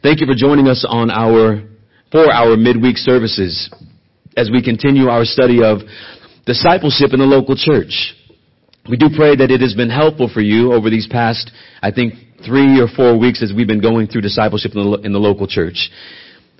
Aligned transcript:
Thank 0.00 0.20
you 0.20 0.26
for 0.26 0.34
joining 0.36 0.68
us 0.68 0.86
on 0.88 1.10
our, 1.10 1.60
for 2.12 2.32
our 2.32 2.56
midweek 2.56 2.96
services 2.98 3.68
as 4.36 4.48
we 4.48 4.62
continue 4.62 5.08
our 5.08 5.24
study 5.24 5.60
of 5.64 5.78
discipleship 6.46 7.12
in 7.12 7.18
the 7.18 7.26
local 7.26 7.56
church. 7.56 8.14
We 8.88 8.96
do 8.96 9.06
pray 9.14 9.34
that 9.34 9.50
it 9.50 9.60
has 9.60 9.74
been 9.74 9.90
helpful 9.90 10.30
for 10.32 10.40
you 10.40 10.72
over 10.72 10.88
these 10.88 11.08
past, 11.08 11.50
I 11.82 11.90
think, 11.90 12.14
three 12.46 12.80
or 12.80 12.86
four 12.86 13.18
weeks 13.18 13.42
as 13.42 13.52
we've 13.52 13.66
been 13.66 13.82
going 13.82 14.06
through 14.06 14.20
discipleship 14.20 14.70
in 14.76 14.88
the, 14.88 14.98
in 15.00 15.12
the 15.12 15.18
local 15.18 15.48
church. 15.48 15.90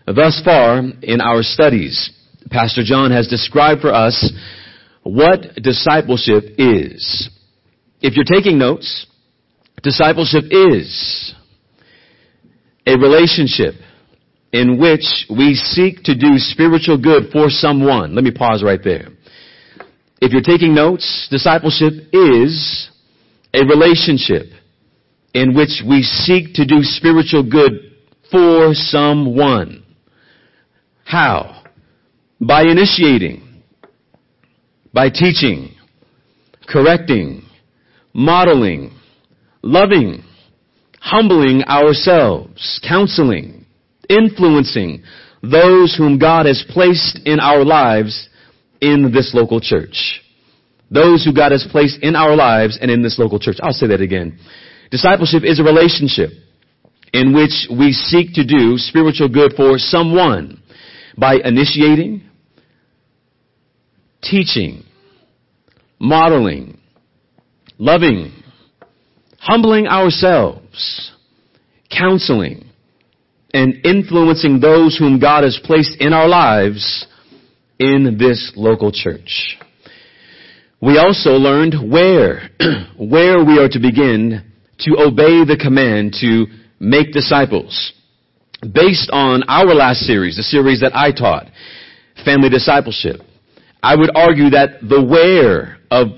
Thus 0.04 0.42
far, 0.44 0.82
in 1.02 1.20
our 1.20 1.42
studies, 1.42 2.10
Pastor 2.50 2.82
John 2.84 3.12
has 3.12 3.28
described 3.28 3.82
for 3.82 3.94
us 3.94 4.32
what 5.04 5.54
discipleship 5.62 6.42
is. 6.58 7.30
If 8.00 8.16
you're 8.16 8.24
taking 8.24 8.58
notes, 8.58 9.06
discipleship 9.80 10.44
is 10.50 11.34
a 12.88 12.96
relationship 12.96 13.74
in 14.50 14.80
which 14.80 15.26
we 15.28 15.54
seek 15.54 16.02
to 16.04 16.14
do 16.14 16.38
spiritual 16.38 16.96
good 16.96 17.30
for 17.30 17.50
someone. 17.50 18.14
Let 18.14 18.24
me 18.24 18.30
pause 18.30 18.62
right 18.64 18.80
there. 18.82 19.08
If 20.22 20.32
you're 20.32 20.40
taking 20.40 20.74
notes, 20.74 21.28
discipleship 21.30 21.92
is 22.12 22.90
a 23.52 23.60
relationship 23.66 24.46
in 25.34 25.54
which 25.54 25.82
we 25.86 26.02
seek 26.02 26.54
to 26.54 26.64
do 26.64 26.78
spiritual 26.80 27.48
good 27.48 27.92
for 28.30 28.72
someone. 28.72 29.84
How? 31.04 31.62
By 32.40 32.62
initiating, 32.62 33.62
by 34.94 35.10
teaching, 35.10 35.74
correcting, 36.66 37.42
modeling, 38.14 38.98
loving, 39.62 40.24
humbling 41.00 41.62
ourselves, 41.64 42.80
counseling, 42.86 43.66
influencing 44.08 45.02
those 45.42 45.94
whom 45.96 46.18
God 46.18 46.46
has 46.46 46.64
placed 46.68 47.20
in 47.24 47.40
our 47.40 47.64
lives 47.64 48.28
in 48.80 49.12
this 49.12 49.32
local 49.34 49.60
church. 49.60 50.22
Those 50.90 51.24
who 51.24 51.34
God 51.34 51.52
has 51.52 51.66
placed 51.70 52.02
in 52.02 52.16
our 52.16 52.34
lives 52.34 52.78
and 52.80 52.90
in 52.90 53.02
this 53.02 53.18
local 53.18 53.38
church. 53.38 53.56
I'll 53.62 53.72
say 53.72 53.88
that 53.88 54.00
again. 54.00 54.38
Discipleship 54.90 55.44
is 55.44 55.60
a 55.60 55.62
relationship 55.62 56.30
in 57.12 57.34
which 57.34 57.68
we 57.70 57.92
seek 57.92 58.34
to 58.34 58.44
do 58.44 58.78
spiritual 58.78 59.28
good 59.28 59.52
for 59.54 59.78
someone 59.78 60.62
by 61.16 61.36
initiating, 61.44 62.22
teaching, 64.22 64.84
modeling, 65.98 66.78
loving, 67.78 68.32
humbling 69.38 69.86
ourselves, 69.86 71.12
counseling, 71.90 72.64
and 73.54 73.74
influencing 73.84 74.60
those 74.60 74.96
whom 74.98 75.18
God 75.18 75.44
has 75.44 75.58
placed 75.64 75.96
in 76.00 76.12
our 76.12 76.28
lives 76.28 77.06
in 77.78 78.16
this 78.18 78.52
local 78.56 78.92
church. 78.92 79.58
We 80.80 80.98
also 80.98 81.30
learned 81.30 81.90
where, 81.90 82.50
where 82.98 83.44
we 83.44 83.58
are 83.58 83.68
to 83.68 83.80
begin 83.80 84.44
to 84.80 84.96
obey 84.98 85.44
the 85.44 85.58
command 85.60 86.16
to 86.20 86.46
make 86.78 87.12
disciples. 87.12 87.92
Based 88.60 89.10
on 89.12 89.44
our 89.48 89.74
last 89.74 90.00
series, 90.00 90.36
the 90.36 90.42
series 90.42 90.80
that 90.80 90.94
I 90.94 91.12
taught, 91.12 91.46
Family 92.24 92.48
Discipleship, 92.48 93.20
I 93.82 93.94
would 93.96 94.10
argue 94.14 94.50
that 94.50 94.80
the 94.82 95.02
where 95.02 95.78
of 95.90 96.08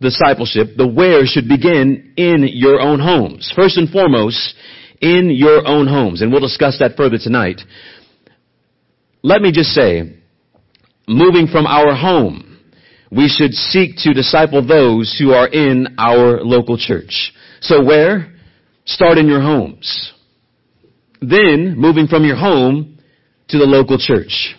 discipleship, 0.00 0.76
the 0.76 0.86
where 0.86 1.24
should 1.24 1.48
begin 1.48 2.12
in 2.16 2.48
your 2.52 2.80
own 2.80 3.00
homes. 3.00 3.52
First 3.54 3.76
and 3.78 3.88
foremost, 3.88 4.54
in 5.00 5.30
your 5.30 5.66
own 5.66 5.86
homes. 5.86 6.22
And 6.22 6.30
we'll 6.30 6.40
discuss 6.40 6.78
that 6.78 6.96
further 6.96 7.18
tonight. 7.18 7.60
Let 9.22 9.42
me 9.42 9.52
just 9.52 9.70
say, 9.70 10.16
moving 11.08 11.46
from 11.46 11.66
our 11.66 11.94
home, 11.94 12.58
we 13.10 13.28
should 13.28 13.52
seek 13.52 13.96
to 13.98 14.12
disciple 14.12 14.66
those 14.66 15.16
who 15.18 15.32
are 15.32 15.48
in 15.48 15.96
our 15.98 16.42
local 16.42 16.76
church. 16.76 17.32
So 17.60 17.84
where? 17.84 18.32
Start 18.84 19.18
in 19.18 19.26
your 19.26 19.40
homes. 19.40 20.12
Then, 21.20 21.74
moving 21.76 22.06
from 22.06 22.24
your 22.24 22.36
home 22.36 22.98
to 23.48 23.58
the 23.58 23.64
local 23.64 23.98
church. 23.98 24.54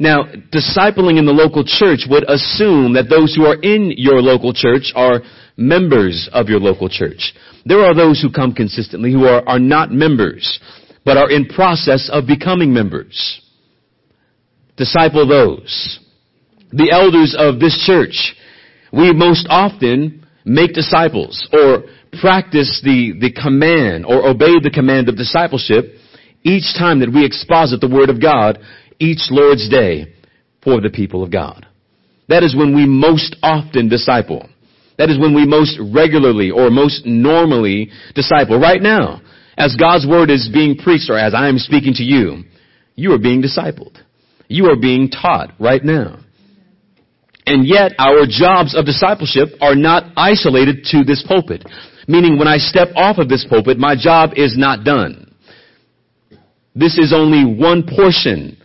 Now, 0.00 0.24
discipling 0.24 1.18
in 1.18 1.26
the 1.26 1.36
local 1.36 1.62
church 1.62 2.06
would 2.08 2.24
assume 2.24 2.94
that 2.94 3.10
those 3.10 3.36
who 3.36 3.44
are 3.44 3.60
in 3.60 3.92
your 3.98 4.22
local 4.22 4.54
church 4.54 4.94
are 4.96 5.20
members 5.58 6.26
of 6.32 6.48
your 6.48 6.58
local 6.58 6.88
church. 6.88 7.34
There 7.66 7.84
are 7.84 7.94
those 7.94 8.18
who 8.18 8.32
come 8.32 8.54
consistently 8.54 9.12
who 9.12 9.26
are, 9.26 9.46
are 9.46 9.58
not 9.58 9.92
members, 9.92 10.58
but 11.04 11.18
are 11.18 11.30
in 11.30 11.44
process 11.44 12.08
of 12.10 12.26
becoming 12.26 12.72
members. 12.72 13.42
Disciple 14.78 15.28
those. 15.28 16.00
The 16.72 16.90
elders 16.90 17.36
of 17.38 17.60
this 17.60 17.76
church, 17.84 18.34
we 18.94 19.12
most 19.12 19.48
often 19.50 20.26
make 20.46 20.72
disciples 20.72 21.46
or 21.52 21.84
practice 22.22 22.80
the, 22.82 23.12
the 23.20 23.32
command 23.32 24.06
or 24.06 24.26
obey 24.26 24.56
the 24.62 24.72
command 24.72 25.10
of 25.10 25.18
discipleship 25.18 25.92
each 26.42 26.72
time 26.78 27.00
that 27.00 27.12
we 27.12 27.26
exposit 27.26 27.82
the 27.82 27.88
Word 27.88 28.08
of 28.08 28.22
God 28.22 28.58
each 29.00 29.30
Lord's 29.30 29.68
Day 29.68 30.14
for 30.62 30.80
the 30.80 30.90
people 30.90 31.24
of 31.24 31.32
God. 31.32 31.66
That 32.28 32.44
is 32.44 32.54
when 32.54 32.76
we 32.76 32.86
most 32.86 33.36
often 33.42 33.88
disciple. 33.88 34.48
That 34.98 35.10
is 35.10 35.18
when 35.18 35.34
we 35.34 35.46
most 35.46 35.80
regularly 35.80 36.50
or 36.50 36.70
most 36.70 37.06
normally 37.06 37.90
disciple. 38.14 38.60
Right 38.60 38.80
now, 38.80 39.22
as 39.56 39.74
God's 39.74 40.06
Word 40.06 40.30
is 40.30 40.48
being 40.52 40.76
preached 40.76 41.10
or 41.10 41.18
as 41.18 41.34
I 41.34 41.48
am 41.48 41.58
speaking 41.58 41.94
to 41.94 42.04
you, 42.04 42.44
you 42.94 43.12
are 43.12 43.18
being 43.18 43.42
discipled. 43.42 43.96
You 44.46 44.66
are 44.66 44.76
being 44.76 45.10
taught 45.10 45.54
right 45.58 45.82
now. 45.82 46.20
And 47.46 47.66
yet 47.66 47.92
our 47.98 48.26
jobs 48.28 48.76
of 48.76 48.84
discipleship 48.84 49.48
are 49.60 49.74
not 49.74 50.04
isolated 50.16 50.84
to 50.90 51.02
this 51.02 51.24
pulpit. 51.26 51.64
Meaning 52.06 52.38
when 52.38 52.48
I 52.48 52.58
step 52.58 52.88
off 52.94 53.18
of 53.18 53.28
this 53.28 53.46
pulpit, 53.48 53.78
my 53.78 53.96
job 53.98 54.32
is 54.36 54.56
not 54.56 54.84
done. 54.84 55.34
This 56.74 56.98
is 56.98 57.12
only 57.12 57.44
one 57.44 57.84
portion 57.88 58.59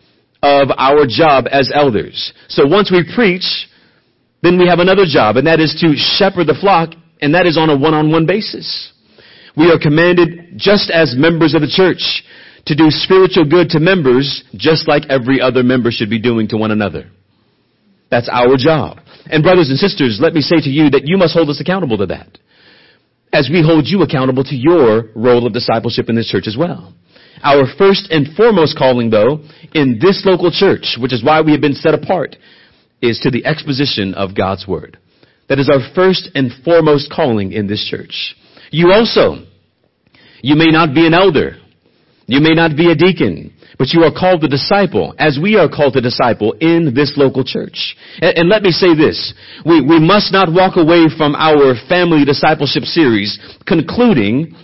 of 0.45 0.69
our 0.77 1.07
job 1.09 1.45
as 1.49 1.71
elders. 1.73 2.33
So 2.49 2.67
once 2.67 2.91
we 2.91 3.01
preach, 3.15 3.67
then 4.43 4.59
we 4.59 4.67
have 4.67 4.79
another 4.79 5.05
job, 5.09 5.37
and 5.37 5.47
that 5.47 5.59
is 5.59 5.73
to 5.81 5.97
shepherd 5.97 6.45
the 6.45 6.57
flock, 6.59 6.93
and 7.19 7.33
that 7.33 7.47
is 7.47 7.57
on 7.57 7.69
a 7.69 7.77
one-on-one 7.77 8.27
basis. 8.27 8.93
We 9.57 9.71
are 9.71 9.79
commanded, 9.81 10.53
just 10.57 10.91
as 10.91 11.15
members 11.17 11.55
of 11.55 11.61
the 11.61 11.71
church, 11.71 12.23
to 12.67 12.75
do 12.75 12.89
spiritual 12.89 13.45
good 13.45 13.69
to 13.69 13.79
members, 13.79 14.43
just 14.53 14.87
like 14.87 15.03
every 15.09 15.41
other 15.41 15.63
member 15.63 15.89
should 15.89 16.09
be 16.09 16.19
doing 16.21 16.47
to 16.49 16.57
one 16.57 16.71
another. 16.71 17.09
That's 18.11 18.29
our 18.29 18.57
job. 18.57 18.99
And 19.25 19.41
brothers 19.41 19.69
and 19.69 19.79
sisters, 19.79 20.19
let 20.21 20.33
me 20.33 20.41
say 20.41 20.57
to 20.57 20.69
you 20.69 20.91
that 20.91 21.07
you 21.07 21.17
must 21.17 21.33
hold 21.33 21.49
us 21.49 21.59
accountable 21.59 21.97
to 21.97 22.05
that. 22.07 22.37
As 23.33 23.49
we 23.51 23.63
hold 23.65 23.87
you 23.87 24.03
accountable 24.03 24.43
to 24.43 24.55
your 24.55 25.09
role 25.15 25.47
of 25.47 25.53
discipleship 25.53 26.09
in 26.09 26.15
this 26.15 26.29
church 26.29 26.45
as 26.47 26.55
well. 26.57 26.93
Our 27.43 27.65
first 27.77 28.07
and 28.11 28.35
foremost 28.35 28.77
calling, 28.77 29.09
though, 29.09 29.39
in 29.73 29.99
this 30.01 30.23
local 30.25 30.51
church, 30.51 30.97
which 30.99 31.13
is 31.13 31.23
why 31.23 31.41
we 31.41 31.51
have 31.51 31.61
been 31.61 31.73
set 31.73 31.93
apart, 31.93 32.35
is 33.01 33.19
to 33.19 33.31
the 33.31 33.45
exposition 33.45 34.13
of 34.13 34.35
God's 34.35 34.67
Word. 34.67 34.97
That 35.49 35.59
is 35.59 35.69
our 35.69 35.93
first 35.93 36.29
and 36.33 36.51
foremost 36.63 37.11
calling 37.11 37.51
in 37.51 37.67
this 37.67 37.85
church. 37.89 38.35
You 38.71 38.91
also, 38.91 39.45
you 40.41 40.55
may 40.55 40.71
not 40.71 40.95
be 40.95 41.05
an 41.05 41.13
elder. 41.13 41.57
You 42.27 42.41
may 42.41 42.55
not 42.55 42.75
be 42.75 42.89
a 42.89 42.95
deacon, 42.95 43.53
but 43.77 43.93
you 43.93 44.01
are 44.01 44.11
called 44.11 44.41
to 44.41 44.47
disciple, 44.47 45.13
as 45.19 45.37
we 45.39 45.57
are 45.57 45.69
called 45.69 45.93
to 45.93 46.01
disciple 46.01 46.53
in 46.53 46.93
this 46.95 47.13
local 47.17 47.43
church. 47.43 47.95
And, 48.19 48.37
and 48.39 48.49
let 48.49 48.63
me 48.63 48.71
say 48.71 48.95
this. 48.95 49.33
We, 49.63 49.81
we 49.81 49.99
must 49.99 50.33
not 50.33 50.51
walk 50.51 50.77
away 50.77 51.05
from 51.15 51.35
our 51.35 51.75
family 51.87 52.25
discipleship 52.25 52.83
series 52.85 53.37
concluding 53.67 54.55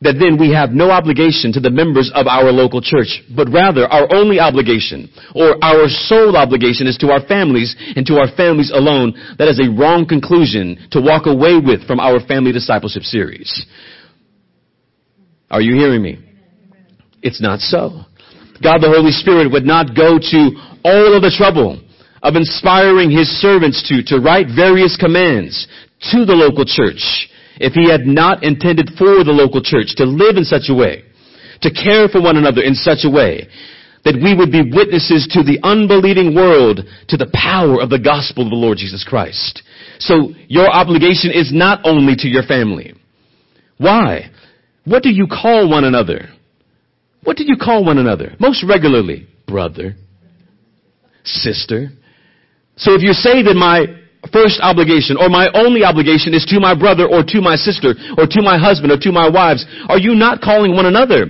that 0.00 0.14
then 0.14 0.38
we 0.38 0.54
have 0.54 0.70
no 0.70 0.90
obligation 0.90 1.52
to 1.52 1.60
the 1.60 1.70
members 1.70 2.10
of 2.14 2.26
our 2.28 2.52
local 2.52 2.80
church, 2.80 3.22
but 3.34 3.50
rather 3.50 3.86
our 3.90 4.06
only 4.14 4.38
obligation 4.38 5.10
or 5.34 5.58
our 5.62 5.88
sole 5.88 6.36
obligation 6.36 6.86
is 6.86 6.96
to 6.98 7.10
our 7.10 7.20
families 7.26 7.74
and 7.96 8.06
to 8.06 8.14
our 8.18 8.30
families 8.36 8.70
alone. 8.70 9.12
That 9.38 9.48
is 9.48 9.58
a 9.58 9.70
wrong 9.70 10.06
conclusion 10.06 10.78
to 10.92 11.00
walk 11.00 11.26
away 11.26 11.58
with 11.58 11.86
from 11.86 11.98
our 11.98 12.20
family 12.20 12.52
discipleship 12.52 13.02
series. 13.02 13.50
Are 15.50 15.60
you 15.60 15.74
hearing 15.74 16.02
me? 16.02 16.18
It's 17.22 17.42
not 17.42 17.58
so. 17.58 18.06
God 18.62 18.78
the 18.78 18.90
Holy 18.94 19.10
Spirit 19.10 19.50
would 19.50 19.64
not 19.64 19.96
go 19.96 20.18
to 20.18 20.40
all 20.84 21.10
of 21.16 21.22
the 21.22 21.34
trouble 21.36 21.82
of 22.22 22.36
inspiring 22.36 23.10
His 23.10 23.26
servants 23.40 23.82
to, 23.88 24.02
to 24.14 24.22
write 24.22 24.46
various 24.54 24.96
commands 24.96 25.66
to 26.12 26.24
the 26.24 26.34
local 26.34 26.64
church 26.64 27.28
if 27.60 27.72
he 27.72 27.90
had 27.90 28.06
not 28.06 28.42
intended 28.42 28.90
for 28.96 29.24
the 29.24 29.34
local 29.34 29.62
church 29.62 29.94
to 29.96 30.04
live 30.04 30.36
in 30.36 30.44
such 30.44 30.68
a 30.68 30.74
way, 30.74 31.04
to 31.62 31.70
care 31.70 32.08
for 32.08 32.22
one 32.22 32.36
another 32.36 32.62
in 32.62 32.74
such 32.74 33.04
a 33.04 33.10
way, 33.10 33.48
that 34.04 34.14
we 34.14 34.34
would 34.34 34.52
be 34.52 34.62
witnesses 34.62 35.28
to 35.32 35.42
the 35.42 35.58
unbelieving 35.62 36.34
world 36.34 36.80
to 37.08 37.16
the 37.16 37.30
power 37.34 37.82
of 37.82 37.90
the 37.90 37.98
gospel 37.98 38.44
of 38.44 38.50
the 38.50 38.56
Lord 38.56 38.78
Jesus 38.78 39.04
Christ. 39.04 39.62
So 39.98 40.30
your 40.46 40.70
obligation 40.70 41.32
is 41.32 41.52
not 41.52 41.80
only 41.84 42.14
to 42.16 42.28
your 42.28 42.44
family. 42.44 42.94
Why? 43.76 44.30
What 44.84 45.02
do 45.02 45.10
you 45.10 45.26
call 45.26 45.68
one 45.68 45.84
another? 45.84 46.28
What 47.24 47.36
do 47.36 47.44
you 47.44 47.56
call 47.60 47.84
one 47.84 47.98
another? 47.98 48.34
Most 48.38 48.64
regularly, 48.66 49.26
brother, 49.46 49.96
sister. 51.24 51.90
So 52.76 52.94
if 52.94 53.02
you 53.02 53.12
say 53.12 53.42
that 53.42 53.54
my 53.54 53.97
first 54.32 54.60
obligation 54.60 55.16
or 55.16 55.28
my 55.28 55.48
only 55.54 55.84
obligation 55.84 56.34
is 56.34 56.44
to 56.46 56.60
my 56.60 56.74
brother 56.74 57.06
or 57.06 57.22
to 57.22 57.40
my 57.40 57.56
sister 57.56 57.94
or 58.18 58.26
to 58.26 58.42
my 58.42 58.58
husband 58.58 58.92
or 58.92 58.98
to 58.98 59.12
my 59.12 59.28
wives, 59.28 59.64
are 59.88 59.98
you 59.98 60.14
not 60.14 60.40
calling 60.40 60.74
one 60.74 60.86
another 60.86 61.26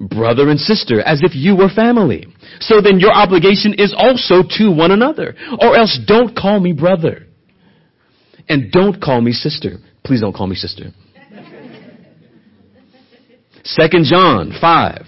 brother 0.00 0.50
and 0.50 0.60
sister 0.60 1.00
as 1.00 1.22
if 1.22 1.34
you 1.34 1.56
were 1.56 1.68
family? 1.68 2.26
So 2.60 2.80
then 2.80 3.00
your 3.00 3.12
obligation 3.12 3.74
is 3.74 3.94
also 3.96 4.42
to 4.58 4.70
one 4.70 4.90
another. 4.90 5.34
Or 5.60 5.76
else 5.76 5.98
don't 6.06 6.36
call 6.36 6.60
me 6.60 6.72
brother. 6.72 7.26
And 8.48 8.70
don't 8.70 9.00
call 9.00 9.20
me 9.20 9.32
sister. 9.32 9.78
Please 10.04 10.20
don't 10.20 10.34
call 10.34 10.46
me 10.46 10.56
sister. 10.56 10.92
Second 13.64 14.04
John 14.04 14.52
5. 14.60 15.06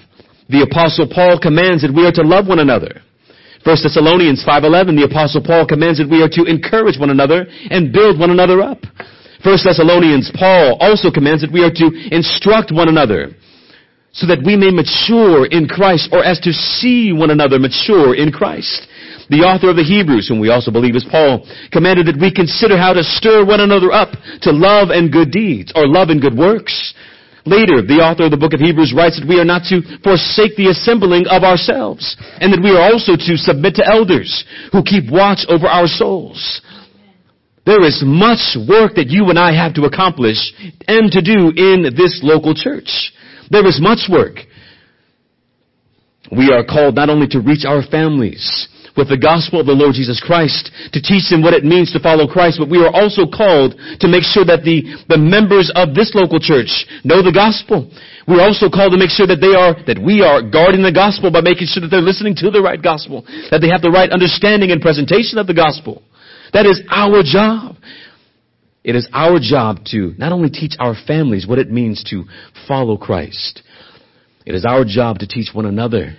The 0.48 0.62
apostle 0.62 1.08
Paul 1.12 1.38
commands 1.40 1.82
that 1.82 1.92
we 1.92 2.06
are 2.06 2.12
to 2.12 2.22
love 2.22 2.46
one 2.46 2.58
another. 2.58 3.02
1 3.66 3.82
Thessalonians 3.82 4.46
5.11, 4.46 4.94
the 4.94 5.10
apostle 5.10 5.42
Paul 5.42 5.66
commands 5.66 5.98
that 5.98 6.06
we 6.06 6.22
are 6.22 6.30
to 6.30 6.46
encourage 6.46 7.02
one 7.02 7.10
another 7.10 7.50
and 7.50 7.90
build 7.90 8.14
one 8.14 8.30
another 8.30 8.62
up. 8.62 8.78
1 9.42 9.58
Thessalonians, 9.66 10.30
Paul 10.38 10.78
also 10.78 11.10
commands 11.10 11.42
that 11.42 11.50
we 11.50 11.66
are 11.66 11.74
to 11.74 11.90
instruct 12.14 12.70
one 12.70 12.86
another 12.86 13.34
so 14.14 14.30
that 14.30 14.38
we 14.46 14.54
may 14.54 14.70
mature 14.70 15.50
in 15.50 15.66
Christ 15.66 16.14
or 16.14 16.22
as 16.22 16.38
to 16.46 16.54
see 16.54 17.10
one 17.10 17.34
another 17.34 17.58
mature 17.58 18.14
in 18.14 18.30
Christ. 18.30 18.86
The 19.34 19.42
author 19.42 19.74
of 19.74 19.76
the 19.76 19.82
Hebrews, 19.82 20.30
whom 20.30 20.38
we 20.38 20.54
also 20.54 20.70
believe 20.70 20.94
is 20.94 21.04
Paul, 21.04 21.42
commanded 21.74 22.06
that 22.06 22.22
we 22.22 22.30
consider 22.30 22.78
how 22.78 22.94
to 22.94 23.02
stir 23.02 23.42
one 23.44 23.58
another 23.58 23.90
up 23.90 24.14
to 24.46 24.54
love 24.54 24.94
and 24.94 25.10
good 25.10 25.34
deeds 25.34 25.74
or 25.74 25.90
love 25.90 26.14
and 26.14 26.22
good 26.22 26.38
works. 26.38 26.94
Later, 27.46 27.78
the 27.78 28.02
author 28.02 28.26
of 28.26 28.34
the 28.34 28.42
book 28.42 28.54
of 28.54 28.60
Hebrews 28.60 28.90
writes 28.90 29.22
that 29.22 29.28
we 29.28 29.38
are 29.38 29.46
not 29.46 29.62
to 29.70 29.78
forsake 30.02 30.58
the 30.58 30.74
assembling 30.74 31.30
of 31.30 31.46
ourselves, 31.46 32.18
and 32.42 32.50
that 32.52 32.58
we 32.58 32.74
are 32.74 32.90
also 32.90 33.14
to 33.14 33.38
submit 33.38 33.78
to 33.78 33.86
elders 33.86 34.44
who 34.74 34.82
keep 34.82 35.06
watch 35.06 35.46
over 35.48 35.70
our 35.70 35.86
souls. 35.86 36.60
There 37.64 37.86
is 37.86 38.02
much 38.02 38.58
work 38.66 38.98
that 38.98 39.10
you 39.14 39.30
and 39.30 39.38
I 39.38 39.54
have 39.54 39.74
to 39.74 39.86
accomplish 39.86 40.38
and 40.86 41.10
to 41.10 41.22
do 41.22 41.54
in 41.54 41.94
this 41.94 42.18
local 42.22 42.54
church. 42.54 43.14
There 43.50 43.66
is 43.66 43.78
much 43.80 44.10
work. 44.10 44.42
We 46.30 46.50
are 46.50 46.66
called 46.66 46.94
not 46.96 47.10
only 47.10 47.26
to 47.28 47.40
reach 47.40 47.64
our 47.64 47.82
families, 47.82 48.68
with 48.96 49.12
the 49.12 49.20
gospel 49.20 49.60
of 49.60 49.66
the 49.68 49.76
Lord 49.76 49.94
Jesus 49.94 50.18
Christ, 50.18 50.72
to 50.92 51.00
teach 51.00 51.28
them 51.28 51.44
what 51.44 51.52
it 51.52 51.64
means 51.64 51.92
to 51.92 52.00
follow 52.00 52.26
Christ, 52.26 52.56
but 52.58 52.72
we 52.72 52.80
are 52.80 52.90
also 52.90 53.28
called 53.28 53.76
to 54.00 54.08
make 54.08 54.24
sure 54.24 54.44
that 54.48 54.64
the, 54.64 54.82
the 55.12 55.20
members 55.20 55.70
of 55.76 55.94
this 55.94 56.16
local 56.16 56.40
church 56.40 56.88
know 57.04 57.20
the 57.20 57.32
gospel. 57.34 57.86
We're 58.26 58.42
also 58.42 58.72
called 58.72 58.96
to 58.96 58.98
make 58.98 59.12
sure 59.12 59.28
that 59.28 59.44
they 59.44 59.54
are, 59.54 59.76
that 59.86 60.00
we 60.00 60.24
are 60.24 60.42
guarding 60.42 60.82
the 60.82 60.92
gospel 60.92 61.30
by 61.30 61.44
making 61.44 61.68
sure 61.68 61.84
that 61.84 61.92
they're 61.92 62.04
listening 62.04 62.34
to 62.42 62.50
the 62.50 62.64
right 62.64 62.80
gospel, 62.80 63.22
that 63.52 63.60
they 63.60 63.68
have 63.68 63.84
the 63.84 63.92
right 63.92 64.10
understanding 64.10 64.72
and 64.72 64.80
presentation 64.80 65.38
of 65.38 65.46
the 65.46 65.54
gospel. 65.54 66.02
That 66.52 66.66
is 66.66 66.82
our 66.90 67.22
job. 67.22 67.76
It 68.82 68.94
is 68.94 69.08
our 69.12 69.38
job 69.38 69.84
to 69.90 70.14
not 70.16 70.32
only 70.32 70.48
teach 70.48 70.74
our 70.78 70.94
families 71.06 71.46
what 71.46 71.58
it 71.58 71.70
means 71.70 72.02
to 72.10 72.24
follow 72.66 72.96
Christ, 72.96 73.62
it 74.46 74.54
is 74.54 74.64
our 74.64 74.84
job 74.84 75.18
to 75.18 75.26
teach 75.26 75.50
one 75.52 75.66
another 75.66 76.16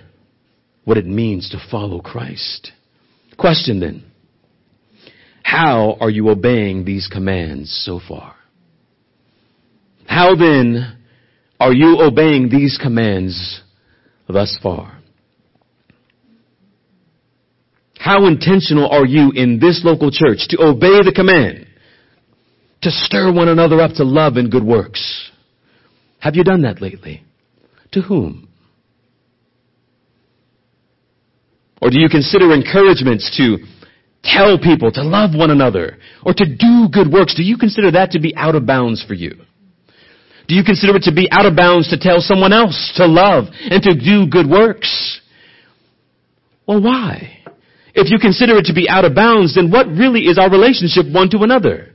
what 0.88 0.96
it 0.96 1.04
means 1.04 1.50
to 1.50 1.58
follow 1.70 2.00
Christ. 2.00 2.72
Question 3.36 3.78
then. 3.78 4.04
How 5.42 5.98
are 6.00 6.08
you 6.08 6.30
obeying 6.30 6.86
these 6.86 7.06
commands 7.12 7.70
so 7.84 8.00
far? 8.08 8.34
How 10.06 10.34
then 10.34 10.96
are 11.60 11.74
you 11.74 12.00
obeying 12.00 12.48
these 12.48 12.78
commands 12.82 13.60
thus 14.28 14.56
far? 14.62 14.98
How 17.98 18.26
intentional 18.26 18.88
are 18.88 19.04
you 19.04 19.30
in 19.34 19.58
this 19.60 19.82
local 19.84 20.10
church 20.10 20.48
to 20.48 20.62
obey 20.62 21.02
the 21.04 21.12
command 21.14 21.66
to 22.80 22.90
stir 22.90 23.30
one 23.30 23.48
another 23.48 23.82
up 23.82 23.92
to 23.96 24.04
love 24.04 24.38
and 24.38 24.50
good 24.50 24.64
works? 24.64 25.30
Have 26.20 26.34
you 26.34 26.44
done 26.44 26.62
that 26.62 26.80
lately? 26.80 27.24
To 27.92 28.00
whom? 28.00 28.47
Or 31.80 31.90
do 31.90 32.00
you 32.00 32.08
consider 32.08 32.52
encouragements 32.52 33.34
to 33.36 33.58
tell 34.24 34.58
people 34.58 34.90
to 34.92 35.02
love 35.02 35.30
one 35.34 35.50
another 35.50 35.98
or 36.24 36.34
to 36.34 36.44
do 36.44 36.88
good 36.92 37.12
works? 37.12 37.34
Do 37.34 37.42
you 37.42 37.56
consider 37.56 37.90
that 37.92 38.10
to 38.12 38.20
be 38.20 38.34
out 38.36 38.54
of 38.54 38.66
bounds 38.66 39.04
for 39.04 39.14
you? 39.14 39.34
Do 40.48 40.54
you 40.54 40.64
consider 40.64 40.96
it 40.96 41.02
to 41.02 41.14
be 41.14 41.28
out 41.30 41.46
of 41.46 41.54
bounds 41.54 41.90
to 41.90 41.98
tell 41.98 42.20
someone 42.20 42.52
else 42.52 42.92
to 42.96 43.06
love 43.06 43.44
and 43.52 43.82
to 43.82 43.94
do 43.94 44.26
good 44.26 44.48
works? 44.48 45.20
Well, 46.66 46.82
why? 46.82 47.38
If 47.94 48.10
you 48.10 48.18
consider 48.18 48.56
it 48.56 48.64
to 48.66 48.74
be 48.74 48.88
out 48.88 49.04
of 49.04 49.14
bounds, 49.14 49.54
then 49.54 49.70
what 49.70 49.88
really 49.88 50.22
is 50.22 50.38
our 50.38 50.50
relationship 50.50 51.06
one 51.12 51.28
to 51.30 51.38
another? 51.40 51.94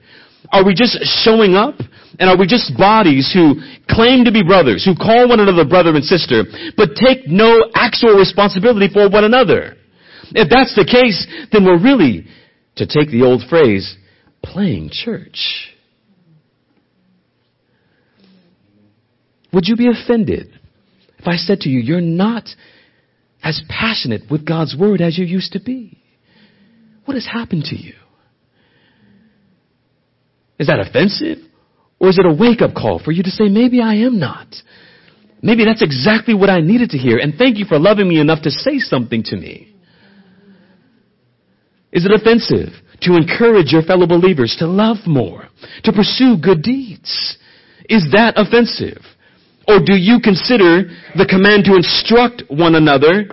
Are 0.51 0.63
we 0.63 0.73
just 0.73 0.97
showing 1.23 1.55
up? 1.55 1.75
And 2.19 2.29
are 2.29 2.37
we 2.37 2.45
just 2.45 2.77
bodies 2.77 3.31
who 3.33 3.55
claim 3.89 4.25
to 4.25 4.31
be 4.31 4.43
brothers, 4.43 4.85
who 4.85 4.95
call 4.95 5.29
one 5.29 5.39
another 5.39 5.65
brother 5.65 5.95
and 5.95 6.03
sister, 6.03 6.43
but 6.77 6.89
take 6.95 7.27
no 7.27 7.71
actual 7.73 8.17
responsibility 8.17 8.87
for 8.93 9.09
one 9.09 9.23
another? 9.23 9.75
If 10.31 10.49
that's 10.49 10.75
the 10.75 10.85
case, 10.85 11.25
then 11.51 11.65
we're 11.65 11.81
really, 11.81 12.25
to 12.75 12.85
take 12.85 13.09
the 13.09 13.23
old 13.23 13.43
phrase, 13.49 13.97
playing 14.43 14.89
church. 14.91 15.69
Would 19.51 19.67
you 19.67 19.75
be 19.75 19.87
offended 19.87 20.59
if 21.19 21.27
I 21.27 21.37
said 21.37 21.61
to 21.61 21.69
you, 21.69 21.79
you're 21.79 22.01
not 22.01 22.49
as 23.43 23.61
passionate 23.69 24.23
with 24.29 24.45
God's 24.45 24.75
Word 24.75 25.01
as 25.01 25.17
you 25.17 25.25
used 25.25 25.53
to 25.53 25.59
be? 25.59 26.01
What 27.05 27.15
has 27.15 27.27
happened 27.31 27.65
to 27.65 27.75
you? 27.77 27.93
Is 30.59 30.67
that 30.67 30.79
offensive? 30.79 31.39
Or 32.03 32.09
is 32.09 32.19
it 32.19 32.25
a 32.25 32.33
wake 32.33 32.61
up 32.61 32.75
call 32.75 32.99
for 32.99 33.13
you 33.13 33.23
to 33.23 33.29
say, 33.31 33.45
maybe 33.45 33.79
I 33.79 33.93
am 33.93 34.19
not? 34.19 34.53
Maybe 35.41 35.63
that's 35.63 35.81
exactly 35.81 36.33
what 36.33 36.49
I 36.49 36.59
needed 36.59 36.89
to 36.89 36.97
hear, 36.97 37.17
and 37.17 37.33
thank 37.35 37.57
you 37.57 37.63
for 37.63 37.79
loving 37.79 38.09
me 38.09 38.19
enough 38.19 38.41
to 38.41 38.51
say 38.51 38.79
something 38.79 39.23
to 39.23 39.37
me. 39.37 39.73
Is 41.93 42.05
it 42.05 42.11
offensive 42.11 42.73
to 43.03 43.15
encourage 43.15 43.71
your 43.71 43.83
fellow 43.83 44.05
believers 44.05 44.53
to 44.59 44.67
love 44.67 44.97
more, 45.05 45.47
to 45.85 45.93
pursue 45.93 46.35
good 46.35 46.61
deeds? 46.61 47.37
Is 47.87 48.09
that 48.11 48.33
offensive? 48.35 49.01
Or 49.65 49.79
do 49.79 49.95
you 49.95 50.19
consider 50.21 50.91
the 51.15 51.25
command 51.25 51.63
to 51.65 51.75
instruct 51.75 52.43
one 52.49 52.75
another 52.75 53.29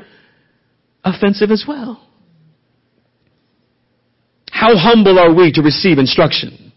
offensive 1.02 1.50
as 1.50 1.64
well? 1.66 2.06
How 4.52 4.76
humble 4.76 5.18
are 5.18 5.34
we 5.34 5.50
to 5.54 5.60
receive 5.60 5.98
instruction? 5.98 6.69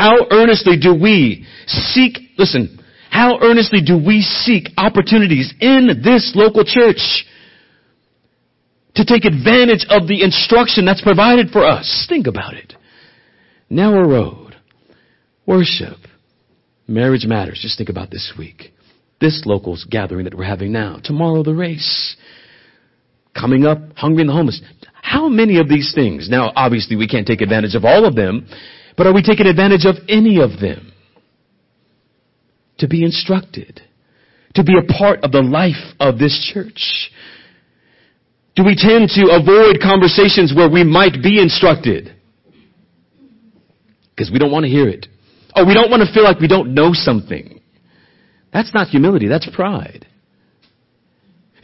How 0.00 0.26
earnestly 0.30 0.78
do 0.78 0.94
we 0.94 1.44
seek, 1.66 2.16
listen, 2.38 2.82
how 3.10 3.38
earnestly 3.42 3.82
do 3.82 3.98
we 4.02 4.22
seek 4.22 4.68
opportunities 4.78 5.52
in 5.60 6.00
this 6.02 6.32
local 6.34 6.64
church 6.64 7.26
to 8.94 9.04
take 9.04 9.26
advantage 9.26 9.84
of 9.90 10.08
the 10.08 10.22
instruction 10.22 10.86
that's 10.86 11.02
provided 11.02 11.50
for 11.50 11.66
us? 11.66 12.06
Think 12.08 12.26
about 12.26 12.54
it. 12.54 12.72
Narrow 13.68 14.08
road, 14.08 14.56
worship, 15.44 15.98
marriage 16.88 17.26
matters. 17.26 17.58
Just 17.60 17.76
think 17.76 17.90
about 17.90 18.10
this 18.10 18.32
week. 18.38 18.72
This 19.20 19.42
locals 19.44 19.84
gathering 19.84 20.24
that 20.24 20.34
we're 20.34 20.44
having 20.44 20.72
now. 20.72 20.98
Tomorrow 21.04 21.42
the 21.42 21.54
race. 21.54 22.16
Coming 23.38 23.66
up, 23.66 23.80
hungry 23.96 24.22
and 24.22 24.30
the 24.30 24.34
homeless. 24.34 24.62
How 25.02 25.28
many 25.28 25.58
of 25.58 25.68
these 25.68 25.92
things? 25.94 26.30
Now, 26.30 26.52
obviously 26.56 26.96
we 26.96 27.06
can't 27.06 27.26
take 27.26 27.42
advantage 27.42 27.74
of 27.74 27.84
all 27.84 28.06
of 28.06 28.16
them, 28.16 28.48
but 29.00 29.06
are 29.06 29.14
we 29.14 29.22
taking 29.22 29.46
advantage 29.46 29.86
of 29.86 29.96
any 30.10 30.42
of 30.42 30.60
them? 30.60 30.92
To 32.80 32.86
be 32.86 33.02
instructed. 33.02 33.80
To 34.56 34.62
be 34.62 34.74
a 34.76 34.92
part 34.92 35.24
of 35.24 35.32
the 35.32 35.40
life 35.40 35.96
of 35.98 36.18
this 36.18 36.52
church. 36.52 37.10
Do 38.56 38.62
we 38.62 38.76
tend 38.76 39.08
to 39.14 39.40
avoid 39.40 39.80
conversations 39.80 40.52
where 40.54 40.68
we 40.68 40.84
might 40.84 41.22
be 41.22 41.40
instructed? 41.40 42.14
Because 44.10 44.30
we 44.30 44.38
don't 44.38 44.52
want 44.52 44.64
to 44.64 44.70
hear 44.70 44.86
it. 44.86 45.06
Or 45.56 45.66
we 45.66 45.72
don't 45.72 45.90
want 45.90 46.06
to 46.06 46.12
feel 46.12 46.24
like 46.24 46.38
we 46.38 46.46
don't 46.46 46.74
know 46.74 46.90
something. 46.92 47.58
That's 48.52 48.74
not 48.74 48.88
humility, 48.88 49.28
that's 49.28 49.48
pride. 49.56 50.06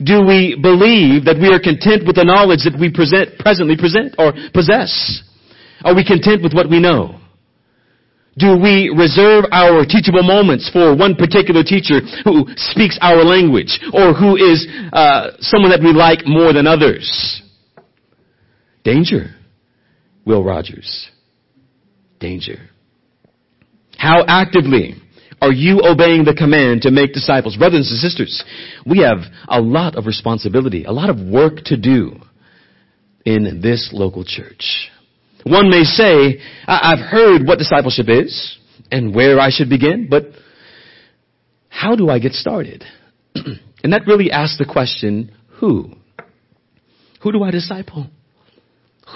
Do 0.03 0.25
we 0.25 0.59
believe 0.59 1.27
that 1.27 1.37
we 1.39 1.53
are 1.53 1.61
content 1.61 2.07
with 2.07 2.17
the 2.17 2.25
knowledge 2.25 2.65
that 2.65 2.81
we 2.81 2.91
present, 2.91 3.39
presently 3.39 3.77
present 3.77 4.15
or 4.17 4.33
possess? 4.55 5.23
Are 5.85 5.95
we 5.95 6.03
content 6.03 6.43
with 6.43 6.55
what 6.55 6.71
we 6.71 6.81
know? 6.81 7.21
Do 8.39 8.59
we 8.59 8.93
reserve 8.95 9.45
our 9.51 9.87
teachable 9.87 10.23
moments 10.23 10.69
for 10.71 10.95
one 10.95 11.15
particular 11.15 11.63
teacher 11.63 12.01
who 12.25 12.47
speaks 12.57 12.99
our 13.01 13.25
language 13.25 13.81
or 13.95 14.13
who 14.13 14.37
is 14.37 14.67
uh, 14.93 15.31
someone 15.41 15.71
that 15.71 15.81
we 15.81 15.93
like 15.93 16.27
more 16.27 16.53
than 16.53 16.67
others? 16.67 17.43
Danger, 18.85 19.35
Will 20.27 20.45
Rogers. 20.45 21.11
Danger. 22.21 22.69
How 23.97 24.25
actively 24.29 24.97
Are 25.41 25.53
you 25.53 25.81
obeying 25.85 26.25
the 26.25 26.35
command 26.35 26.83
to 26.83 26.91
make 26.91 27.13
disciples? 27.13 27.57
Brothers 27.57 27.91
and 27.91 27.99
sisters, 27.99 28.43
we 28.87 28.99
have 29.01 29.19
a 29.49 29.61
lot 29.61 29.97
of 29.97 30.07
responsibility, 30.07 30.85
a 30.85 30.93
lot 30.93 31.11
of 31.11 31.21
work 31.21 31.57
to 31.67 31.77
do 31.77 32.17
in 33.25 33.61
this 33.61 33.91
local 33.93 34.25
church. 34.25 34.91
One 35.47 35.71
may 35.71 35.85
say, 35.85 36.41
I've 36.67 36.99
heard 36.99 37.47
what 37.47 37.61
discipleship 37.61 38.07
is 38.09 38.59
and 38.91 39.15
where 39.15 39.39
I 39.39 39.51
should 39.51 39.69
begin, 39.69 40.09
but 40.11 40.25
how 41.69 41.95
do 41.95 42.11
I 42.11 42.19
get 42.19 42.33
started? 42.33 42.83
and 43.37 43.93
that 43.93 44.09
really 44.09 44.33
asks 44.33 44.59
the 44.59 44.65
question, 44.65 45.31
who? 45.61 45.93
Who 47.23 47.31
do 47.31 47.45
I 47.45 47.53
disciple? 47.53 48.09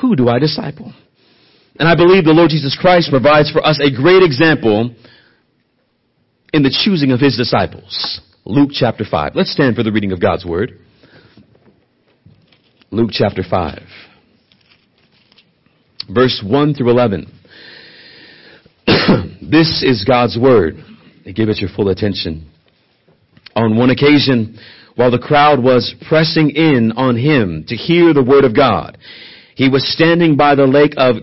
Who 0.01 0.15
do 0.15 0.29
I 0.29 0.39
disciple? 0.39 0.93
And 1.81 1.89
I 1.89 1.97
believe 1.97 2.25
the 2.25 2.31
Lord 2.31 2.51
Jesus 2.51 2.79
Christ 2.81 3.11
provides 3.11 3.51
for 3.51 3.67
us 3.67 3.81
a 3.83 3.91
great 3.91 4.23
example 4.23 4.95
in 6.53 6.63
the 6.63 6.81
choosing 6.85 7.11
of 7.11 7.19
his 7.19 7.37
disciples. 7.37 8.21
Luke 8.45 8.71
chapter 8.73 9.05
5. 9.05 9.33
Let's 9.35 9.53
stand 9.53 9.75
for 9.75 9.83
the 9.83 9.91
reading 9.91 10.13
of 10.13 10.21
God's 10.21 10.47
word. 10.47 10.79
Luke 12.93 13.11
chapter 13.13 13.43
5 13.43 13.81
verse 16.13 16.43
1 16.45 16.75
through 16.75 16.91
11. 16.91 17.27
this 19.51 19.83
is 19.83 20.05
God's 20.07 20.39
word. 20.39 20.77
Give 21.25 21.49
it 21.49 21.59
your 21.59 21.71
full 21.75 21.89
attention. 21.89 22.51
On 23.55 23.77
one 23.77 23.91
occasion, 23.91 24.59
while 24.97 25.11
the 25.11 25.19
crowd 25.19 25.63
was 25.63 25.95
pressing 26.09 26.51
in 26.51 26.93
on 26.97 27.17
him 27.17 27.65
to 27.69 27.77
hear 27.77 28.13
the 28.13 28.23
word 28.23 28.45
of 28.45 28.55
God, 28.55 28.99
he 29.55 29.69
was 29.69 29.93
standing 29.93 30.37
by 30.37 30.55
the 30.55 30.67
lake 30.67 30.95
of 30.97 31.17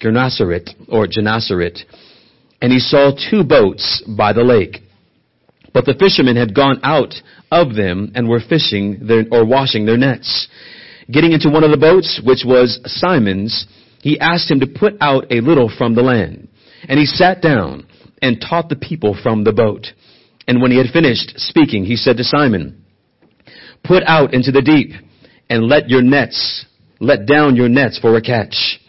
Gennesaret, 0.00 0.70
or 0.88 1.06
Gennesaret, 1.06 1.80
and 2.60 2.72
he 2.72 2.78
saw 2.78 3.10
two 3.30 3.44
boats 3.44 4.02
by 4.16 4.32
the 4.32 4.44
lake. 4.44 4.78
But 5.72 5.86
the 5.86 5.94
fishermen 5.98 6.36
had 6.36 6.54
gone 6.54 6.80
out 6.82 7.14
of 7.50 7.74
them 7.74 8.12
and 8.14 8.28
were 8.28 8.40
fishing 8.40 9.06
their, 9.06 9.24
or 9.30 9.44
washing 9.44 9.86
their 9.86 9.96
nets. 9.96 10.48
Getting 11.10 11.32
into 11.32 11.50
one 11.50 11.64
of 11.64 11.70
the 11.70 11.76
boats, 11.76 12.20
which 12.24 12.44
was 12.44 12.80
Simon's, 12.86 13.66
he 14.00 14.18
asked 14.18 14.50
him 14.50 14.60
to 14.60 14.66
put 14.66 14.94
out 15.00 15.30
a 15.30 15.40
little 15.40 15.70
from 15.76 15.94
the 15.94 16.02
land. 16.02 16.48
And 16.88 16.98
he 16.98 17.06
sat 17.06 17.42
down 17.42 17.86
and 18.22 18.40
taught 18.40 18.68
the 18.68 18.76
people 18.76 19.16
from 19.22 19.44
the 19.44 19.52
boat. 19.52 19.86
And 20.46 20.60
when 20.60 20.70
he 20.70 20.78
had 20.78 20.92
finished 20.92 21.34
speaking, 21.36 21.84
he 21.84 21.96
said 21.96 22.16
to 22.18 22.24
Simon, 22.24 22.84
Put 23.82 24.02
out 24.06 24.32
into 24.32 24.50
the 24.50 24.62
deep 24.62 24.92
and 25.50 25.64
let 25.64 25.88
your 25.90 26.02
nets, 26.02 26.64
let 27.00 27.26
down 27.26 27.56
your 27.56 27.68
nets 27.68 27.98
for 27.98 28.16
a 28.16 28.22
catch. 28.22 28.80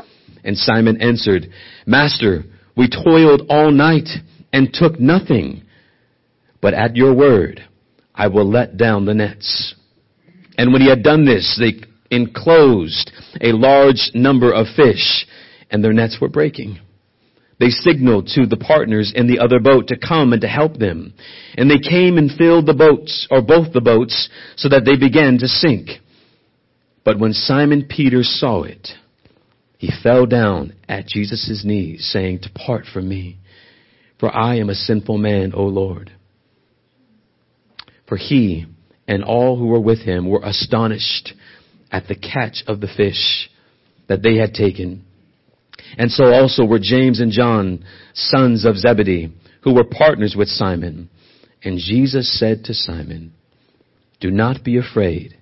And 0.44 0.58
Simon 0.58 1.02
answered, 1.02 1.48
Master, 1.86 2.44
we 2.78 2.90
toiled 2.90 3.44
all 3.50 3.72
night 3.72 4.10
and 4.54 4.74
took 4.74 5.00
nothing. 5.00 5.64
But 6.62 6.74
at 6.74 6.96
your 6.96 7.14
word, 7.14 7.64
I 8.14 8.28
will 8.28 8.50
let 8.50 8.78
down 8.78 9.06
the 9.06 9.14
nets. 9.14 9.76
And 10.58 10.72
when 10.72 10.82
he 10.82 10.90
had 10.90 11.04
done 11.04 11.26
this, 11.26 11.60
they 11.60 11.86
enclosed 12.12 13.12
a 13.42 13.52
large 13.52 14.12
number 14.14 14.52
of 14.52 14.68
fish, 14.76 15.26
and 15.70 15.84
their 15.84 15.94
nets 15.94 16.18
were 16.22 16.30
breaking. 16.30 16.80
They 17.60 17.70
signaled 17.70 18.28
to 18.36 18.46
the 18.46 18.58
partners 18.58 19.14
in 19.16 19.28
the 19.28 19.40
other 19.40 19.60
boat 19.60 19.88
to 19.88 19.98
come 19.98 20.34
and 20.34 20.42
to 20.42 20.48
help 20.48 20.78
them. 20.78 21.14
And 21.56 21.72
they 21.72 21.80
came 21.80 22.18
and 22.18 22.30
filled 22.30 22.66
the 22.66 22.74
boats, 22.74 23.28
or 23.32 23.42
both 23.42 23.72
the 23.72 23.82
boats, 23.82 24.30
so 24.58 24.68
that 24.70 24.84
they 24.86 24.98
began 24.98 25.38
to 25.38 25.48
sink. 25.48 25.90
But 27.06 27.20
when 27.20 27.34
Simon 27.34 27.88
Peter 27.90 28.24
saw 28.24 28.64
it, 28.64 28.90
he 29.78 29.92
fell 30.04 30.26
down 30.26 30.74
at 30.90 31.08
Jesus' 31.08 31.64
knees, 31.64 32.10
saying, 32.12 32.40
Depart 32.42 32.86
from 32.92 33.08
me, 33.08 33.38
for 34.20 34.36
I 34.36 34.56
am 34.56 34.70
a 34.70 34.76
sinful 34.76 35.18
man, 35.18 35.54
O 35.54 35.64
Lord. 35.64 36.12
For 38.08 38.18
he 38.18 38.66
and 39.08 39.24
all 39.24 39.58
who 39.58 39.68
were 39.68 39.80
with 39.80 40.00
him 40.00 40.28
were 40.30 40.42
astonished 40.44 41.34
at 41.96 42.10
the 42.10 42.16
catch 42.16 42.62
of 42.68 42.82
the 42.82 42.90
fish 42.98 43.50
that 44.10 44.22
they 44.22 44.36
had 44.36 44.54
taken. 44.54 45.06
And 45.98 46.12
so 46.12 46.26
also 46.26 46.66
were 46.66 46.78
James 46.78 47.22
and 47.22 47.32
John, 47.32 47.86
sons 48.14 48.66
of 48.66 48.76
Zebedee, 48.76 49.34
who 49.64 49.74
were 49.74 49.86
partners 49.86 50.36
with 50.38 50.50
Simon. 50.50 51.10
And 51.64 51.80
Jesus 51.80 52.38
said 52.38 52.66
to 52.66 52.74
Simon, 52.74 53.32
Do 54.20 54.30
not 54.30 54.62
be 54.62 54.78
afraid, 54.78 55.38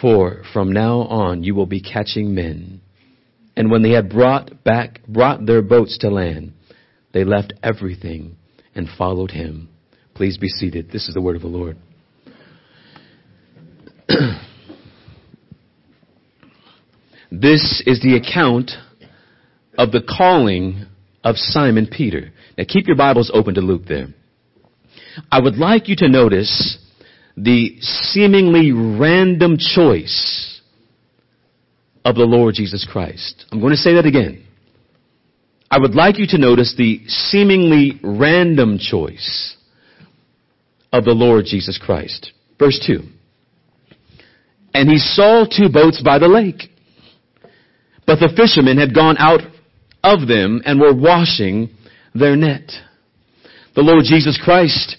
for 0.00 0.42
from 0.52 0.72
now 0.72 1.02
on 1.02 1.44
you 1.44 1.54
will 1.54 1.66
be 1.66 1.80
catching 1.80 2.34
men. 2.34 2.80
And 3.56 3.70
when 3.70 3.82
they 3.82 3.92
had 3.92 4.10
brought 4.10 4.64
back, 4.64 5.00
brought 5.06 5.46
their 5.46 5.62
boats 5.62 5.96
to 5.98 6.10
land, 6.10 6.54
they 7.12 7.22
left 7.22 7.52
everything 7.62 8.34
and 8.74 8.88
followed 8.98 9.30
him. 9.30 9.68
Please 10.14 10.38
be 10.38 10.48
seated. 10.48 10.90
This 10.90 11.06
is 11.06 11.14
the 11.14 11.22
word 11.22 11.36
of 11.36 11.42
the 11.42 11.48
Lord. 11.48 11.76
This 17.30 17.82
is 17.86 18.00
the 18.00 18.16
account 18.16 18.72
of 19.76 19.90
the 19.90 20.02
calling 20.02 20.86
of 21.24 21.36
Simon 21.36 21.88
Peter. 21.90 22.32
Now 22.56 22.64
keep 22.68 22.86
your 22.86 22.96
Bibles 22.96 23.30
open 23.34 23.54
to 23.54 23.60
Luke 23.60 23.82
there. 23.88 24.08
I 25.30 25.40
would 25.40 25.56
like 25.56 25.88
you 25.88 25.96
to 25.96 26.08
notice 26.08 26.78
the 27.36 27.76
seemingly 27.80 28.72
random 28.72 29.56
choice 29.58 30.60
of 32.04 32.14
the 32.14 32.24
Lord 32.24 32.54
Jesus 32.54 32.86
Christ. 32.90 33.44
I'm 33.50 33.60
going 33.60 33.72
to 33.72 33.76
say 33.76 33.94
that 33.94 34.06
again. 34.06 34.46
I 35.70 35.78
would 35.78 35.94
like 35.94 36.18
you 36.18 36.26
to 36.28 36.38
notice 36.38 36.74
the 36.76 37.00
seemingly 37.08 37.98
random 38.02 38.78
choice 38.78 39.56
of 40.92 41.04
the 41.04 41.12
Lord 41.12 41.44
Jesus 41.46 41.78
Christ. 41.78 42.30
Verse 42.58 42.82
2. 42.86 43.00
And 44.72 44.88
he 44.88 44.98
saw 44.98 45.44
two 45.44 45.68
boats 45.68 46.00
by 46.02 46.18
the 46.18 46.28
lake 46.28 46.70
but 48.06 48.20
the 48.20 48.32
fishermen 48.36 48.78
had 48.78 48.94
gone 48.94 49.16
out 49.18 49.40
of 50.02 50.28
them 50.28 50.62
and 50.64 50.80
were 50.80 50.94
washing 50.94 51.70
their 52.14 52.36
net. 52.36 52.70
The 53.74 53.82
Lord 53.82 54.04
Jesus 54.04 54.40
Christ 54.42 54.96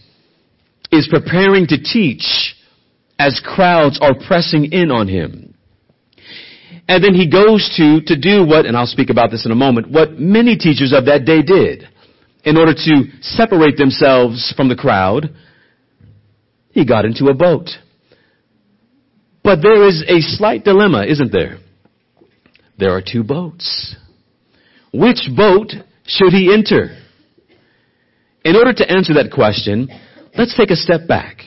is 0.91 1.07
preparing 1.09 1.67
to 1.67 1.81
teach 1.81 2.55
as 3.17 3.41
crowds 3.43 3.99
are 4.01 4.13
pressing 4.27 4.71
in 4.71 4.91
on 4.91 5.07
him. 5.07 5.55
And 6.87 7.03
then 7.03 7.15
he 7.15 7.29
goes 7.29 7.73
to, 7.77 8.01
to 8.05 8.19
do 8.19 8.45
what, 8.45 8.65
and 8.65 8.77
I'll 8.77 8.85
speak 8.85 9.09
about 9.09 9.31
this 9.31 9.45
in 9.45 9.51
a 9.51 9.55
moment, 9.55 9.91
what 9.91 10.13
many 10.13 10.55
teachers 10.57 10.93
of 10.95 11.05
that 11.05 11.25
day 11.25 11.41
did. 11.41 11.87
In 12.43 12.55
order 12.55 12.73
to 12.73 13.03
separate 13.21 13.75
themselves 13.77 14.53
from 14.55 14.69
the 14.69 14.75
crowd, 14.75 15.35
he 16.71 16.85
got 16.85 17.03
into 17.03 17.25
a 17.25 17.33
boat. 17.33 17.69
But 19.43 19.61
there 19.61 19.85
is 19.87 20.03
a 20.07 20.21
slight 20.21 20.63
dilemma, 20.63 21.05
isn't 21.05 21.31
there? 21.31 21.57
There 22.77 22.91
are 22.91 23.01
two 23.01 23.23
boats. 23.23 23.95
Which 24.93 25.29
boat 25.35 25.73
should 26.05 26.31
he 26.31 26.53
enter? 26.53 26.97
In 28.45 28.55
order 28.55 28.73
to 28.73 28.91
answer 28.91 29.13
that 29.15 29.31
question, 29.31 29.89
let's 30.37 30.55
take 30.55 30.69
a 30.69 30.75
step 30.75 31.07
back. 31.07 31.41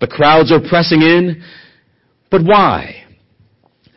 The 0.00 0.06
crowds 0.08 0.50
are 0.50 0.60
pressing 0.60 1.02
in, 1.02 1.44
but 2.30 2.42
why? 2.42 3.04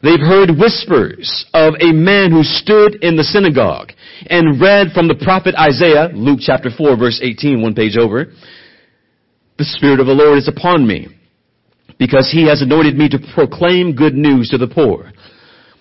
They've 0.04 0.20
heard 0.20 0.52
whispers 0.52 1.46
of 1.54 1.74
a 1.82 1.92
man 1.92 2.30
who 2.30 2.44
stood 2.44 3.04
in 3.04 3.16
the 3.16 3.24
synagogue 3.24 3.92
and 4.28 4.62
read 4.62 4.92
from 4.94 5.08
the 5.08 5.16
prophet 5.16 5.56
Isaiah, 5.56 6.10
Luke 6.14 6.40
chapter 6.42 6.70
4 6.70 6.96
verse 6.96 7.20
18, 7.24 7.62
one 7.62 7.74
page 7.74 7.98
over. 7.98 8.26
The 9.58 9.64
Spirit 9.64 10.00
of 10.00 10.06
the 10.06 10.14
Lord 10.14 10.38
is 10.38 10.48
upon 10.48 10.86
me 10.86 11.08
because 11.98 12.30
he 12.32 12.48
has 12.48 12.62
anointed 12.62 12.96
me 12.96 13.10
to 13.10 13.20
proclaim 13.34 13.96
good 13.96 14.14
news 14.14 14.50
to 14.50 14.60
the 14.60 14.68
poor. 14.68 15.12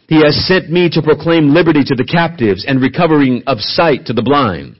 He 0.08 0.23
has 0.23 0.46
sent 0.46 0.70
me 0.70 0.90
to 0.90 1.02
proclaim 1.02 1.54
liberty 1.54 1.82
to 1.84 1.94
the 1.94 2.04
captives 2.04 2.64
and 2.66 2.80
recovering 2.80 3.42
of 3.46 3.58
sight 3.61 4.06
to 4.06 4.12
the 4.12 4.23
blind, 4.23 4.76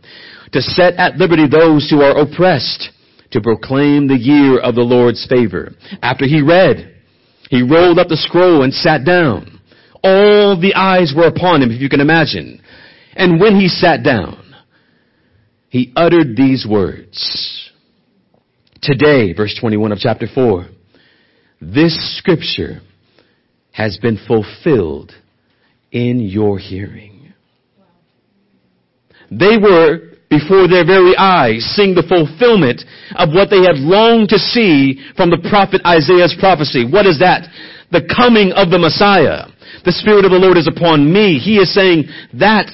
to 0.52 0.61
set 0.61 0.95
at 0.95 1.16
liberty 1.16 1.47
those 1.49 1.88
who 1.90 2.02
are 2.02 2.19
oppressed, 2.19 2.90
to 3.31 3.40
proclaim 3.40 4.07
the 4.07 4.19
year 4.19 4.61
of 4.61 4.75
the 4.75 4.83
Lord's 4.83 5.26
favor. 5.26 5.73
After 6.02 6.26
he 6.26 6.43
read, 6.43 6.95
he 7.50 7.62
rolled 7.62 7.99
up 7.99 8.09
the 8.09 8.16
scroll 8.16 8.62
and 8.62 8.73
sat 8.73 9.04
down. 9.04 9.61
All 10.02 10.61
the 10.61 10.75
eyes 10.75 11.14
were 11.16 11.26
upon 11.26 11.62
him, 11.62 11.71
if 11.71 11.81
you 11.81 11.88
can 11.88 12.00
imagine. 12.00 12.61
And 13.14 13.40
when 13.40 13.59
he 13.59 13.69
sat 13.69 14.02
down, 14.02 14.54
he 15.71 15.93
uttered 15.97 16.37
these 16.37 16.66
words. 16.69 17.71
Today, 18.83 19.33
verse 19.33 19.57
21 19.59 19.93
of 19.93 19.99
chapter 19.99 20.26
4, 20.33 20.69
this 21.61 22.19
scripture 22.19 22.81
has 23.75 23.99
been 23.99 24.16
fulfilled 24.28 25.12
in 25.90 26.21
your 26.21 26.59
hearing. 26.59 27.33
They 29.33 29.59
were 29.61 30.14
before 30.31 30.69
their 30.69 30.87
very 30.87 31.16
eyes 31.16 31.64
seeing 31.75 31.95
the 31.95 32.07
fulfillment 32.07 32.83
of 33.16 33.31
what 33.35 33.50
they 33.50 33.66
had 33.66 33.83
longed 33.83 34.28
to 34.28 34.38
see 34.38 35.02
from 35.16 35.31
the 35.31 35.43
prophet 35.50 35.83
Isaiah's 35.85 36.37
prophecy. 36.38 36.87
What 36.87 37.07
is 37.07 37.19
that? 37.19 37.50
The 37.90 38.07
coming 38.14 38.52
of 38.52 38.71
the 38.71 38.78
Messiah. 38.78 39.50
The 39.85 39.93
Spirit 39.93 40.25
of 40.25 40.31
the 40.31 40.38
Lord 40.38 40.57
is 40.57 40.69
upon 40.69 41.12
me. 41.12 41.38
He 41.38 41.59
is 41.59 41.75
saying, 41.75 42.04
that 42.38 42.71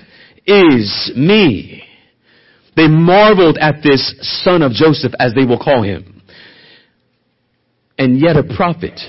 is 0.46 1.12
me. 1.16 1.82
They 2.76 2.88
marveled 2.88 3.56
at 3.58 3.82
this 3.82 4.14
son 4.44 4.60
of 4.60 4.72
Joseph, 4.72 5.12
as 5.18 5.32
they 5.34 5.44
will 5.44 5.58
call 5.58 5.82
him. 5.82 6.22
And 7.98 8.20
yet 8.20 8.36
a 8.36 8.44
prophet 8.44 9.00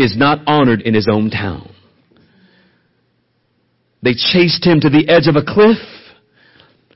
is 0.00 0.16
not 0.16 0.40
honored 0.46 0.80
in 0.82 0.94
his 0.94 1.08
own 1.10 1.30
town. 1.30 1.70
They 4.02 4.14
chased 4.14 4.64
him 4.64 4.80
to 4.80 4.88
the 4.88 5.06
edge 5.08 5.28
of 5.28 5.36
a 5.36 5.44
cliff, 5.44 5.76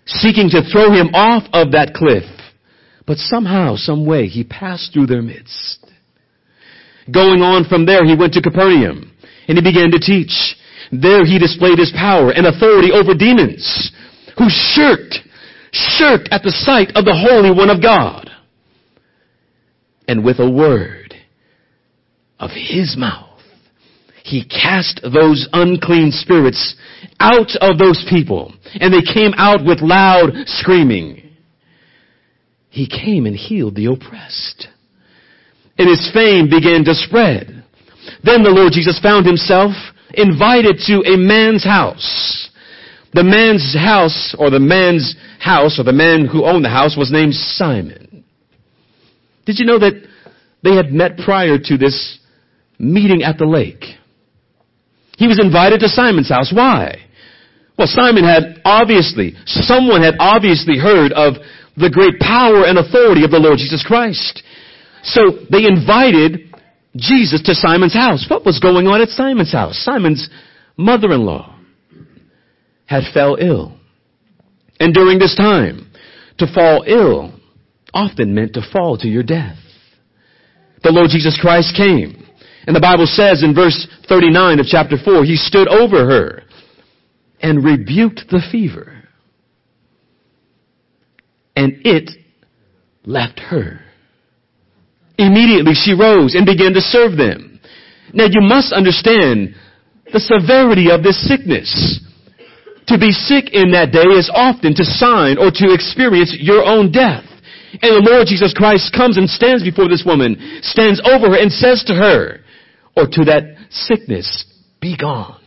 seeking 0.07 0.49
to 0.51 0.63
throw 0.73 0.91
him 0.91 1.15
off 1.15 1.45
of 1.53 1.73
that 1.73 1.93
cliff. 1.95 2.25
But 3.07 3.19
somehow, 3.19 3.77
some 3.77 4.07
way, 4.07 4.27
he 4.27 4.43
passed 4.43 4.95
through 4.95 5.07
their 5.07 5.21
midst. 5.21 5.85
Going 7.13 7.43
on 7.43 7.65
from 7.69 7.85
there, 7.85 8.07
he 8.07 8.17
went 8.17 8.33
to 8.33 8.43
Capernaum 8.43 9.13
and 9.47 9.59
he 9.59 9.63
began 9.63 9.91
to 9.91 9.99
teach. 9.99 10.57
There 10.91 11.27
he 11.27 11.39
displayed 11.39 11.79
his 11.79 11.93
power 11.95 12.31
and 12.31 12.47
authority 12.47 12.93
over 12.93 13.15
demons 13.15 13.93
who 14.39 14.47
shirked, 14.49 15.19
shirked 15.73 16.29
at 16.31 16.43
the 16.43 16.51
sight 16.51 16.93
of 16.95 17.05
the 17.05 17.15
Holy 17.15 17.51
One 17.51 17.69
of 17.69 17.83
God. 17.83 18.31
And 20.09 20.25
with 20.25 20.39
a 20.39 20.51
word 20.51 21.04
of 22.39 22.51
his 22.51 22.97
mouth, 22.97 23.41
he 24.25 24.45
cast 24.45 25.01
those 25.03 25.49
unclean 25.53 26.11
spirits 26.11 26.77
out 27.21 27.51
of 27.61 27.79
those 27.79 28.05
people 28.09 28.55
and 28.75 28.93
they 28.93 29.03
came 29.03 29.33
out 29.37 29.65
with 29.65 29.81
loud 29.81 30.31
screaming. 30.47 31.31
He 32.71 32.89
came 32.89 33.27
and 33.27 33.37
healed 33.37 33.77
the 33.77 33.87
oppressed 33.87 34.69
and 35.79 35.89
his 35.89 36.11
fame 36.13 36.49
began 36.49 36.85
to 36.85 36.95
spread. 36.95 37.65
Then 38.23 38.43
the 38.43 38.51
Lord 38.51 38.73
Jesus 38.73 38.99
found 39.01 39.27
himself 39.27 39.73
invited 40.13 40.79
to 40.87 41.03
a 41.05 41.17
man's 41.17 41.65
house. 41.65 42.51
The 43.13 43.25
man's 43.25 43.75
house, 43.75 44.35
or 44.39 44.51
the 44.51 44.61
man's 44.61 45.15
house, 45.39 45.79
or 45.79 45.85
the 45.85 45.93
man 45.93 46.27
who 46.27 46.45
owned 46.45 46.65
the 46.65 46.71
house 46.71 46.97
was 46.97 47.13
named 47.13 47.35
Simon. 47.35 48.25
Did 49.47 49.59
you 49.59 49.67
know 49.67 49.79
that 49.79 50.03
they 50.63 50.75
had 50.75 50.93
met 50.93 51.19
prior 51.19 51.59
to 51.59 51.77
this 51.77 52.19
meeting 52.79 53.23
at 53.23 53.39
the 53.39 53.47
lake? 53.47 53.85
He 55.17 55.29
was 55.29 55.41
invited 55.41 55.81
to 55.81 55.89
Simon's 55.89 56.29
house. 56.29 56.53
Why? 56.53 56.97
Well, 57.79 57.89
Simon 57.89 58.25
had 58.25 58.61
obviously, 58.65 59.35
someone 59.47 60.03
had 60.03 60.15
obviously 60.19 60.79
heard 60.79 61.13
of 61.13 61.35
the 61.77 61.91
great 61.91 62.21
power 62.21 62.65
and 62.65 62.79
authority 62.79 63.25
of 63.25 63.31
the 63.31 63.39
Lord 63.39 63.59
Jesus 63.59 63.85
Christ. 63.87 64.43
So 65.03 65.39
they 65.51 65.65
invited 65.67 66.55
Jesus 66.97 67.43
to 67.43 67.55
Simon's 67.55 67.95
house. 67.95 68.27
What 68.29 68.45
was 68.45 68.61
going 68.61 68.87
on 68.87 69.03
at 69.03 69.09
Simon's 69.09 69.53
house? 69.53 69.79
Simon's 69.85 70.29
mother-in-law 70.77 71.59
had 72.87 73.03
fell 73.13 73.37
ill. 73.41 73.77
And 74.79 74.95
during 74.95 75.19
this 75.19 75.35
time, 75.35 75.91
to 76.39 76.53
fall 76.53 76.85
ill 76.87 77.33
often 77.93 78.35
meant 78.35 78.55
to 78.55 78.63
fall 78.73 78.99
to 78.99 79.09
your 79.09 79.23
death. 79.23 79.57
The 80.83 80.91
Lord 80.91 81.11
Jesus 81.11 81.39
Christ 81.41 81.77
came. 81.77 82.24
And 82.67 82.75
the 82.75 82.81
Bible 82.81 83.07
says 83.07 83.43
in 83.43 83.55
verse 83.55 83.87
39 84.09 84.61
of 84.61 84.67
chapter 84.67 84.97
4, 85.03 85.25
He 85.25 85.37
stood 85.37 85.69
over 85.69 86.07
her 86.07 86.43
and 87.41 87.65
rebuked 87.65 88.23
the 88.31 88.41
fever. 88.51 89.05
And 91.57 91.81
it 91.85 92.11
left 93.05 93.39
her. 93.39 93.81
Immediately 95.19 95.75
she 95.75 95.93
rose 95.93 96.35
and 96.35 96.47
began 96.47 96.73
to 96.73 96.81
serve 96.81 97.17
them. 97.17 97.61
Now 98.13 98.27
you 98.31 98.41
must 98.41 98.73
understand 98.73 99.55
the 100.13 100.21
severity 100.21 100.91
of 100.91 101.03
this 101.03 101.21
sickness. 101.29 102.01
To 102.89 102.99
be 102.99 103.13
sick 103.13 103.53
in 103.53 103.73
that 103.73 103.93
day 103.93 104.05
is 104.05 104.31
often 104.33 104.75
to 104.75 104.85
sign 104.85 105.39
or 105.39 105.51
to 105.51 105.73
experience 105.73 106.37
your 106.39 106.65
own 106.65 106.93
death. 106.93 107.25
And 107.83 107.97
the 107.97 108.11
Lord 108.11 108.27
Jesus 108.29 108.55
Christ 108.55 108.93
comes 108.95 109.17
and 109.17 109.29
stands 109.29 109.65
before 109.65 109.89
this 109.89 110.05
woman, 110.07 110.37
stands 110.63 111.01
over 111.05 111.31
her 111.31 111.39
and 111.39 111.51
says 111.51 111.83
to 111.89 111.95
her, 111.95 112.44
or 112.97 113.07
to 113.07 113.25
that 113.25 113.57
sickness, 113.71 114.45
be 114.81 114.97
gone. 114.97 115.41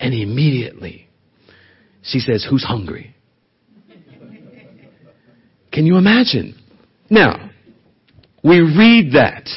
And 0.00 0.14
immediately 0.14 1.08
she 2.02 2.18
says, 2.18 2.46
who's 2.48 2.64
hungry? 2.64 3.14
Can 5.72 5.86
you 5.86 5.96
imagine? 5.96 6.60
Now, 7.08 7.50
we 8.42 8.60
read 8.60 9.12
that 9.14 9.48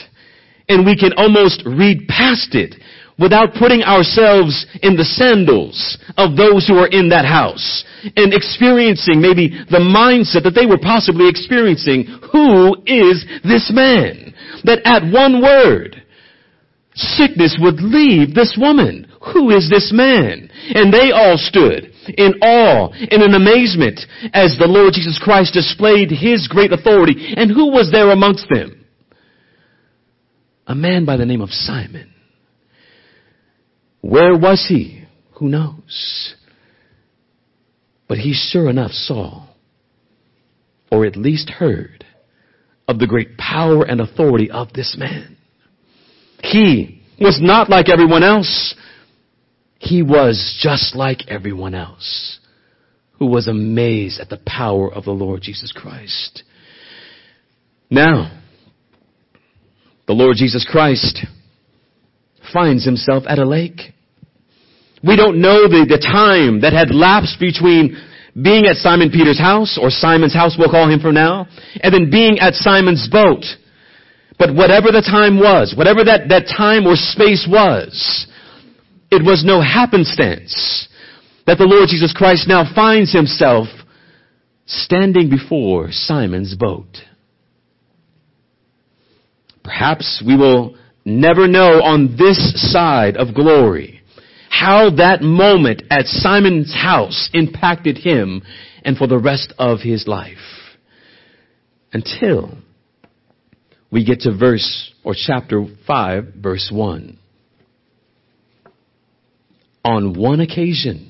and 0.69 0.85
we 0.85 0.95
can 0.95 1.13
almost 1.17 1.63
read 1.65 2.07
past 2.07 2.55
it 2.55 2.75
without 3.17 3.53
putting 3.57 3.81
ourselves 3.81 4.65
in 4.81 4.95
the 4.95 5.03
sandals 5.03 5.97
of 6.17 6.35
those 6.35 6.67
who 6.67 6.75
are 6.75 6.87
in 6.87 7.09
that 7.09 7.25
house 7.25 7.85
and 8.15 8.33
experiencing 8.33 9.21
maybe 9.21 9.49
the 9.71 9.79
mindset 9.79 10.43
that 10.43 10.53
they 10.53 10.65
were 10.65 10.77
possibly 10.77 11.29
experiencing. 11.29 12.05
Who 12.31 12.75
is 12.85 13.25
this 13.43 13.71
man? 13.73 14.33
That 14.63 14.81
at 14.83 15.03
one 15.11 15.41
word, 15.41 16.03
sickness 16.95 17.57
would 17.59 17.81
leave 17.81 18.33
this 18.33 18.57
woman. 18.59 19.07
Who 19.33 19.51
is 19.51 19.69
this 19.69 19.91
man? 19.93 20.49
And 20.73 20.93
they 20.93 21.11
all 21.11 21.37
stood 21.37 21.91
in 22.17 22.33
awe 22.41 22.89
and 22.91 23.21
in 23.23 23.33
amazement 23.33 23.99
as 24.33 24.55
the 24.57 24.67
Lord 24.67 24.93
Jesus 24.93 25.19
Christ 25.21 25.53
displayed 25.53 26.09
His 26.11 26.47
great 26.47 26.71
authority. 26.71 27.33
And 27.35 27.51
who 27.51 27.71
was 27.71 27.91
there 27.91 28.11
amongst 28.11 28.47
them? 28.49 28.85
A 30.67 30.75
man 30.75 31.05
by 31.05 31.17
the 31.17 31.25
name 31.25 31.41
of 31.41 31.49
Simon. 31.51 32.11
Where 34.01 34.37
was 34.37 34.65
he? 34.67 35.03
Who 35.39 35.49
knows? 35.49 36.35
But 38.07 38.19
he 38.19 38.33
sure 38.33 38.69
enough 38.69 38.91
saw, 38.91 39.47
or 40.91 41.05
at 41.05 41.15
least 41.15 41.49
heard, 41.49 42.05
of 42.87 42.99
the 42.99 43.07
great 43.07 43.37
power 43.37 43.83
and 43.83 43.99
authority 43.99 44.51
of 44.51 44.73
this 44.73 44.95
man. 44.97 45.34
He 46.51 47.01
was 47.19 47.39
not 47.41 47.69
like 47.69 47.89
everyone 47.89 48.23
else. 48.23 48.75
He 49.79 50.01
was 50.01 50.57
just 50.61 50.95
like 50.95 51.27
everyone 51.27 51.75
else 51.75 52.39
who 53.19 53.27
was 53.27 53.47
amazed 53.47 54.19
at 54.19 54.29
the 54.29 54.39
power 54.45 54.91
of 54.91 55.05
the 55.05 55.11
Lord 55.11 55.41
Jesus 55.41 55.71
Christ. 55.71 56.43
Now, 57.89 58.41
the 60.07 60.13
Lord 60.13 60.35
Jesus 60.37 60.67
Christ 60.69 61.25
finds 62.51 62.85
himself 62.85 63.23
at 63.27 63.39
a 63.39 63.47
lake. 63.47 63.93
We 65.03 65.15
don't 65.15 65.41
know 65.41 65.67
the, 65.67 65.85
the 65.87 65.99
time 65.99 66.61
that 66.61 66.73
had 66.73 66.93
lapsed 66.93 67.39
between 67.39 67.95
being 68.41 68.65
at 68.65 68.75
Simon 68.77 69.11
Peter's 69.11 69.39
house, 69.39 69.79
or 69.81 69.89
Simon's 69.89 70.33
house 70.33 70.55
we'll 70.59 70.69
call 70.69 70.89
him 70.89 70.99
from 70.99 71.13
now, 71.13 71.47
and 71.81 71.93
then 71.93 72.11
being 72.11 72.39
at 72.39 72.53
Simon's 72.53 73.07
boat. 73.09 73.45
But 74.37 74.53
whatever 74.53 74.91
the 74.91 75.01
time 75.01 75.39
was, 75.39 75.73
whatever 75.77 76.03
that, 76.03 76.29
that 76.29 76.47
time 76.47 76.85
or 76.85 76.95
space 76.95 77.47
was, 77.49 78.27
it 79.11 79.23
was 79.23 79.43
no 79.45 79.61
happenstance 79.61 80.89
that 81.47 81.57
the 81.57 81.65
Lord 81.65 81.89
Jesus 81.89 82.13
Christ 82.13 82.47
now 82.47 82.63
finds 82.73 83.13
himself 83.13 83.67
standing 84.65 85.29
before 85.29 85.91
Simon's 85.91 86.55
boat. 86.55 86.97
Perhaps 89.63 90.23
we 90.25 90.35
will 90.35 90.75
never 91.05 91.47
know 91.47 91.81
on 91.81 92.17
this 92.17 92.71
side 92.71 93.15
of 93.15 93.33
glory 93.33 94.01
how 94.49 94.89
that 94.89 95.21
moment 95.21 95.83
at 95.89 96.05
Simon's 96.05 96.73
house 96.73 97.29
impacted 97.33 97.97
him 97.97 98.41
and 98.83 98.97
for 98.97 99.07
the 99.07 99.17
rest 99.17 99.53
of 99.57 99.79
his 99.81 100.07
life. 100.07 100.37
Until 101.91 102.57
we 103.95 104.03
get 104.03 104.19
to 104.19 104.37
verse 104.37 104.93
or 105.05 105.15
chapter 105.15 105.63
5 105.87 106.33
verse 106.35 106.69
1 106.69 107.17
on 109.85 110.19
one 110.19 110.41
occasion. 110.41 111.09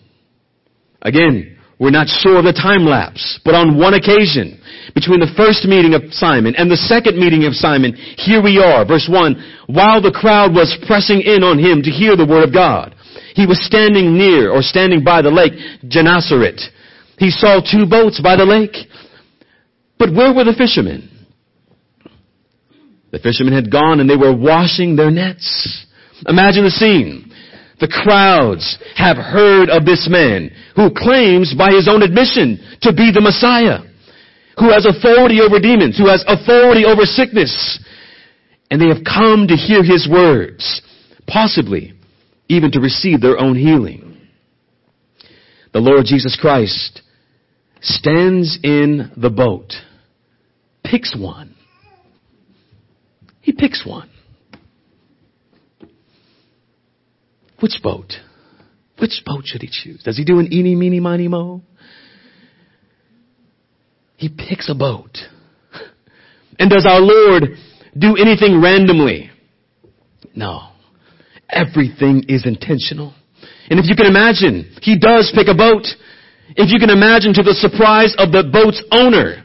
Again, 1.02 1.58
we're 1.80 1.90
not 1.90 2.06
sure 2.06 2.38
of 2.38 2.46
the 2.46 2.54
time 2.54 2.86
lapse, 2.86 3.40
but 3.44 3.56
on 3.56 3.80
one 3.80 3.96
occasion, 3.96 4.62
between 4.94 5.20
the 5.20 5.34
first 5.36 5.66
meeting 5.66 5.96
of 5.96 6.14
Simon 6.14 6.54
and 6.56 6.70
the 6.70 6.78
second 6.78 7.18
meeting 7.18 7.46
of 7.46 7.54
Simon, 7.54 7.94
here 8.18 8.44
we 8.44 8.60
are, 8.60 8.86
verse 8.86 9.10
1, 9.10 9.66
while 9.66 10.00
the 10.00 10.14
crowd 10.14 10.54
was 10.54 10.78
pressing 10.86 11.22
in 11.22 11.42
on 11.42 11.58
him 11.58 11.82
to 11.82 11.90
hear 11.90 12.16
the 12.16 12.28
word 12.28 12.48
of 12.48 12.54
God, 12.54 12.94
he 13.34 13.48
was 13.48 13.66
standing 13.66 14.16
near 14.16 14.52
or 14.52 14.62
standing 14.62 15.04
by 15.04 15.24
the 15.24 15.32
lake 15.32 15.54
Gennesaret. 15.88 16.62
He 17.18 17.32
saw 17.32 17.62
two 17.66 17.90
boats 17.90 18.22
by 18.22 18.36
the 18.36 18.46
lake. 18.46 18.76
But 19.98 20.14
where 20.14 20.36
were 20.36 20.44
the 20.44 20.54
fishermen? 20.54 21.15
The 23.16 23.24
fishermen 23.24 23.54
had 23.54 23.72
gone 23.72 24.02
and 24.02 24.10
they 24.10 24.18
were 24.18 24.36
washing 24.36 24.98
their 24.98 25.10
nets. 25.10 25.86
Imagine 26.28 26.66
the 26.66 26.70
scene. 26.70 27.32
The 27.80 27.88
crowds 27.88 28.78
have 28.98 29.16
heard 29.16 29.70
of 29.70 29.86
this 29.86 30.10
man 30.12 30.52
who 30.76 30.92
claims 30.94 31.56
by 31.58 31.72
his 31.72 31.88
own 31.88 32.04
admission 32.04 32.60
to 32.82 32.92
be 32.92 33.14
the 33.16 33.22
Messiah, 33.24 33.80
who 34.60 34.70
has 34.70 34.86
authority 34.86 35.40
over 35.40 35.62
demons, 35.62 35.98
who 35.98 36.10
has 36.10 36.26
authority 36.28 36.84
over 36.84 37.06
sickness. 37.06 37.80
And 38.70 38.82
they 38.82 38.94
have 38.94 39.06
come 39.06 39.48
to 39.48 39.56
hear 39.56 39.82
his 39.82 40.10
words, 40.12 40.82
possibly 41.26 41.94
even 42.50 42.70
to 42.72 42.82
receive 42.82 43.22
their 43.22 43.40
own 43.40 43.56
healing. 43.56 44.28
The 45.72 45.80
Lord 45.80 46.04
Jesus 46.06 46.38
Christ 46.40 47.02
stands 47.80 48.60
in 48.62 49.10
the 49.16 49.30
boat, 49.30 49.72
picks 50.84 51.16
one. 51.18 51.55
He 53.46 53.52
picks 53.52 53.86
one. 53.86 54.10
Which 57.60 57.80
boat? 57.84 58.14
Which 58.98 59.22
boat 59.24 59.44
should 59.46 59.62
he 59.62 59.70
choose? 59.72 60.02
Does 60.02 60.18
he 60.18 60.26
do 60.26 60.40
an 60.40 60.52
eeny, 60.52 60.74
meeny, 60.74 61.00
miny, 61.00 61.28
mo? 61.28 61.62
He 64.18 64.30
picks 64.30 64.68
a 64.68 64.74
boat. 64.76 65.18
And 66.58 66.72
does 66.72 66.88
our 66.90 67.02
Lord 67.02 67.44
do 67.96 68.16
anything 68.16 68.62
randomly? 68.62 69.30
No. 70.34 70.70
Everything 71.50 72.24
is 72.28 72.48
intentional. 72.48 73.14
And 73.70 73.80
if 73.80 73.86
you 73.88 73.96
can 73.96 74.08
imagine, 74.08 74.74
he 74.82 74.98
does 74.98 75.32
pick 75.36 75.48
a 75.48 75.54
boat. 75.54 75.86
If 76.56 76.72
you 76.72 76.80
can 76.80 76.90
imagine 76.90 77.34
to 77.36 77.44
the 77.44 77.54
surprise 77.54 78.16
of 78.18 78.32
the 78.32 78.50
boat's 78.52 78.82
owner, 78.90 79.45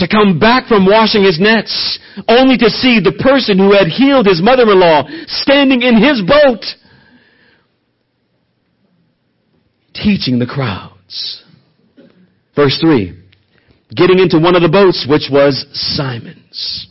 to 0.00 0.08
come 0.08 0.38
back 0.38 0.66
from 0.66 0.84
washing 0.86 1.22
his 1.22 1.38
nets, 1.40 1.98
only 2.28 2.56
to 2.58 2.68
see 2.68 3.00
the 3.00 3.16
person 3.22 3.58
who 3.58 3.72
had 3.72 3.86
healed 3.88 4.26
his 4.26 4.42
mother-in-law 4.42 5.08
standing 5.26 5.82
in 5.82 5.96
his 5.96 6.22
boat, 6.26 6.64
teaching 9.94 10.38
the 10.38 10.46
crowds. 10.46 11.44
Verse 12.56 12.78
3 12.80 13.20
getting 13.94 14.18
into 14.18 14.38
one 14.38 14.54
of 14.54 14.62
the 14.62 14.68
boats, 14.68 15.06
which 15.08 15.28
was 15.30 15.66
Simon's. 15.72 16.88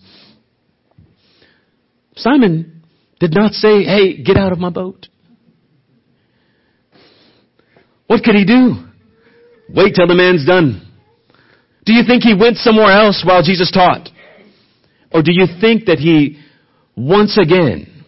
Simon 2.15 2.84
did 3.19 3.34
not 3.34 3.54
say, 3.54 3.84
hey, 3.84 4.22
get 4.22 4.38
out 4.38 4.52
of 4.52 4.60
my 4.60 4.69
boat. 4.69 5.08
What 8.08 8.24
could 8.24 8.36
he 8.36 8.45
do? 8.45 8.76
Wait 9.69 9.95
till 9.95 10.08
the 10.08 10.15
man's 10.15 10.45
done. 10.45 10.88
Do 11.86 11.94
you 11.94 12.04
think 12.06 12.24
he 12.24 12.34
went 12.34 12.58
somewhere 12.58 12.92
else 12.92 13.24
while 13.26 13.42
Jesus 13.42 13.72
taught? 13.72 14.10
Or 15.12 15.22
do 15.24 15.32
you 15.34 15.46
think 15.60 15.86
that 15.86 15.98
he 15.98 16.39
once 16.96 17.38
again 17.38 18.06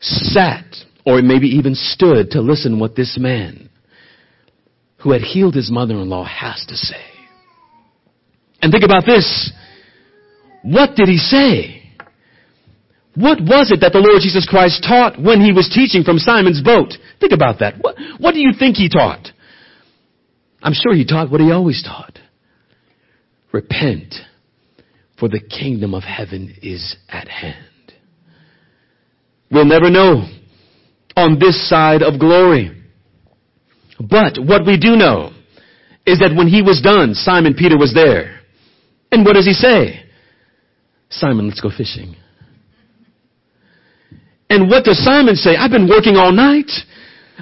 sat 0.00 0.64
or 1.04 1.20
maybe 1.22 1.48
even 1.48 1.74
stood 1.74 2.30
to 2.30 2.40
listen 2.40 2.78
what 2.78 2.96
this 2.96 3.18
man 3.18 3.68
who 4.98 5.10
had 5.10 5.20
healed 5.20 5.54
his 5.54 5.70
mother-in-law 5.70 6.24
has 6.24 6.64
to 6.68 6.76
say? 6.76 7.02
And 8.62 8.72
think 8.72 8.84
about 8.84 9.04
this. 9.04 9.52
What 10.62 10.96
did 10.96 11.08
he 11.08 11.18
say? 11.18 11.82
What 13.14 13.38
was 13.40 13.70
it 13.70 13.80
that 13.80 13.92
the 13.92 14.00
Lord 14.00 14.22
Jesus 14.22 14.48
Christ 14.48 14.82
taught 14.82 15.20
when 15.20 15.40
he 15.40 15.52
was 15.52 15.68
teaching 15.68 16.02
from 16.02 16.18
Simon's 16.18 16.62
boat? 16.62 16.94
Think 17.20 17.32
about 17.32 17.60
that. 17.60 17.74
What, 17.80 17.96
what 18.18 18.32
do 18.32 18.40
you 18.40 18.52
think 18.58 18.76
he 18.76 18.88
taught? 18.88 19.28
I'm 20.64 20.72
sure 20.72 20.94
he 20.94 21.04
taught 21.04 21.30
what 21.30 21.42
he 21.42 21.52
always 21.52 21.82
taught. 21.82 22.18
Repent, 23.52 24.14
for 25.20 25.28
the 25.28 25.38
kingdom 25.38 25.92
of 25.92 26.02
heaven 26.02 26.56
is 26.62 26.96
at 27.08 27.28
hand. 27.28 27.92
We'll 29.50 29.66
never 29.66 29.90
know 29.90 30.26
on 31.16 31.38
this 31.38 31.68
side 31.68 32.02
of 32.02 32.18
glory. 32.18 32.82
But 34.00 34.38
what 34.38 34.66
we 34.66 34.78
do 34.78 34.96
know 34.96 35.32
is 36.06 36.18
that 36.20 36.34
when 36.34 36.48
he 36.48 36.62
was 36.62 36.80
done, 36.82 37.14
Simon 37.14 37.54
Peter 37.54 37.78
was 37.78 37.92
there. 37.94 38.40
And 39.12 39.24
what 39.24 39.34
does 39.34 39.46
he 39.46 39.52
say? 39.52 40.02
Simon, 41.10 41.46
let's 41.46 41.60
go 41.60 41.70
fishing. 41.70 42.16
And 44.48 44.68
what 44.68 44.84
does 44.84 44.98
Simon 45.04 45.36
say? 45.36 45.56
I've 45.56 45.70
been 45.70 45.88
working 45.88 46.16
all 46.16 46.32
night. 46.32 46.70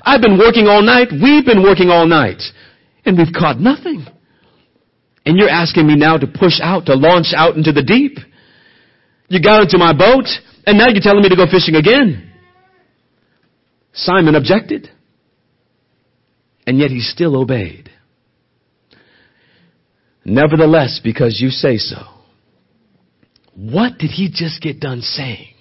I've 0.03 0.21
been 0.21 0.39
working 0.39 0.67
all 0.67 0.83
night. 0.83 1.09
We've 1.11 1.45
been 1.45 1.63
working 1.63 1.89
all 1.89 2.07
night. 2.07 2.43
And 3.05 3.19
we've 3.19 3.33
caught 3.33 3.59
nothing. 3.59 4.07
And 5.25 5.37
you're 5.37 5.49
asking 5.49 5.87
me 5.87 5.97
now 5.97 6.17
to 6.17 6.27
push 6.27 6.61
out, 6.61 6.87
to 6.87 6.95
launch 6.95 7.33
out 7.35 7.57
into 7.57 7.73
the 7.73 7.83
deep. 7.83 8.19
You 9.29 9.43
got 9.43 9.63
into 9.63 9.79
my 9.79 9.93
boat, 9.93 10.27
and 10.67 10.79
now 10.79 10.89
you're 10.89 11.03
telling 11.03 11.23
me 11.23 11.29
to 11.29 11.37
go 11.37 11.47
fishing 11.51 11.75
again. 11.75 12.33
Simon 13.93 14.35
objected. 14.35 14.89
And 16.67 16.79
yet 16.79 16.91
he 16.91 17.01
still 17.01 17.41
obeyed. 17.41 17.91
Nevertheless, 20.25 21.01
because 21.03 21.41
you 21.41 21.51
say 21.51 21.79
so. 21.79 22.03
What 23.55 23.99
did 23.99 24.11
he 24.11 24.31
just 24.33 24.63
get 24.63 24.81
done 24.81 25.01
saying? 25.01 25.55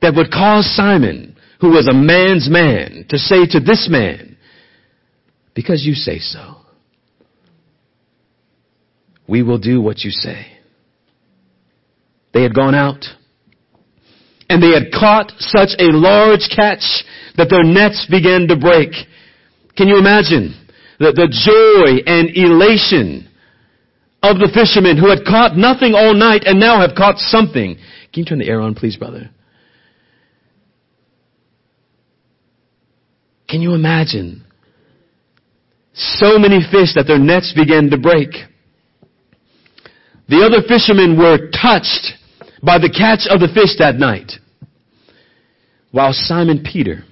That 0.00 0.14
would 0.14 0.30
cause 0.30 0.66
Simon, 0.74 1.36
who 1.60 1.70
was 1.70 1.86
a 1.88 1.94
man's 1.94 2.48
man, 2.48 3.06
to 3.10 3.18
say 3.18 3.46
to 3.50 3.60
this 3.60 3.88
man, 3.90 4.29
because 5.54 5.84
you 5.84 5.94
say 5.94 6.18
so, 6.18 6.56
we 9.28 9.42
will 9.42 9.58
do 9.58 9.80
what 9.80 10.00
you 10.00 10.10
say. 10.10 10.46
They 12.32 12.42
had 12.42 12.54
gone 12.54 12.74
out 12.74 13.04
and 14.48 14.62
they 14.62 14.72
had 14.72 14.92
caught 14.92 15.32
such 15.38 15.70
a 15.78 15.90
large 15.92 16.48
catch 16.54 17.04
that 17.36 17.48
their 17.50 17.64
nets 17.64 18.06
began 18.10 18.48
to 18.48 18.56
break. 18.56 18.90
Can 19.76 19.88
you 19.88 19.98
imagine 19.98 20.54
the, 20.98 21.12
the 21.12 21.28
joy 21.30 22.02
and 22.06 22.30
elation 22.34 23.30
of 24.22 24.38
the 24.38 24.50
fishermen 24.52 24.98
who 24.98 25.08
had 25.08 25.24
caught 25.24 25.56
nothing 25.56 25.94
all 25.94 26.14
night 26.14 26.42
and 26.44 26.60
now 26.60 26.80
have 26.80 26.94
caught 26.96 27.18
something. 27.18 27.76
Can 28.12 28.20
you 28.20 28.24
turn 28.24 28.38
the 28.38 28.48
air 28.48 28.60
on, 28.60 28.74
please, 28.74 28.96
brother? 28.96 29.30
Can 33.48 33.62
you 33.62 33.74
imagine? 33.74 34.44
So 35.92 36.38
many 36.38 36.60
fish 36.60 36.94
that 36.94 37.04
their 37.06 37.18
nets 37.18 37.52
began 37.54 37.90
to 37.90 37.98
break. 37.98 38.30
The 40.28 40.44
other 40.44 40.66
fishermen 40.66 41.18
were 41.18 41.50
touched 41.50 42.14
by 42.62 42.78
the 42.78 42.90
catch 42.90 43.26
of 43.28 43.40
the 43.40 43.52
fish 43.52 43.76
that 43.78 43.96
night, 43.96 44.32
while 45.90 46.12
Simon 46.12 46.62
Peter 46.62 47.04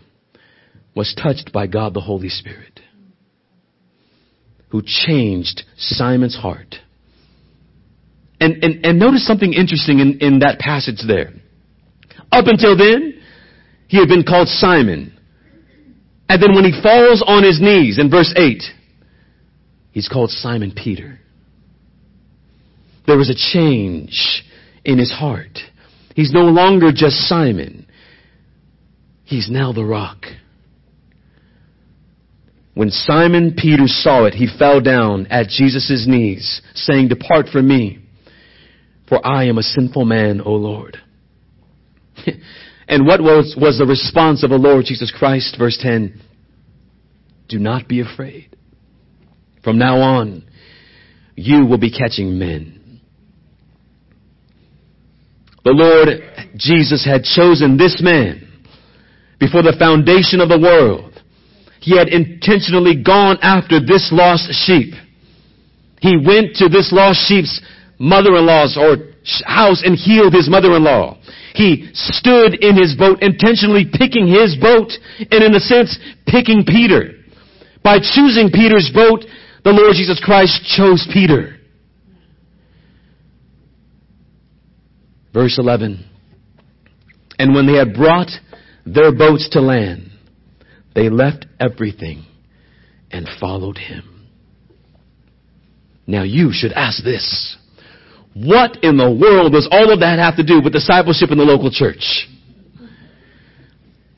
was 0.95 1.15
touched 1.21 1.53
by 1.53 1.67
God 1.67 1.95
the 1.95 2.01
Holy 2.01 2.29
Spirit, 2.29 2.81
who 4.69 4.83
changed 4.85 5.63
Simon's 5.77 6.37
heart 6.37 6.77
and, 8.41 8.63
and, 8.63 8.85
and 8.85 8.99
notice 8.99 9.27
something 9.27 9.53
interesting 9.53 9.99
in, 9.99 10.19
in 10.21 10.39
that 10.41 10.59
passage 10.59 11.03
there. 11.07 11.33
Up 12.31 12.47
until 12.47 12.77
then, 12.77 13.21
he 13.89 13.99
had 13.99 14.09
been 14.09 14.23
called 14.23 14.49
Simon. 14.49 15.18
And 16.29 16.43
then 16.43 16.55
when 16.55 16.65
he 16.65 16.83
falls 16.83 17.23
on 17.27 17.43
his 17.43 17.61
knees 17.61 17.99
in 17.99 18.11
verse 18.11 18.33
8, 18.37 18.63
he's 19.93 20.09
called 20.09 20.31
Simon 20.31 20.73
Peter. 20.77 21.19
There 23.07 23.17
was 23.17 23.31
a 23.31 23.35
change 23.35 24.45
in 24.85 24.99
his 24.99 25.11
heart. 25.11 25.59
He's 26.15 26.33
no 26.33 26.43
longer 26.45 26.91
just 26.93 27.17
Simon. 27.29 27.87
He's 29.25 29.49
now 29.51 29.73
the 29.73 29.85
rock. 29.85 30.25
When 32.75 32.91
Simon 32.91 33.55
Peter 33.57 33.87
saw 33.87 34.27
it, 34.27 34.35
he 34.35 34.47
fell 34.59 34.81
down 34.81 35.27
at 35.29 35.49
Jesus' 35.49 36.07
knees, 36.07 36.61
saying, 36.75 37.09
Depart 37.09 37.49
from 37.49 37.67
me 37.67 38.09
for 39.09 39.27
I 39.27 39.45
am 39.45 39.59
a 39.59 39.63
sinful 39.63 40.05
man, 40.05 40.41
O 40.41 40.53
Lord. 40.53 40.99
and 42.89 43.07
what 43.07 43.21
was, 43.21 43.55
was 43.61 43.79
the 43.79 43.85
response 43.87 44.43
of 44.43 44.51
the 44.51 44.57
Lord 44.57 44.87
Jesus 44.87 45.13
Christ? 45.17 45.57
Verse 45.59 45.79
10. 45.81 46.21
Do 47.49 47.59
not 47.59 47.87
be 47.87 48.01
afraid. 48.01 48.57
From 49.63 49.79
now 49.79 49.99
on, 49.99 50.49
you 51.35 51.67
will 51.67 51.79
be 51.79 51.91
catching 51.91 52.39
men. 52.39 53.01
The 55.65 55.73
Lord 55.73 56.09
Jesus 56.57 57.05
had 57.05 57.25
chosen 57.25 57.77
this 57.77 58.01
man 58.03 58.65
before 59.39 59.63
the 59.63 59.77
foundation 59.79 60.41
of 60.41 60.49
the 60.49 60.59
world. 60.59 61.23
He 61.81 61.97
had 61.97 62.09
intentionally 62.09 63.03
gone 63.03 63.39
after 63.43 63.81
this 63.81 64.09
lost 64.13 64.51
sheep. 64.65 64.95
He 66.01 66.17
went 66.17 66.57
to 66.57 66.69
this 66.69 66.91
lost 66.93 67.21
sheep's 67.29 67.61
mother-in-law's 67.99 68.79
or 68.79 68.97
house 69.45 69.83
and 69.85 69.97
healed 69.97 70.33
his 70.33 70.49
mother-in-law. 70.49 71.19
He 71.59 71.91
stood 71.93 72.55
in 72.63 72.77
his 72.77 72.95
boat, 72.97 73.19
intentionally 73.21 73.85
picking 73.85 74.29
his 74.29 74.57
boat, 74.61 74.93
and 75.19 75.43
in 75.43 75.57
a 75.57 75.59
sense, 75.59 75.99
picking 76.25 76.63
Peter. 76.65 77.15
By 77.83 77.99
choosing 77.99 78.51
Peter's 78.53 78.89
boat, 78.95 79.25
the 79.65 79.73
Lord 79.73 79.97
Jesus 79.97 80.23
Christ 80.25 80.65
chose 80.77 81.05
Peter. 81.13 81.57
Verse 85.35 85.59
11. 85.59 86.09
And 87.41 87.57
when 87.57 87.67
they 87.67 87.77
had 87.77 87.93
brought 87.93 88.31
their 88.87 89.11
boats 89.11 89.49
to 89.51 89.61
land, 89.61 90.13
they 90.95 91.09
left 91.09 91.45
everything 91.59 92.25
and 93.11 93.29
followed 93.41 93.79
him. 93.79 94.29
Now 96.07 96.23
you 96.23 96.51
should 96.53 96.73
ask 96.73 97.03
this. 97.03 97.57
What 98.35 98.85
in 98.85 98.97
the 98.97 99.11
world 99.11 99.53
does 99.53 99.69
all 99.71 99.93
of 99.93 100.01
that 100.01 100.19
have 100.19 100.37
to 100.37 100.45
do 100.45 100.61
with 100.63 100.73
discipleship 100.73 101.31
in 101.31 101.39
the 101.39 101.45
local 101.45 101.71
church? 101.71 102.29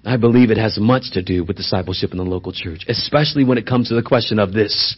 I 0.05 0.17
believe 0.17 0.51
it 0.51 0.59
has 0.59 0.79
much 0.79 1.13
to 1.13 1.23
do 1.23 1.45
with 1.45 1.57
discipleship 1.57 2.13
in 2.13 2.19
the 2.19 2.25
local 2.25 2.53
church, 2.53 2.85
especially 2.89 3.45
when 3.45 3.59
it 3.59 3.67
comes 3.67 3.89
to 3.89 3.95
the 3.95 4.03
question 4.03 4.39
of 4.39 4.53
this. 4.53 4.97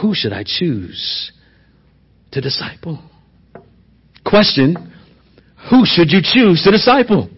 who 0.00 0.14
should 0.14 0.32
I 0.32 0.44
choose 0.44 1.32
to 2.32 2.40
disciple? 2.40 3.02
Question, 4.24 4.92
who 5.68 5.84
should 5.84 6.10
you 6.10 6.20
choose 6.22 6.62
to 6.62 6.70
disciple? 6.70 7.28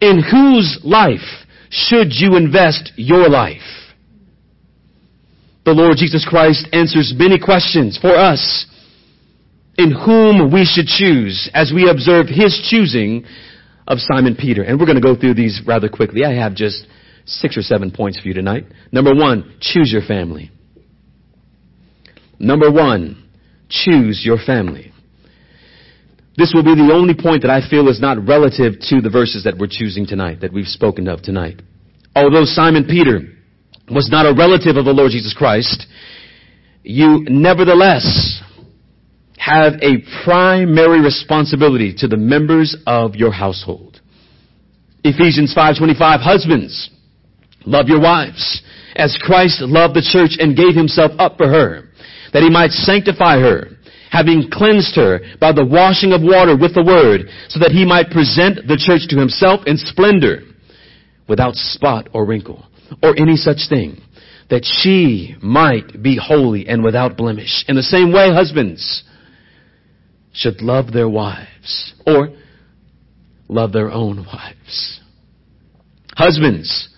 In 0.00 0.22
whose 0.22 0.80
life 0.84 1.46
should 1.70 2.12
you 2.12 2.36
invest 2.36 2.92
your 2.96 3.28
life? 3.28 3.60
The 5.64 5.72
Lord 5.72 5.96
Jesus 5.96 6.26
Christ 6.28 6.68
answers 6.72 7.14
many 7.16 7.38
questions 7.38 7.98
for 8.00 8.14
us 8.14 8.66
in 9.78 9.90
whom 9.90 10.52
we 10.52 10.64
should 10.64 10.86
choose 10.86 11.50
as 11.54 11.72
we 11.74 11.88
observe 11.88 12.26
his 12.28 12.60
choosing 12.70 13.24
of 13.86 13.98
Simon 14.00 14.36
Peter. 14.36 14.62
And 14.62 14.78
we're 14.78 14.86
going 14.86 15.00
to 15.00 15.02
go 15.02 15.16
through 15.16 15.34
these 15.34 15.60
rather 15.66 15.88
quickly. 15.88 16.24
I 16.24 16.34
have 16.34 16.54
just 16.54 16.86
six 17.24 17.56
or 17.56 17.62
seven 17.62 17.90
points 17.90 18.20
for 18.20 18.28
you 18.28 18.34
tonight. 18.34 18.64
Number 18.90 19.14
one, 19.14 19.56
choose 19.60 19.90
your 19.92 20.02
family. 20.02 20.50
Number 22.38 22.70
one, 22.70 23.28
choose 23.68 24.22
your 24.24 24.38
family. 24.44 24.92
This 26.36 26.52
will 26.54 26.64
be 26.64 26.74
the 26.74 26.92
only 26.92 27.14
point 27.14 27.42
that 27.42 27.50
I 27.50 27.68
feel 27.68 27.88
is 27.88 28.00
not 28.00 28.26
relative 28.26 28.74
to 28.88 29.00
the 29.00 29.10
verses 29.10 29.44
that 29.44 29.58
we're 29.58 29.68
choosing 29.70 30.06
tonight, 30.06 30.40
that 30.40 30.52
we've 30.52 30.66
spoken 30.66 31.06
of 31.06 31.22
tonight. 31.22 31.60
Although 32.16 32.44
Simon 32.44 32.84
Peter 32.84 33.20
was 33.90 34.08
not 34.10 34.26
a 34.26 34.34
relative 34.34 34.76
of 34.76 34.84
the 34.84 34.92
Lord 34.92 35.12
Jesus 35.12 35.34
Christ, 35.36 35.86
you 36.82 37.24
nevertheless 37.28 38.42
have 39.42 39.74
a 39.82 39.98
primary 40.24 41.00
responsibility 41.00 41.92
to 41.98 42.06
the 42.06 42.16
members 42.16 42.76
of 42.86 43.16
your 43.16 43.32
household. 43.32 44.00
Ephesians 45.02 45.52
5:25 45.52 46.20
Husbands 46.20 46.90
love 47.66 47.88
your 47.88 48.00
wives 48.00 48.62
as 48.94 49.18
Christ 49.20 49.60
loved 49.60 49.94
the 49.94 50.02
church 50.02 50.36
and 50.38 50.56
gave 50.56 50.74
himself 50.76 51.10
up 51.18 51.38
for 51.38 51.48
her 51.48 51.88
that 52.32 52.42
he 52.42 52.50
might 52.50 52.70
sanctify 52.70 53.40
her 53.40 53.70
having 54.10 54.48
cleansed 54.50 54.94
her 54.94 55.20
by 55.40 55.50
the 55.52 55.64
washing 55.64 56.12
of 56.12 56.22
water 56.22 56.56
with 56.56 56.74
the 56.74 56.84
word 56.84 57.28
so 57.48 57.58
that 57.58 57.72
he 57.72 57.84
might 57.84 58.10
present 58.10 58.68
the 58.68 58.76
church 58.76 59.08
to 59.08 59.18
himself 59.18 59.66
in 59.66 59.76
splendor 59.76 60.42
without 61.28 61.56
spot 61.56 62.08
or 62.12 62.24
wrinkle 62.24 62.64
or 63.02 63.18
any 63.18 63.36
such 63.36 63.68
thing 63.68 64.00
that 64.50 64.64
she 64.64 65.34
might 65.42 66.02
be 66.02 66.16
holy 66.22 66.68
and 66.68 66.84
without 66.84 67.16
blemish. 67.16 67.64
In 67.68 67.74
the 67.74 67.82
same 67.82 68.12
way, 68.12 68.30
husbands, 68.30 69.02
should 70.32 70.62
love 70.62 70.92
their 70.92 71.08
wives 71.08 71.94
or 72.06 72.30
love 73.48 73.72
their 73.72 73.90
own 73.90 74.24
wives. 74.26 75.00
Husbands, 76.16 76.88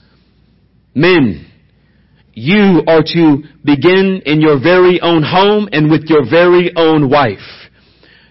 men, 0.94 1.50
you 2.32 2.82
are 2.86 3.02
to 3.02 3.42
begin 3.64 4.22
in 4.26 4.40
your 4.40 4.60
very 4.60 5.00
own 5.00 5.22
home 5.22 5.68
and 5.72 5.90
with 5.90 6.04
your 6.06 6.28
very 6.28 6.72
own 6.76 7.08
wife. 7.10 7.38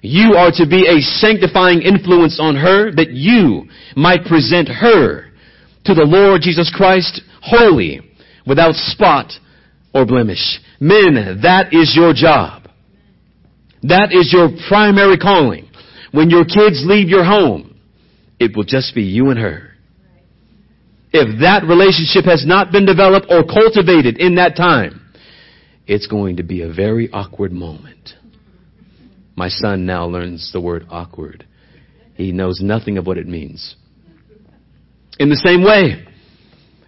You 0.02 0.34
are 0.36 0.52
to 0.56 0.68
be 0.68 0.86
a 0.86 1.02
sanctifying 1.02 1.82
influence 1.82 2.38
on 2.39 2.58
her 2.58 2.92
that 2.92 3.12
you 3.12 3.70
might 3.96 4.26
present 4.26 4.68
her 4.68 5.32
to 5.86 5.94
the 5.94 6.04
Lord 6.04 6.42
Jesus 6.42 6.72
Christ 6.76 7.22
holy, 7.42 8.02
without 8.46 8.76
spot 8.76 9.32
or 9.94 10.06
blemish. 10.06 10.60
Men, 10.80 11.39
that 11.44 11.74
is 11.74 11.94
your 11.96 12.13
job. 12.13 12.62
That 13.84 14.10
is 14.12 14.32
your 14.32 14.50
primary 14.67 15.17
calling. 15.17 15.69
When 16.12 16.30
your 16.30 16.46
kids 16.46 16.84
leave 16.86 17.10
your 17.10 17.24
home, 17.24 17.80
it 18.39 18.56
will 18.56 18.63
just 18.63 18.96
be 18.96 19.04
you 19.04 19.30
and 19.30 19.39
her. 19.39 19.72
If 21.12 21.41
that 21.41 21.63
relationship 21.67 22.26
has 22.26 22.46
not 22.46 22.72
been 22.72 22.86
developed 22.86 23.28
or 23.30 23.43
cultivated 23.43 24.17
in 24.17 24.36
that 24.36 24.56
time, 24.56 25.13
it's 25.86 26.08
going 26.08 26.38
to 26.38 26.43
be 26.43 26.62
a 26.62 26.74
very 26.74 27.12
awkward 27.12 27.52
moment. 27.52 28.13
My 29.36 29.50
son 29.50 29.86
now 29.86 30.06
learns 30.06 30.52
the 30.54 30.62
word 30.62 30.86
awkward. 30.89 31.46
He 32.15 32.32
knows 32.32 32.62
nothing 32.62 32.98
of 32.98 33.06
what 33.06 33.17
it 33.17 33.28
means. 33.28 33.76
In 35.19 35.30
the 35.30 35.36
same 35.36 35.63
way, 35.63 36.06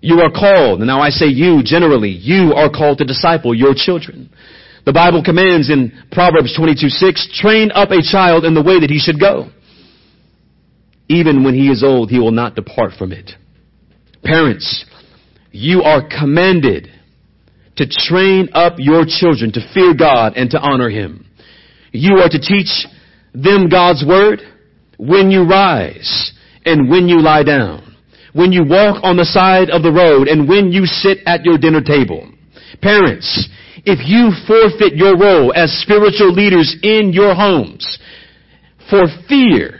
you 0.01 0.21
are 0.21 0.31
called, 0.31 0.79
and 0.79 0.87
now 0.87 1.01
I 1.01 1.09
say 1.09 1.25
you 1.25 1.61
generally, 1.63 2.09
you 2.09 2.53
are 2.53 2.69
called 2.69 2.99
to 2.99 3.05
disciple 3.05 3.53
your 3.53 3.73
children. 3.75 4.29
The 4.85 4.93
Bible 4.93 5.23
commands 5.23 5.69
in 5.69 5.91
Proverbs 6.11 6.55
22, 6.55 6.89
6, 6.89 7.39
train 7.41 7.71
up 7.71 7.89
a 7.91 8.01
child 8.01 8.45
in 8.45 8.53
the 8.53 8.61
way 8.61 8.79
that 8.79 8.89
he 8.89 8.99
should 8.99 9.19
go. 9.19 9.49
Even 11.07 11.43
when 11.43 11.55
he 11.55 11.69
is 11.69 11.83
old, 11.83 12.09
he 12.09 12.19
will 12.19 12.31
not 12.31 12.55
depart 12.55 12.93
from 12.97 13.11
it. 13.11 13.31
Parents, 14.23 14.85
you 15.51 15.81
are 15.83 16.07
commanded 16.07 16.89
to 17.77 17.87
train 17.87 18.49
up 18.53 18.75
your 18.77 19.05
children 19.07 19.51
to 19.53 19.73
fear 19.73 19.93
God 19.93 20.33
and 20.35 20.49
to 20.51 20.59
honor 20.59 20.89
Him. 20.89 21.25
You 21.91 22.17
are 22.17 22.29
to 22.29 22.39
teach 22.39 22.85
them 23.33 23.69
God's 23.69 24.03
Word 24.05 24.41
when 24.97 25.29
you 25.29 25.43
rise 25.43 26.33
and 26.65 26.89
when 26.89 27.07
you 27.07 27.21
lie 27.21 27.43
down, 27.43 27.95
when 28.33 28.51
you 28.51 28.63
walk 28.63 29.03
on 29.03 29.17
the 29.17 29.25
side 29.25 29.69
of 29.69 29.83
the 29.83 29.91
road 29.91 30.27
and 30.27 30.47
when 30.47 30.71
you 30.71 30.85
sit 30.85 31.19
at 31.25 31.43
your 31.43 31.57
dinner 31.57 31.81
table. 31.81 32.31
Parents, 32.81 33.49
if 33.85 34.01
you 34.05 34.33
forfeit 34.47 34.95
your 34.95 35.17
role 35.17 35.53
as 35.53 35.71
spiritual 35.81 36.33
leaders 36.33 36.75
in 36.81 37.13
your 37.13 37.35
homes 37.35 37.99
for 38.89 39.05
fear 39.29 39.79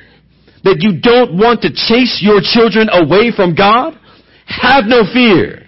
that 0.63 0.81
you 0.81 0.99
don't 1.01 1.37
want 1.37 1.61
to 1.61 1.69
chase 1.69 2.21
your 2.21 2.41
children 2.41 2.89
away 2.89 3.31
from 3.35 3.53
God, 3.55 3.97
have 4.45 4.85
no 4.85 5.03
fear. 5.11 5.65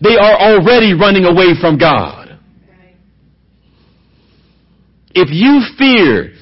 They 0.00 0.16
are 0.16 0.38
already 0.38 0.94
running 0.94 1.24
away 1.24 1.54
from 1.60 1.78
God. 1.78 2.38
If 5.14 5.30
you 5.30 5.62
fear 5.78 6.34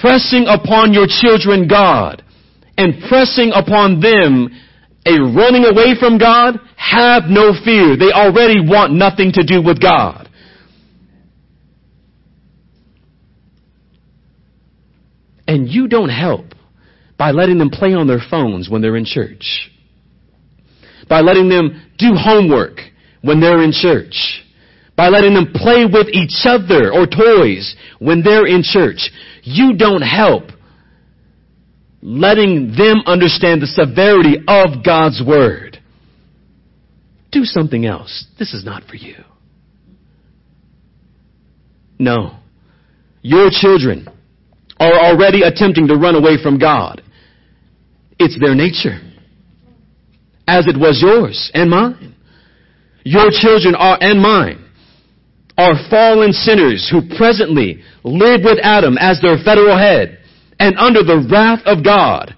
pressing 0.00 0.46
upon 0.48 0.92
your 0.92 1.06
children 1.08 1.68
God 1.68 2.22
and 2.78 2.94
pressing 3.08 3.52
upon 3.54 4.00
them 4.00 4.48
a 5.04 5.12
running 5.20 5.64
away 5.64 5.94
from 5.98 6.18
God, 6.18 6.56
have 6.76 7.24
no 7.28 7.52
fear. 7.64 7.96
They 7.96 8.12
already 8.12 8.60
want 8.60 8.92
nothing 8.92 9.32
to 9.32 9.44
do 9.44 9.62
with 9.62 9.80
God. 9.80 10.29
And 15.50 15.68
you 15.68 15.88
don't 15.88 16.10
help 16.10 16.44
by 17.18 17.32
letting 17.32 17.58
them 17.58 17.70
play 17.70 17.92
on 17.92 18.06
their 18.06 18.20
phones 18.30 18.70
when 18.70 18.82
they're 18.82 18.94
in 18.94 19.04
church. 19.04 19.68
By 21.08 21.22
letting 21.22 21.48
them 21.48 21.90
do 21.98 22.12
homework 22.14 22.78
when 23.20 23.40
they're 23.40 23.60
in 23.60 23.72
church. 23.72 24.44
By 24.96 25.08
letting 25.08 25.34
them 25.34 25.52
play 25.52 25.86
with 25.92 26.06
each 26.12 26.44
other 26.44 26.92
or 26.92 27.04
toys 27.04 27.74
when 27.98 28.22
they're 28.22 28.46
in 28.46 28.62
church. 28.62 29.10
You 29.42 29.76
don't 29.76 30.02
help 30.02 30.44
letting 32.00 32.76
them 32.78 33.02
understand 33.06 33.60
the 33.60 33.66
severity 33.66 34.36
of 34.46 34.84
God's 34.84 35.20
Word. 35.26 35.80
Do 37.32 37.44
something 37.44 37.86
else. 37.86 38.24
This 38.38 38.54
is 38.54 38.64
not 38.64 38.84
for 38.84 38.94
you. 38.94 39.16
No. 41.98 42.36
Your 43.20 43.50
children 43.50 44.06
are 44.80 44.98
already 44.98 45.42
attempting 45.42 45.86
to 45.88 45.96
run 45.96 46.16
away 46.16 46.42
from 46.42 46.58
God. 46.58 47.02
It's 48.18 48.38
their 48.40 48.54
nature. 48.54 48.98
As 50.48 50.66
it 50.66 50.76
was 50.76 51.00
yours 51.00 51.50
and 51.54 51.70
mine. 51.70 52.16
Your 53.04 53.30
children 53.30 53.74
are, 53.76 53.96
and 54.00 54.20
mine, 54.20 54.64
are 55.56 55.76
fallen 55.88 56.32
sinners 56.32 56.88
who 56.90 57.02
presently 57.16 57.82
live 58.02 58.40
with 58.42 58.58
Adam 58.62 58.96
as 58.98 59.20
their 59.20 59.36
federal 59.44 59.76
head 59.76 60.18
and 60.58 60.76
under 60.76 61.02
the 61.02 61.26
wrath 61.30 61.60
of 61.64 61.84
God. 61.84 62.34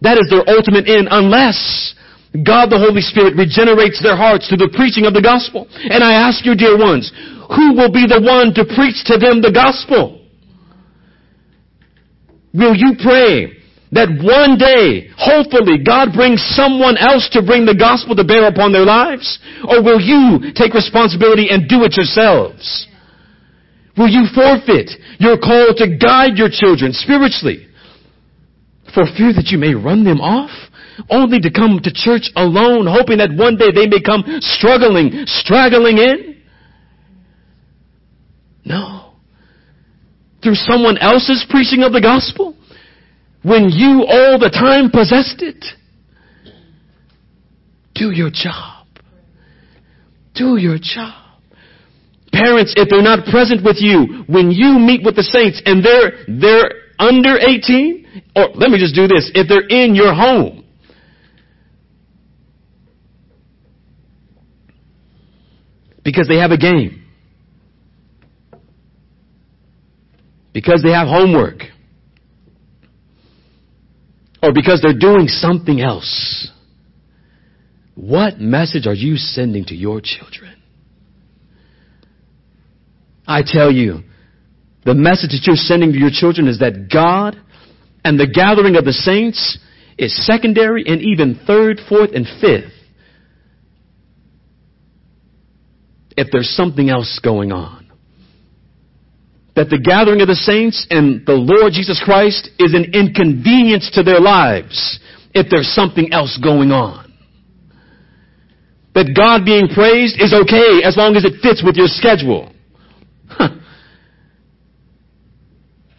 That 0.00 0.18
is 0.18 0.30
their 0.30 0.46
ultimate 0.46 0.88
end 0.88 1.08
unless 1.10 1.94
God 2.34 2.70
the 2.70 2.78
Holy 2.78 3.02
Spirit 3.02 3.38
regenerates 3.38 4.02
their 4.02 4.16
hearts 4.16 4.48
through 4.48 4.66
the 4.66 4.74
preaching 4.74 5.06
of 5.06 5.14
the 5.14 5.22
gospel. 5.22 5.70
And 5.70 6.02
I 6.02 6.14
ask 6.14 6.44
you, 6.46 6.54
dear 6.54 6.78
ones, 6.78 7.10
who 7.54 7.74
will 7.78 7.90
be 7.90 8.06
the 8.06 8.18
one 8.18 8.50
to 8.58 8.66
preach 8.74 9.06
to 9.06 9.18
them 9.18 9.38
the 9.42 9.54
gospel? 9.54 10.23
Will 12.54 12.74
you 12.76 12.94
pray 13.02 13.50
that 13.90 14.14
one 14.22 14.54
day, 14.54 15.10
hopefully, 15.18 15.82
God 15.82 16.14
brings 16.14 16.38
someone 16.54 16.94
else 16.96 17.28
to 17.34 17.42
bring 17.42 17.66
the 17.66 17.74
gospel 17.74 18.14
to 18.14 18.22
bear 18.22 18.46
upon 18.46 18.70
their 18.70 18.86
lives? 18.86 19.38
Or 19.66 19.82
will 19.82 19.98
you 19.98 20.54
take 20.54 20.72
responsibility 20.72 21.50
and 21.50 21.68
do 21.68 21.82
it 21.82 21.98
yourselves? 21.98 22.86
Will 23.98 24.08
you 24.08 24.26
forfeit 24.34 24.90
your 25.18 25.38
call 25.38 25.74
to 25.78 25.98
guide 25.98 26.38
your 26.38 26.48
children 26.50 26.94
spiritually 26.94 27.66
for 28.94 29.06
fear 29.18 29.34
that 29.34 29.50
you 29.50 29.58
may 29.58 29.74
run 29.74 30.04
them 30.04 30.20
off? 30.20 30.50
Only 31.10 31.40
to 31.40 31.50
come 31.50 31.80
to 31.82 31.90
church 31.92 32.30
alone, 32.36 32.86
hoping 32.86 33.18
that 33.18 33.34
one 33.34 33.58
day 33.58 33.74
they 33.74 33.90
may 33.90 34.00
come 34.00 34.22
struggling, 34.38 35.26
straggling 35.26 35.98
in? 35.98 36.42
No 38.64 39.03
through 40.44 40.54
someone 40.54 40.98
else's 40.98 41.44
preaching 41.48 41.82
of 41.82 41.92
the 41.92 42.00
gospel 42.00 42.54
when 43.42 43.70
you 43.70 44.04
all 44.06 44.38
the 44.38 44.50
time 44.50 44.90
possessed 44.90 45.42
it? 45.42 45.64
Do 47.94 48.10
your 48.10 48.30
job. 48.30 48.86
Do 50.34 50.56
your 50.56 50.78
job. 50.78 51.22
Parents, 52.32 52.74
if 52.76 52.88
they're 52.88 53.02
not 53.02 53.26
present 53.26 53.64
with 53.64 53.76
you 53.78 54.24
when 54.26 54.50
you 54.50 54.78
meet 54.78 55.04
with 55.04 55.16
the 55.16 55.22
saints 55.22 55.62
and 55.64 55.84
they're, 55.84 56.24
they're 56.26 56.70
under 56.98 57.38
18, 57.38 58.24
or 58.36 58.48
let 58.54 58.70
me 58.70 58.78
just 58.78 58.94
do 58.94 59.06
this, 59.06 59.30
if 59.34 59.48
they're 59.48 59.66
in 59.66 59.94
your 59.94 60.12
home, 60.12 60.64
because 66.04 66.28
they 66.28 66.36
have 66.36 66.50
a 66.50 66.58
game, 66.58 67.03
because 70.54 70.82
they 70.82 70.92
have 70.92 71.08
homework, 71.08 71.64
or 74.42 74.52
because 74.54 74.80
they're 74.80 74.98
doing 74.98 75.26
something 75.26 75.80
else. 75.80 76.50
What 77.96 78.40
message 78.40 78.86
are 78.86 78.94
you 78.94 79.16
sending 79.16 79.64
to 79.66 79.74
your 79.74 80.00
children? 80.00 80.62
I 83.26 83.42
tell 83.44 83.70
you, 83.70 84.02
the 84.84 84.94
message 84.94 85.30
that 85.30 85.42
you're 85.46 85.56
sending 85.56 85.92
to 85.92 85.98
your 85.98 86.10
children 86.12 86.46
is 86.46 86.60
that 86.60 86.88
God 86.92 87.36
and 88.04 88.20
the 88.20 88.26
gathering 88.26 88.76
of 88.76 88.84
the 88.84 88.92
saints 88.92 89.58
is 89.98 90.26
secondary 90.26 90.84
and 90.86 91.00
even 91.00 91.40
third, 91.46 91.80
fourth, 91.88 92.10
and 92.14 92.26
fifth. 92.40 92.72
If 96.16 96.28
there's 96.30 96.50
something 96.50 96.90
else 96.90 97.18
going 97.22 97.50
on. 97.50 97.83
That 99.56 99.70
the 99.70 99.78
gathering 99.78 100.20
of 100.20 100.26
the 100.26 100.34
saints 100.34 100.86
and 100.90 101.24
the 101.26 101.34
Lord 101.34 101.72
Jesus 101.72 102.02
Christ 102.04 102.50
is 102.58 102.74
an 102.74 102.90
inconvenience 102.92 103.90
to 103.94 104.02
their 104.02 104.20
lives 104.20 104.98
if 105.32 105.46
there's 105.50 105.68
something 105.72 106.12
else 106.12 106.38
going 106.42 106.72
on. 106.72 107.12
That 108.94 109.14
God 109.14 109.44
being 109.44 109.68
praised 109.68 110.20
is 110.20 110.32
okay 110.32 110.82
as 110.82 110.96
long 110.96 111.16
as 111.16 111.24
it 111.24 111.40
fits 111.42 111.62
with 111.64 111.76
your 111.76 111.88
schedule. 111.88 112.52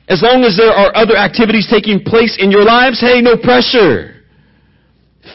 As 0.08 0.22
long 0.22 0.44
as 0.44 0.56
there 0.56 0.72
are 0.72 0.96
other 0.96 1.18
activities 1.18 1.68
taking 1.70 2.04
place 2.04 2.38
in 2.40 2.52
your 2.52 2.64
lives, 2.64 3.00
hey, 3.02 3.22
no 3.22 3.38
pressure. 3.38 4.22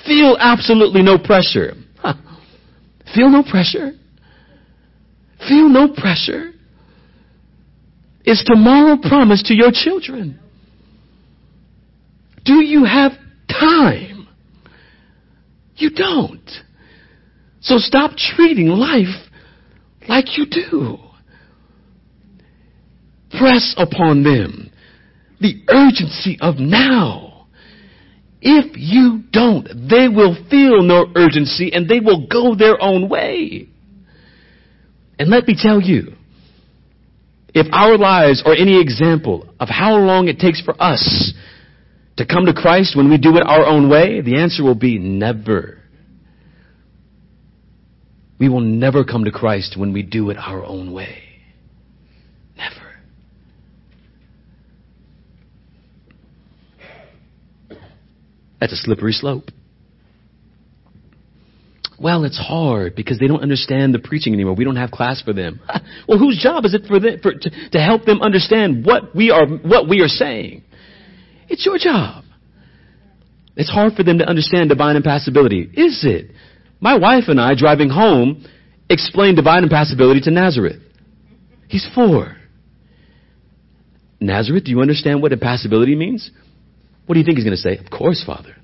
Feel 0.06 0.36
absolutely 0.38 1.02
no 1.02 1.18
pressure. 1.18 1.74
Huh. 1.98 2.14
Feel 3.14 3.30
no 3.30 3.42
pressure. 3.42 3.92
Feel 5.48 5.68
no 5.68 5.92
pressure. 5.92 6.52
Is 8.24 8.42
tomorrow 8.44 8.96
promised 9.00 9.46
to 9.46 9.54
your 9.54 9.70
children? 9.72 10.38
Do 12.44 12.64
you 12.64 12.84
have 12.84 13.12
time? 13.48 14.28
You 15.76 15.90
don't. 15.90 16.50
So 17.60 17.78
stop 17.78 18.16
treating 18.16 18.68
life 18.68 19.28
like 20.08 20.38
you 20.38 20.46
do. 20.46 20.98
Press 23.30 23.74
upon 23.78 24.22
them 24.22 24.70
the 25.40 25.62
urgency 25.68 26.38
of 26.40 26.56
now. 26.58 27.46
If 28.42 28.76
you 28.76 29.22
don't, 29.32 29.66
they 29.88 30.08
will 30.08 30.34
feel 30.50 30.82
no 30.82 31.06
urgency 31.14 31.72
and 31.72 31.88
they 31.88 32.00
will 32.00 32.26
go 32.26 32.54
their 32.54 32.80
own 32.80 33.08
way. 33.08 33.68
And 35.18 35.28
let 35.28 35.46
me 35.46 35.54
tell 35.58 35.80
you, 35.80 36.14
if 37.54 37.66
our 37.72 37.98
lives 37.98 38.42
are 38.44 38.54
any 38.54 38.80
example 38.80 39.48
of 39.58 39.68
how 39.68 39.96
long 39.96 40.28
it 40.28 40.38
takes 40.38 40.60
for 40.60 40.74
us 40.80 41.32
to 42.16 42.26
come 42.26 42.46
to 42.46 42.52
Christ 42.52 42.96
when 42.96 43.10
we 43.10 43.18
do 43.18 43.36
it 43.36 43.42
our 43.46 43.64
own 43.64 43.88
way, 43.88 44.20
the 44.20 44.36
answer 44.36 44.62
will 44.62 44.74
be 44.74 44.98
never. 44.98 45.78
We 48.38 48.48
will 48.48 48.60
never 48.60 49.04
come 49.04 49.24
to 49.24 49.30
Christ 49.30 49.76
when 49.76 49.92
we 49.92 50.02
do 50.02 50.30
it 50.30 50.36
our 50.36 50.64
own 50.64 50.92
way. 50.92 51.18
Never. 52.56 53.00
That's 58.60 58.72
a 58.72 58.76
slippery 58.76 59.12
slope. 59.12 59.50
Well, 62.00 62.24
it's 62.24 62.38
hard 62.38 62.94
because 62.94 63.18
they 63.18 63.26
don't 63.26 63.42
understand 63.42 63.92
the 63.94 63.98
preaching 63.98 64.32
anymore. 64.32 64.54
We 64.54 64.64
don't 64.64 64.76
have 64.76 64.90
class 64.90 65.20
for 65.22 65.34
them. 65.34 65.60
well, 66.08 66.18
whose 66.18 66.40
job 66.42 66.64
is 66.64 66.72
it 66.72 66.86
for, 66.86 66.98
them, 66.98 67.18
for 67.20 67.34
to, 67.34 67.70
to 67.72 67.78
help 67.78 68.06
them 68.06 68.22
understand 68.22 68.86
what 68.86 69.14
we 69.14 69.30
are 69.30 69.46
what 69.46 69.86
we 69.86 70.00
are 70.00 70.08
saying? 70.08 70.64
It's 71.48 71.66
your 71.66 71.76
job. 71.76 72.24
It's 73.54 73.68
hard 73.68 73.94
for 73.94 74.02
them 74.02 74.18
to 74.18 74.26
understand 74.26 74.70
divine 74.70 74.96
impassibility. 74.96 75.60
Is 75.74 76.02
it? 76.04 76.30
My 76.80 76.96
wife 76.96 77.24
and 77.28 77.38
I, 77.38 77.54
driving 77.54 77.90
home, 77.90 78.46
explained 78.88 79.36
divine 79.36 79.64
impassibility 79.64 80.20
to 80.22 80.30
Nazareth. 80.30 80.80
He's 81.68 81.86
four. 81.94 82.36
Nazareth, 84.20 84.64
do 84.64 84.70
you 84.70 84.80
understand 84.80 85.20
what 85.20 85.32
impassibility 85.32 85.94
means? 85.94 86.30
What 87.04 87.14
do 87.14 87.18
you 87.18 87.26
think 87.26 87.36
he's 87.36 87.44
going 87.44 87.56
to 87.56 87.60
say? 87.60 87.76
Of 87.76 87.90
course, 87.90 88.22
Father. 88.24 88.56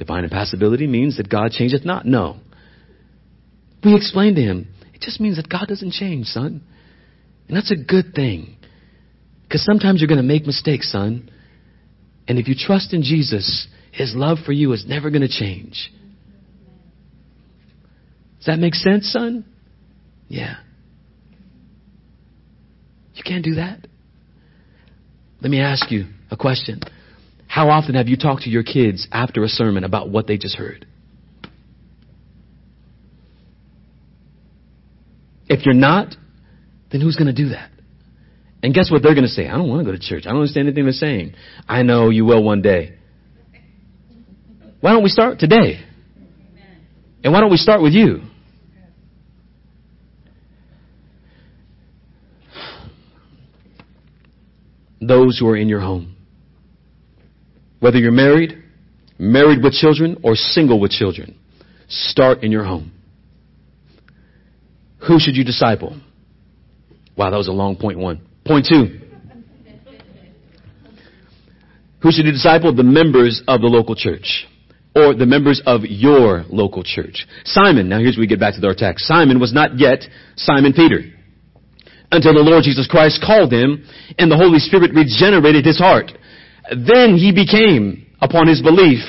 Divine 0.00 0.24
impassibility 0.24 0.86
means 0.86 1.18
that 1.18 1.28
God 1.28 1.52
changeth 1.52 1.84
not. 1.84 2.06
No. 2.06 2.38
We 3.84 3.94
explained 3.94 4.36
to 4.36 4.42
him, 4.42 4.68
it 4.94 5.02
just 5.02 5.20
means 5.20 5.36
that 5.36 5.46
God 5.46 5.66
doesn't 5.68 5.92
change, 5.92 6.24
son. 6.28 6.62
And 7.46 7.54
that's 7.54 7.70
a 7.70 7.76
good 7.76 8.14
thing. 8.14 8.56
Because 9.42 9.62
sometimes 9.62 10.00
you're 10.00 10.08
going 10.08 10.16
to 10.16 10.26
make 10.26 10.46
mistakes, 10.46 10.90
son. 10.90 11.30
And 12.26 12.38
if 12.38 12.48
you 12.48 12.54
trust 12.58 12.94
in 12.94 13.02
Jesus, 13.02 13.68
his 13.92 14.14
love 14.14 14.38
for 14.46 14.52
you 14.52 14.72
is 14.72 14.86
never 14.88 15.10
going 15.10 15.20
to 15.20 15.28
change. 15.28 15.92
Does 18.38 18.46
that 18.46 18.58
make 18.58 18.74
sense, 18.74 19.12
son? 19.12 19.44
Yeah. 20.28 20.54
You 23.14 23.22
can't 23.22 23.44
do 23.44 23.56
that. 23.56 23.86
Let 25.42 25.50
me 25.50 25.60
ask 25.60 25.90
you 25.90 26.06
a 26.30 26.38
question. 26.38 26.80
How 27.50 27.68
often 27.68 27.96
have 27.96 28.06
you 28.06 28.16
talked 28.16 28.42
to 28.42 28.48
your 28.48 28.62
kids 28.62 29.08
after 29.10 29.42
a 29.42 29.48
sermon 29.48 29.82
about 29.82 30.08
what 30.08 30.28
they 30.28 30.38
just 30.38 30.54
heard? 30.54 30.86
If 35.48 35.66
you're 35.66 35.74
not, 35.74 36.14
then 36.92 37.00
who's 37.00 37.16
going 37.16 37.26
to 37.26 37.32
do 37.32 37.48
that? 37.48 37.72
And 38.62 38.72
guess 38.72 38.88
what 38.88 39.02
they're 39.02 39.16
going 39.16 39.26
to 39.26 39.28
say? 39.28 39.48
I 39.48 39.56
don't 39.56 39.68
want 39.68 39.80
to 39.80 39.84
go 39.84 39.90
to 39.90 39.98
church. 39.98 40.26
I 40.26 40.30
don't 40.30 40.42
understand 40.42 40.68
anything 40.68 40.84
they're 40.84 40.92
saying. 40.92 41.34
I 41.68 41.82
know 41.82 42.10
you 42.10 42.24
will 42.24 42.44
one 42.44 42.62
day. 42.62 42.96
Why 44.80 44.92
don't 44.92 45.02
we 45.02 45.08
start 45.08 45.40
today? 45.40 45.84
And 47.24 47.32
why 47.32 47.40
don't 47.40 47.50
we 47.50 47.56
start 47.56 47.82
with 47.82 47.94
you? 47.94 48.20
Those 55.00 55.36
who 55.40 55.48
are 55.48 55.56
in 55.56 55.68
your 55.68 55.80
home. 55.80 56.14
Whether 57.80 57.98
you're 57.98 58.12
married, 58.12 58.62
married 59.18 59.62
with 59.62 59.72
children, 59.72 60.18
or 60.22 60.34
single 60.34 60.78
with 60.78 60.92
children, 60.92 61.38
start 61.88 62.44
in 62.44 62.52
your 62.52 62.64
home. 62.64 62.92
Who 65.08 65.18
should 65.18 65.34
you 65.34 65.44
disciple? 65.44 65.98
Wow, 67.16 67.30
that 67.30 67.36
was 67.36 67.48
a 67.48 67.52
long 67.52 67.76
point 67.76 67.98
one. 67.98 68.20
Point 68.46 68.66
two. 68.68 69.00
Who 72.02 72.12
should 72.12 72.24
you 72.24 72.32
disciple? 72.32 72.74
The 72.74 72.82
members 72.82 73.42
of 73.46 73.60
the 73.60 73.66
local 73.66 73.94
church. 73.94 74.46
Or 74.94 75.14
the 75.14 75.26
members 75.26 75.62
of 75.66 75.82
your 75.84 76.44
local 76.48 76.82
church. 76.82 77.26
Simon, 77.44 77.88
now 77.88 77.98
here's 77.98 78.16
where 78.16 78.22
we 78.22 78.26
get 78.26 78.40
back 78.40 78.54
to 78.54 78.66
our 78.66 78.74
text. 78.74 79.06
Simon 79.06 79.38
was 79.38 79.52
not 79.52 79.78
yet 79.78 80.02
Simon 80.36 80.72
Peter 80.72 81.00
until 82.12 82.34
the 82.34 82.40
Lord 82.40 82.64
Jesus 82.64 82.88
Christ 82.88 83.22
called 83.24 83.52
him 83.52 83.86
and 84.18 84.30
the 84.30 84.36
Holy 84.36 84.58
Spirit 84.58 84.92
regenerated 84.94 85.64
his 85.64 85.78
heart. 85.78 86.10
Then 86.70 87.16
he 87.16 87.32
became, 87.34 88.06
upon 88.20 88.46
his 88.46 88.62
belief, 88.62 89.00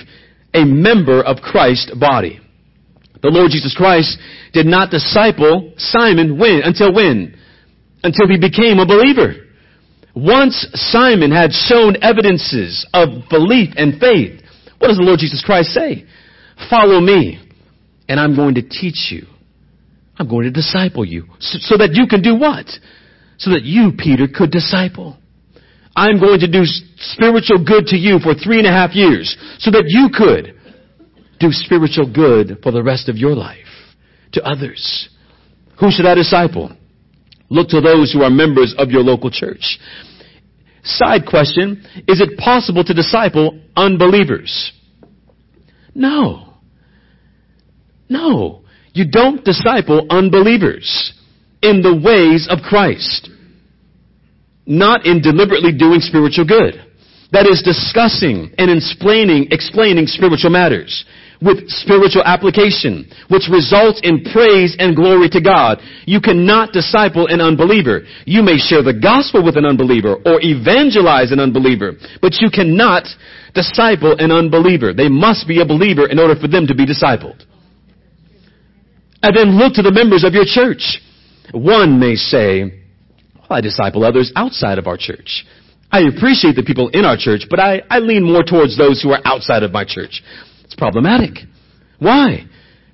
a 0.54 0.66
member 0.66 1.22
of 1.22 1.38
Christ's 1.38 1.94
body. 1.96 2.40
The 3.22 3.30
Lord 3.30 3.52
Jesus 3.52 3.76
Christ 3.76 4.18
did 4.52 4.66
not 4.66 4.90
disciple 4.90 5.74
Simon 5.78 6.40
when, 6.40 6.62
until 6.64 6.94
when? 6.94 7.38
Until 8.04 8.28
he 8.28 8.40
became 8.40 8.80
a 8.80 8.86
believer. 8.86 9.48
Once 10.16 10.68
Simon 10.74 11.32
had 11.32 11.52
shown 11.52 11.96
evidences 12.02 12.86
of 12.94 13.30
belief 13.30 13.70
and 13.78 14.00
faith, 14.00 14.42
what 14.80 14.88
does 14.88 14.98
the 14.98 15.04
Lord 15.04 15.20
Jesus 15.20 15.44
Christ 15.46 15.70
say? 15.70 16.06
Follow 16.70 17.00
me, 17.00 17.40
and 18.10 18.20
I'm 18.20 18.36
going 18.36 18.56
to 18.56 18.62
teach 18.62 19.12
you. 19.12 19.28
I'm 20.18 20.28
going 20.28 20.46
to 20.46 20.52
disciple 20.52 21.06
you. 21.06 21.26
So, 21.40 21.60
so 21.62 21.78
that 21.78 21.92
you 21.94 22.08
can 22.08 22.22
do 22.22 22.36
what? 22.36 22.66
So 23.38 23.52
that 23.52 23.64
you, 23.64 23.92
Peter, 23.98 24.28
could 24.28 24.52
disciple. 24.52 25.18
I'm 25.96 26.20
going 26.20 26.40
to 26.40 26.52
do 26.52 26.64
spiritual 26.64 27.64
good 27.66 27.88
to 27.88 27.98
you 27.98 28.20
for 28.20 28.34
three 28.34 28.60
and 28.60 28.68
a 28.68 28.72
half 28.72 28.96
years 28.96 29.36
so 29.60 29.72
that 29.72 29.84
you 29.88 30.10
could 30.14 30.56
do 31.40 31.52
spiritual 31.52 32.12
good 32.12 32.60
for 32.64 32.72
the 32.72 32.84
rest 32.84 33.10
of 33.10 33.18
your 33.18 33.36
life 33.36 33.58
to 34.34 34.44
others. 34.44 35.10
Who 35.80 35.92
should 35.92 36.06
I 36.06 36.16
disciple? 36.16 36.72
Look 37.50 37.70
to 37.70 37.82
those 37.82 38.14
who 38.14 38.22
are 38.22 38.30
members 38.30 38.74
of 38.78 38.92
your 38.92 39.02
local 39.02 39.30
church. 39.30 39.80
Side 40.84 41.26
question, 41.28 41.84
is 42.08 42.22
it 42.22 42.38
possible 42.38 42.84
to 42.84 42.94
disciple 42.94 43.60
unbelievers? 43.76 44.72
No. 45.94 46.54
No. 48.08 48.64
You 48.94 49.10
don't 49.10 49.44
disciple 49.44 50.08
unbelievers. 50.10 51.14
in 51.62 51.82
the 51.82 51.96
ways 51.96 52.48
of 52.50 52.60
Christ. 52.64 53.30
Not 54.72 55.06
in 55.06 55.20
deliberately 55.20 55.76
doing 55.76 56.00
spiritual 56.00 56.48
good. 56.48 56.80
That 57.36 57.44
is 57.44 57.60
discussing 57.60 58.56
and 58.56 58.72
explaining, 58.72 59.52
explaining 59.52 60.08
spiritual 60.08 60.52
matters 60.52 61.04
with 61.42 61.68
spiritual 61.68 62.24
application, 62.24 63.04
which 63.28 63.50
results 63.52 64.00
in 64.04 64.24
praise 64.32 64.76
and 64.80 64.96
glory 64.96 65.28
to 65.30 65.42
God. 65.42 65.80
You 66.06 66.22
cannot 66.22 66.72
disciple 66.72 67.28
an 67.28 67.42
unbeliever. 67.42 68.08
You 68.26 68.44
may 68.44 68.56
share 68.56 68.84
the 68.84 68.94
gospel 68.94 69.44
with 69.44 69.58
an 69.58 69.66
unbeliever 69.66 70.16
or 70.24 70.40
evangelize 70.40 71.32
an 71.32 71.40
unbeliever, 71.40 71.94
but 72.22 72.40
you 72.40 72.50
cannot 72.50 73.08
disciple 73.54 74.16
an 74.20 74.32
unbeliever. 74.32 74.94
They 74.94 75.10
must 75.10 75.48
be 75.48 75.60
a 75.60 75.66
believer 75.66 76.08
in 76.08 76.20
order 76.20 76.40
for 76.40 76.48
them 76.48 76.68
to 76.68 76.76
be 76.76 76.86
discipled. 76.86 77.44
And 79.24 79.36
then 79.36 79.58
look 79.58 79.74
to 79.76 79.82
the 79.82 79.92
members 79.92 80.24
of 80.24 80.34
your 80.34 80.46
church. 80.46 81.02
One 81.52 82.00
may 82.00 82.16
say, 82.16 82.81
I 83.52 83.62
disciple 83.62 84.04
others 84.04 84.32
outside 84.36 84.78
of 84.78 84.88
our 84.88 84.98
church. 84.98 85.46
I 85.92 86.02
appreciate 86.08 86.56
the 86.56 86.64
people 86.64 86.88
in 86.90 87.04
our 87.04 87.18
church, 87.18 87.48
but 87.50 87.60
I, 87.60 87.82
I 87.90 88.00
lean 88.00 88.24
more 88.24 88.44
towards 88.44 88.78
those 88.78 89.02
who 89.02 89.12
are 89.12 89.20
outside 89.26 89.64
of 89.64 89.72
my 89.72 89.84
church. 89.84 90.24
It's 90.64 90.76
problematic. 90.76 91.40
Why? 92.00 92.46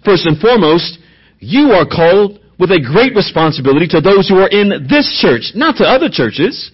First 0.04 0.26
and 0.26 0.40
foremost, 0.40 0.98
you 1.40 1.72
are 1.72 1.86
called 1.86 2.40
with 2.60 2.72
a 2.72 2.82
great 2.82 3.16
responsibility 3.16 3.88
to 3.90 4.02
those 4.02 4.28
who 4.28 4.38
are 4.38 4.50
in 4.50 4.88
this 4.90 5.06
church, 5.22 5.54
not 5.54 5.78
to 5.78 5.84
other 5.84 6.10
churches. 6.10 6.72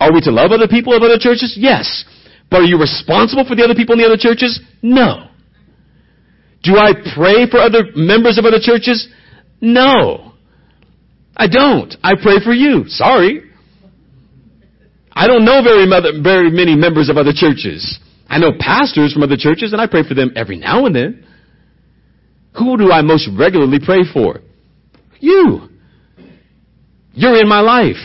Are 0.00 0.12
we 0.12 0.20
to 0.22 0.32
love 0.32 0.50
other 0.50 0.66
people 0.66 0.96
of 0.96 1.02
other 1.02 1.18
churches? 1.18 1.54
Yes. 1.56 2.04
But 2.50 2.62
are 2.62 2.64
you 2.64 2.78
responsible 2.78 3.46
for 3.46 3.54
the 3.54 3.62
other 3.62 3.74
people 3.74 3.94
in 3.94 4.00
the 4.00 4.06
other 4.06 4.18
churches? 4.18 4.60
No. 4.82 5.28
Do 6.64 6.76
I 6.76 6.92
pray 7.14 7.46
for 7.48 7.58
other 7.58 7.84
members 7.94 8.38
of 8.38 8.44
other 8.44 8.58
churches? 8.60 9.08
No. 9.60 10.31
I 11.36 11.46
don't. 11.48 11.94
I 12.02 12.14
pray 12.20 12.38
for 12.44 12.52
you. 12.52 12.84
Sorry. 12.88 13.42
I 15.12 15.26
don't 15.26 15.44
know 15.44 15.62
very, 15.62 15.86
very 16.22 16.50
many 16.50 16.74
members 16.74 17.08
of 17.08 17.16
other 17.16 17.32
churches. 17.34 17.98
I 18.28 18.38
know 18.38 18.52
pastors 18.58 19.12
from 19.12 19.22
other 19.22 19.36
churches 19.36 19.72
and 19.72 19.80
I 19.80 19.86
pray 19.86 20.06
for 20.06 20.14
them 20.14 20.32
every 20.36 20.56
now 20.56 20.86
and 20.86 20.94
then. 20.94 21.26
Who 22.58 22.76
do 22.76 22.90
I 22.90 23.02
most 23.02 23.28
regularly 23.36 23.78
pray 23.82 24.00
for? 24.12 24.40
You. 25.20 25.68
You're 27.12 27.40
in 27.40 27.48
my 27.48 27.60
life. 27.60 28.00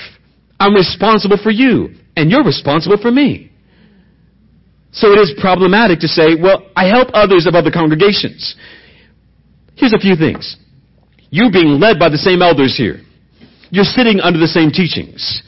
I'm 0.59 0.73
responsible 0.73 1.37
for 1.41 1.51
you 1.51 1.95
and 2.15 2.29
you're 2.29 2.43
responsible 2.43 2.97
for 3.01 3.11
me. 3.11 3.51
So 4.91 5.11
it 5.11 5.19
is 5.19 5.33
problematic 5.39 5.99
to 5.99 6.07
say, 6.07 6.35
well, 6.41 6.69
I 6.75 6.87
help 6.87 7.09
others 7.13 7.45
of 7.45 7.55
other 7.55 7.71
congregations. 7.71 8.55
Here's 9.75 9.93
a 9.93 9.99
few 9.99 10.15
things. 10.15 10.57
You're 11.29 11.51
being 11.51 11.79
led 11.79 11.99
by 11.99 12.09
the 12.09 12.17
same 12.17 12.41
elders 12.41 12.75
here. 12.75 13.01
You're 13.69 13.83
sitting 13.83 14.19
under 14.19 14.39
the 14.39 14.47
same 14.47 14.71
teachings 14.71 15.43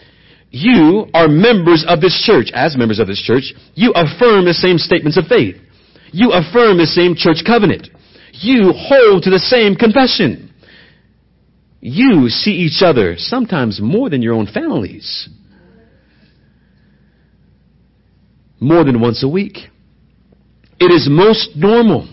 you 0.51 1.05
are 1.13 1.27
members 1.27 1.85
of 1.87 2.01
this 2.01 2.19
church. 2.25 2.49
As 2.53 2.75
members 2.75 2.99
of 2.99 3.07
this 3.07 3.21
church, 3.21 3.53
you 3.75 3.91
affirm 3.91 4.45
the 4.45 4.53
same 4.53 4.77
statements 4.77 5.17
of 5.17 5.27
faith. 5.27 5.55
You 6.11 6.31
affirm 6.31 6.77
the 6.77 6.87
same 6.87 7.15
church 7.15 7.43
covenant. 7.45 7.87
You 8.33 8.73
hold 8.75 9.23
to 9.23 9.29
the 9.29 9.39
same 9.39 9.75
confession. 9.75 10.53
You 11.81 12.29
see 12.29 12.51
each 12.51 12.81
other 12.81 13.15
sometimes 13.17 13.79
more 13.81 14.09
than 14.09 14.21
your 14.21 14.33
own 14.33 14.47
families. 14.47 15.29
More 18.59 18.83
than 18.83 18.99
once 18.99 19.23
a 19.23 19.27
week. 19.27 19.57
It 20.79 20.91
is 20.91 21.07
most 21.09 21.55
normal 21.55 22.09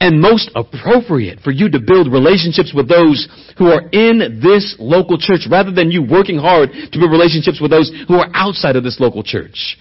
and 0.00 0.20
most 0.20 0.50
appropriate 0.54 1.40
for 1.40 1.50
you 1.50 1.70
to 1.70 1.78
build 1.78 2.12
relationships 2.12 2.72
with 2.74 2.88
those 2.88 3.28
who 3.56 3.66
are 3.66 3.88
in 3.90 4.40
this 4.42 4.76
local 4.78 5.16
church 5.18 5.46
rather 5.50 5.70
than 5.72 5.90
you 5.90 6.02
working 6.02 6.38
hard 6.38 6.70
to 6.72 6.98
build 6.98 7.10
relationships 7.10 7.60
with 7.60 7.70
those 7.70 7.90
who 8.08 8.14
are 8.14 8.28
outside 8.34 8.76
of 8.76 8.82
this 8.82 8.98
local 8.98 9.22
church. 9.22 9.78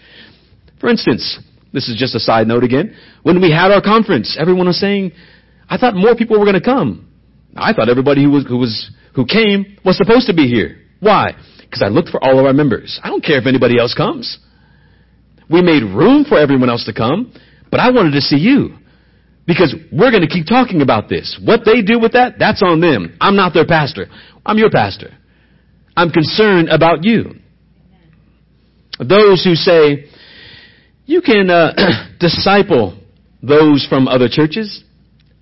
For 0.79 0.89
instance, 0.89 1.39
this 1.73 1.89
is 1.89 1.97
just 1.97 2.13
a 2.15 2.19
side 2.19 2.47
note 2.47 2.63
again. 2.63 2.95
When 3.23 3.41
we 3.41 3.51
had 3.51 3.71
our 3.71 3.81
conference, 3.81 4.37
everyone 4.39 4.67
was 4.67 4.79
saying, 4.79 5.13
I 5.67 5.77
thought 5.77 5.95
more 5.95 6.15
people 6.15 6.37
were 6.37 6.45
going 6.45 6.59
to 6.59 6.61
come. 6.61 7.09
I 7.55 7.73
thought 7.73 7.89
everybody 7.89 8.23
who 8.23 8.31
was, 8.31 8.45
who 8.47 8.57
was, 8.57 8.91
who 9.15 9.25
came 9.25 9.77
was 9.83 9.97
supposed 9.97 10.27
to 10.27 10.33
be 10.33 10.47
here. 10.47 10.77
Why? 10.99 11.33
Because 11.59 11.81
I 11.81 11.87
looked 11.87 12.09
for 12.09 12.23
all 12.23 12.39
of 12.39 12.45
our 12.45 12.53
members. 12.53 12.99
I 13.03 13.09
don't 13.09 13.23
care 13.23 13.39
if 13.39 13.47
anybody 13.47 13.79
else 13.79 13.93
comes. 13.93 14.37
We 15.49 15.61
made 15.61 15.83
room 15.83 16.25
for 16.25 16.39
everyone 16.39 16.69
else 16.69 16.85
to 16.85 16.93
come, 16.93 17.33
but 17.69 17.79
I 17.79 17.91
wanted 17.91 18.11
to 18.11 18.21
see 18.21 18.37
you. 18.37 18.77
Because 19.45 19.75
we're 19.91 20.11
going 20.11 20.21
to 20.21 20.27
keep 20.27 20.47
talking 20.47 20.81
about 20.81 21.09
this. 21.09 21.39
What 21.43 21.61
they 21.65 21.81
do 21.81 21.99
with 21.99 22.13
that, 22.13 22.35
that's 22.39 22.63
on 22.63 22.79
them. 22.79 23.17
I'm 23.19 23.35
not 23.35 23.53
their 23.53 23.65
pastor. 23.65 24.07
I'm 24.45 24.57
your 24.57 24.69
pastor. 24.69 25.11
I'm 25.97 26.11
concerned 26.11 26.69
about 26.69 27.03
you. 27.03 27.35
Those 28.99 29.43
who 29.43 29.55
say, 29.55 30.05
you 31.05 31.21
can 31.21 31.49
uh, 31.49 31.73
disciple 32.19 32.97
those 33.41 33.85
from 33.89 34.07
other 34.07 34.29
churches, 34.29 34.83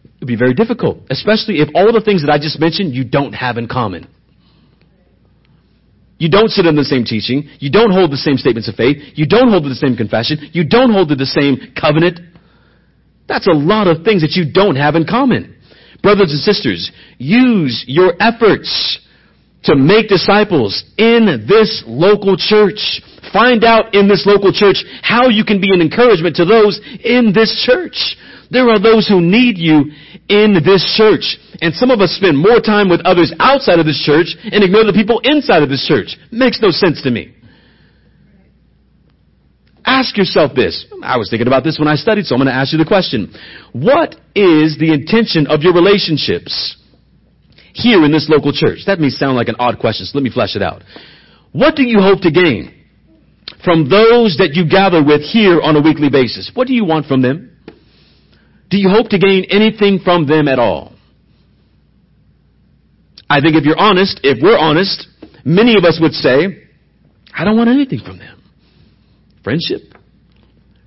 it 0.03 0.11
would 0.21 0.27
be 0.27 0.35
very 0.35 0.53
difficult, 0.53 0.99
especially 1.09 1.59
if 1.59 1.69
all 1.75 1.93
the 1.93 2.01
things 2.01 2.23
that 2.25 2.31
I 2.31 2.39
just 2.39 2.59
mentioned 2.59 2.95
you 2.95 3.03
don't 3.03 3.33
have 3.33 3.57
in 3.57 3.67
common. 3.67 4.07
You 6.17 6.29
don't 6.29 6.49
sit 6.49 6.65
in 6.67 6.75
the 6.75 6.83
same 6.83 7.03
teaching. 7.03 7.49
You 7.59 7.71
don't 7.71 7.91
hold 7.91 8.11
the 8.11 8.17
same 8.17 8.37
statements 8.37 8.69
of 8.69 8.75
faith. 8.75 8.97
You 9.15 9.25
don't 9.25 9.49
hold 9.49 9.63
to 9.63 9.69
the 9.69 9.75
same 9.75 9.97
confession. 9.97 10.51
You 10.53 10.63
don't 10.63 10.91
hold 10.91 11.09
to 11.09 11.15
the 11.15 11.25
same 11.25 11.73
covenant. 11.73 12.19
That's 13.31 13.47
a 13.47 13.55
lot 13.55 13.87
of 13.87 14.03
things 14.03 14.27
that 14.27 14.35
you 14.35 14.51
don't 14.51 14.75
have 14.75 14.95
in 14.95 15.07
common. 15.07 15.55
Brothers 16.03 16.35
and 16.35 16.41
sisters, 16.41 16.91
use 17.17 17.85
your 17.87 18.11
efforts 18.19 18.99
to 19.63 19.73
make 19.73 20.09
disciples 20.09 20.83
in 20.97 21.47
this 21.47 21.81
local 21.87 22.35
church. 22.35 22.99
Find 23.31 23.63
out 23.63 23.95
in 23.95 24.09
this 24.09 24.25
local 24.27 24.51
church 24.51 24.83
how 25.01 25.29
you 25.29 25.45
can 25.45 25.61
be 25.61 25.71
an 25.71 25.79
encouragement 25.79 26.35
to 26.43 26.45
those 26.45 26.81
in 27.05 27.31
this 27.31 27.55
church. 27.63 28.17
There 28.49 28.67
are 28.67 28.83
those 28.83 29.07
who 29.07 29.21
need 29.21 29.57
you 29.57 29.95
in 30.27 30.59
this 30.65 30.83
church. 30.97 31.39
And 31.61 31.73
some 31.73 31.89
of 31.89 32.01
us 32.01 32.11
spend 32.11 32.37
more 32.37 32.59
time 32.59 32.89
with 32.89 32.99
others 33.05 33.31
outside 33.39 33.79
of 33.79 33.85
this 33.85 34.03
church 34.03 34.35
and 34.43 34.61
ignore 34.61 34.83
the 34.83 34.91
people 34.91 35.21
inside 35.23 35.63
of 35.63 35.69
this 35.69 35.87
church. 35.87 36.17
Makes 36.33 36.59
no 36.61 36.71
sense 36.71 37.01
to 37.03 37.11
me. 37.11 37.31
Ask 39.91 40.15
yourself 40.15 40.55
this. 40.55 40.85
I 41.03 41.17
was 41.17 41.29
thinking 41.29 41.47
about 41.47 41.65
this 41.65 41.77
when 41.77 41.89
I 41.89 41.95
studied, 41.95 42.25
so 42.25 42.33
I'm 42.33 42.39
going 42.39 42.47
to 42.47 42.55
ask 42.55 42.71
you 42.71 42.79
the 42.79 42.85
question. 42.85 43.33
What 43.73 44.15
is 44.33 44.77
the 44.79 44.93
intention 44.93 45.47
of 45.47 45.63
your 45.63 45.73
relationships 45.73 46.77
here 47.73 48.05
in 48.05 48.11
this 48.11 48.29
local 48.29 48.53
church? 48.53 48.85
That 48.87 49.01
may 49.01 49.09
sound 49.09 49.35
like 49.35 49.49
an 49.49 49.57
odd 49.59 49.79
question, 49.79 50.05
so 50.05 50.17
let 50.17 50.23
me 50.23 50.31
flesh 50.31 50.55
it 50.55 50.61
out. 50.61 50.83
What 51.51 51.75
do 51.75 51.83
you 51.83 51.99
hope 51.99 52.21
to 52.21 52.31
gain 52.31 52.73
from 53.65 53.89
those 53.89 54.37
that 54.39 54.51
you 54.53 54.63
gather 54.63 55.03
with 55.03 55.23
here 55.23 55.59
on 55.59 55.75
a 55.75 55.81
weekly 55.81 56.09
basis? 56.09 56.51
What 56.53 56.67
do 56.67 56.73
you 56.73 56.85
want 56.85 57.07
from 57.07 57.21
them? 57.21 57.57
Do 58.69 58.77
you 58.77 58.87
hope 58.89 59.09
to 59.09 59.19
gain 59.19 59.43
anything 59.49 59.99
from 59.99 60.25
them 60.25 60.47
at 60.47 60.57
all? 60.57 60.95
I 63.29 63.41
think 63.41 63.57
if 63.57 63.65
you're 63.65 63.77
honest, 63.77 64.21
if 64.23 64.41
we're 64.41 64.57
honest, 64.57 65.07
many 65.43 65.75
of 65.75 65.83
us 65.83 65.99
would 66.01 66.13
say, 66.13 66.63
I 67.33 67.43
don't 67.43 67.57
want 67.57 67.69
anything 67.69 67.99
from 67.99 68.19
them. 68.19 68.40
Friendship. 69.43 69.81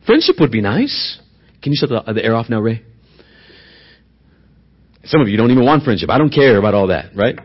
Friendship 0.07 0.37
would 0.41 0.53
be 0.53 0.61
nice. 0.61 1.19
Can 1.63 1.73
you 1.73 1.77
shut 1.77 1.89
the, 1.89 2.13
the 2.13 2.25
air 2.25 2.35
off 2.35 2.49
now, 2.49 2.61
Ray? 2.61 2.83
Some 5.05 5.21
of 5.21 5.29
you 5.29 5.37
don't 5.37 5.51
even 5.51 5.65
want 5.65 5.83
friendship. 5.85 6.11
I 6.11 6.19
don't 6.19 6.31
care 6.31 6.59
about 6.59 6.75
all 6.75 6.89
that, 6.89 7.15
right? 7.15 7.39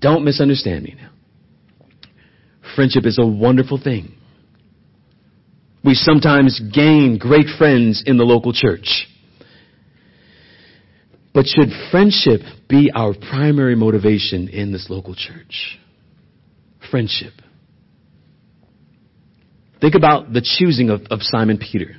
Don't 0.00 0.24
misunderstand 0.24 0.84
me 0.84 0.94
now. 0.96 1.10
Friendship 2.74 3.06
is 3.06 3.18
a 3.18 3.26
wonderful 3.26 3.80
thing. 3.82 4.14
We 5.84 5.94
sometimes 5.94 6.60
gain 6.72 7.18
great 7.18 7.46
friends 7.58 8.02
in 8.06 8.16
the 8.16 8.24
local 8.24 8.52
church. 8.52 9.06
But 11.34 11.46
should 11.46 11.68
friendship 11.90 12.40
be 12.68 12.90
our 12.94 13.12
primary 13.12 13.74
motivation 13.74 14.48
in 14.48 14.72
this 14.72 14.88
local 14.88 15.14
church? 15.14 15.78
Friendship. 16.90 17.32
Think 19.84 19.96
about 19.96 20.32
the 20.32 20.40
choosing 20.40 20.88
of, 20.88 21.02
of 21.10 21.18
Simon 21.20 21.58
Peter. 21.58 21.96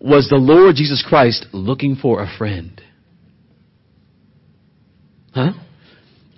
Was 0.00 0.28
the 0.28 0.36
Lord 0.36 0.76
Jesus 0.76 1.02
Christ 1.08 1.46
looking 1.50 1.96
for 1.96 2.22
a 2.22 2.28
friend? 2.36 2.78
Huh? 5.34 5.52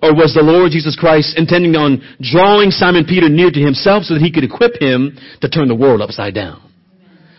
Or 0.00 0.14
was 0.14 0.34
the 0.34 0.44
Lord 0.44 0.70
Jesus 0.70 0.96
Christ 0.96 1.36
intending 1.36 1.74
on 1.74 2.00
drawing 2.20 2.70
Simon 2.70 3.06
Peter 3.08 3.28
near 3.28 3.50
to 3.50 3.58
himself 3.58 4.04
so 4.04 4.14
that 4.14 4.22
he 4.22 4.30
could 4.30 4.44
equip 4.44 4.80
him 4.80 5.18
to 5.40 5.48
turn 5.48 5.66
the 5.66 5.74
world 5.74 6.00
upside 6.00 6.36
down? 6.36 6.62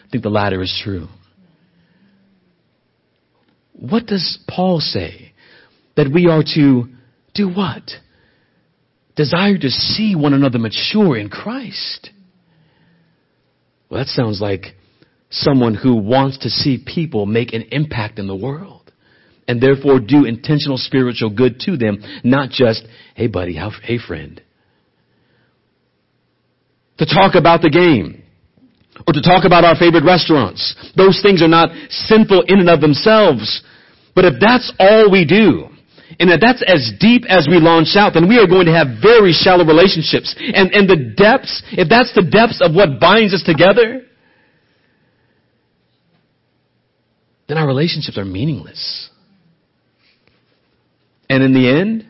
I 0.05 0.09
think 0.11 0.21
the 0.21 0.29
latter 0.29 0.61
is 0.61 0.77
true. 0.83 1.07
What 3.71 4.05
does 4.05 4.37
Paul 4.49 4.81
say? 4.81 5.31
That 5.95 6.11
we 6.13 6.27
are 6.27 6.43
to 6.55 6.89
do 7.33 7.47
what? 7.47 7.89
Desire 9.15 9.57
to 9.57 9.69
see 9.69 10.13
one 10.13 10.33
another 10.33 10.59
mature 10.59 11.15
in 11.15 11.29
Christ. 11.29 12.09
Well, 13.89 13.99
that 13.99 14.07
sounds 14.07 14.41
like 14.41 14.75
someone 15.29 15.75
who 15.75 15.95
wants 15.95 16.39
to 16.39 16.49
see 16.49 16.83
people 16.85 17.25
make 17.25 17.53
an 17.53 17.65
impact 17.71 18.19
in 18.19 18.27
the 18.27 18.35
world. 18.35 18.91
and 19.47 19.61
therefore 19.61 19.99
do 19.99 20.25
intentional 20.25 20.77
spiritual 20.77 21.29
good 21.29 21.59
to 21.61 21.77
them, 21.77 22.03
not 22.23 22.49
just, 22.49 22.85
hey 23.15 23.27
buddy, 23.27 23.55
how, 23.55 23.71
hey 23.81 23.97
friend. 23.97 24.41
To 26.97 27.05
talk 27.05 27.35
about 27.35 27.61
the 27.61 27.69
game, 27.69 28.23
or 29.07 29.13
to 29.13 29.21
talk 29.21 29.45
about 29.45 29.63
our 29.63 29.75
favorite 29.75 30.03
restaurants. 30.03 30.75
Those 30.97 31.21
things 31.21 31.41
are 31.41 31.47
not 31.47 31.69
sinful 31.89 32.43
in 32.47 32.59
and 32.59 32.69
of 32.69 32.81
themselves. 32.81 33.61
But 34.15 34.25
if 34.25 34.33
that's 34.41 34.73
all 34.79 35.11
we 35.11 35.23
do, 35.23 35.69
and 36.19 36.29
that 36.31 36.39
that's 36.41 36.63
as 36.65 36.91
deep 36.99 37.23
as 37.29 37.47
we 37.49 37.59
launch 37.59 37.95
out, 37.95 38.13
then 38.13 38.27
we 38.27 38.37
are 38.37 38.47
going 38.47 38.65
to 38.65 38.73
have 38.73 39.01
very 39.01 39.33
shallow 39.33 39.65
relationships. 39.65 40.35
And, 40.37 40.71
and 40.73 40.89
the 40.89 41.13
depths, 41.15 41.61
if 41.71 41.89
that's 41.89 42.13
the 42.15 42.23
depths 42.23 42.59
of 42.61 42.73
what 42.73 42.99
binds 42.99 43.33
us 43.33 43.43
together, 43.43 44.01
then 47.47 47.57
our 47.57 47.67
relationships 47.67 48.17
are 48.17 48.25
meaningless. 48.25 49.09
And 51.29 51.43
in 51.43 51.53
the 51.53 51.69
end, 51.69 52.07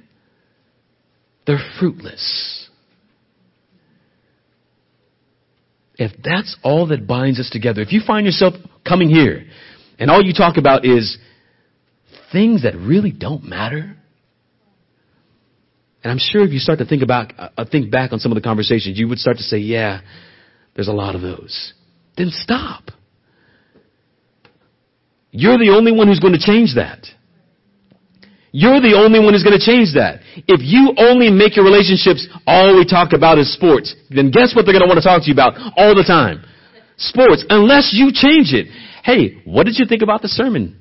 they're 1.46 1.60
fruitless. 1.80 2.70
If 5.96 6.12
that's 6.24 6.56
all 6.64 6.88
that 6.88 7.08
binds 7.08 7.40
us 7.40 7.50
together, 7.50 7.82
if 7.82 7.92
you 7.92 8.02
find 8.06 8.26
yourself 8.26 8.54
coming 8.88 9.10
here 9.10 9.46
and 10.00 10.12
all 10.12 10.22
you 10.24 10.34
talk 10.34 10.58
about 10.58 10.86
is 10.86 11.18
things 12.32 12.64
that 12.64 12.76
really 12.76 13.12
don't 13.12 13.44
matter, 13.44 13.96
and 16.04 16.12
I'm 16.12 16.20
sure 16.20 16.44
if 16.44 16.52
you 16.52 16.60
start 16.60 16.80
to 16.80 16.86
think 16.86 17.04
about, 17.04 17.34
uh, 17.38 17.66
think 17.70 17.92
back 17.92 18.14
on 18.14 18.20
some 18.20 18.32
of 18.32 18.36
the 18.36 18.42
conversations, 18.42 18.98
you 18.98 19.08
would 19.08 19.20
start 19.20 19.38
to 19.38 19.44
say, 19.44 19.58
yeah, 19.58 20.02
there's 20.76 20.88
a 20.88 20.94
lot 20.94 21.16
of 21.16 21.22
those. 21.22 21.74
Then 22.16 22.30
stop. 22.32 22.92
You're 25.32 25.58
the 25.58 25.70
only 25.76 25.92
one 25.92 26.08
who's 26.08 26.20
going 26.20 26.34
to 26.34 26.40
change 26.40 26.76
that. 26.76 27.06
You're 28.52 28.80
the 28.80 28.96
only 28.96 29.20
one 29.20 29.34
who's 29.34 29.44
going 29.44 29.60
to 29.60 29.64
change 29.64 29.94
that. 29.94 30.22
If 30.48 30.62
you 30.64 30.96
only 30.98 31.30
make 31.30 31.56
your 31.56 31.66
relationships 31.66 32.28
all 32.48 32.78
we 32.78 32.86
talk 32.86 33.14
about 33.14 33.38
is 33.38 33.54
sports, 33.54 33.94
then 34.10 34.32
guess 34.32 34.56
what 34.56 34.66
they're 34.66 34.74
going 34.74 34.88
to 34.88 34.90
want 34.90 34.98
to 34.98 35.06
talk 35.06 35.22
to 35.22 35.28
you 35.28 35.34
about 35.34 35.54
all 35.76 35.94
the 35.94 36.08
time? 36.08 36.42
Sports. 36.98 37.46
Unless 37.50 37.92
you 37.94 38.10
change 38.14 38.54
it. 38.54 38.68
Hey, 39.04 39.42
what 39.46 39.66
did 39.66 39.78
you 39.78 39.86
think 39.86 40.02
about 40.02 40.22
the 40.22 40.28
sermon? 40.28 40.80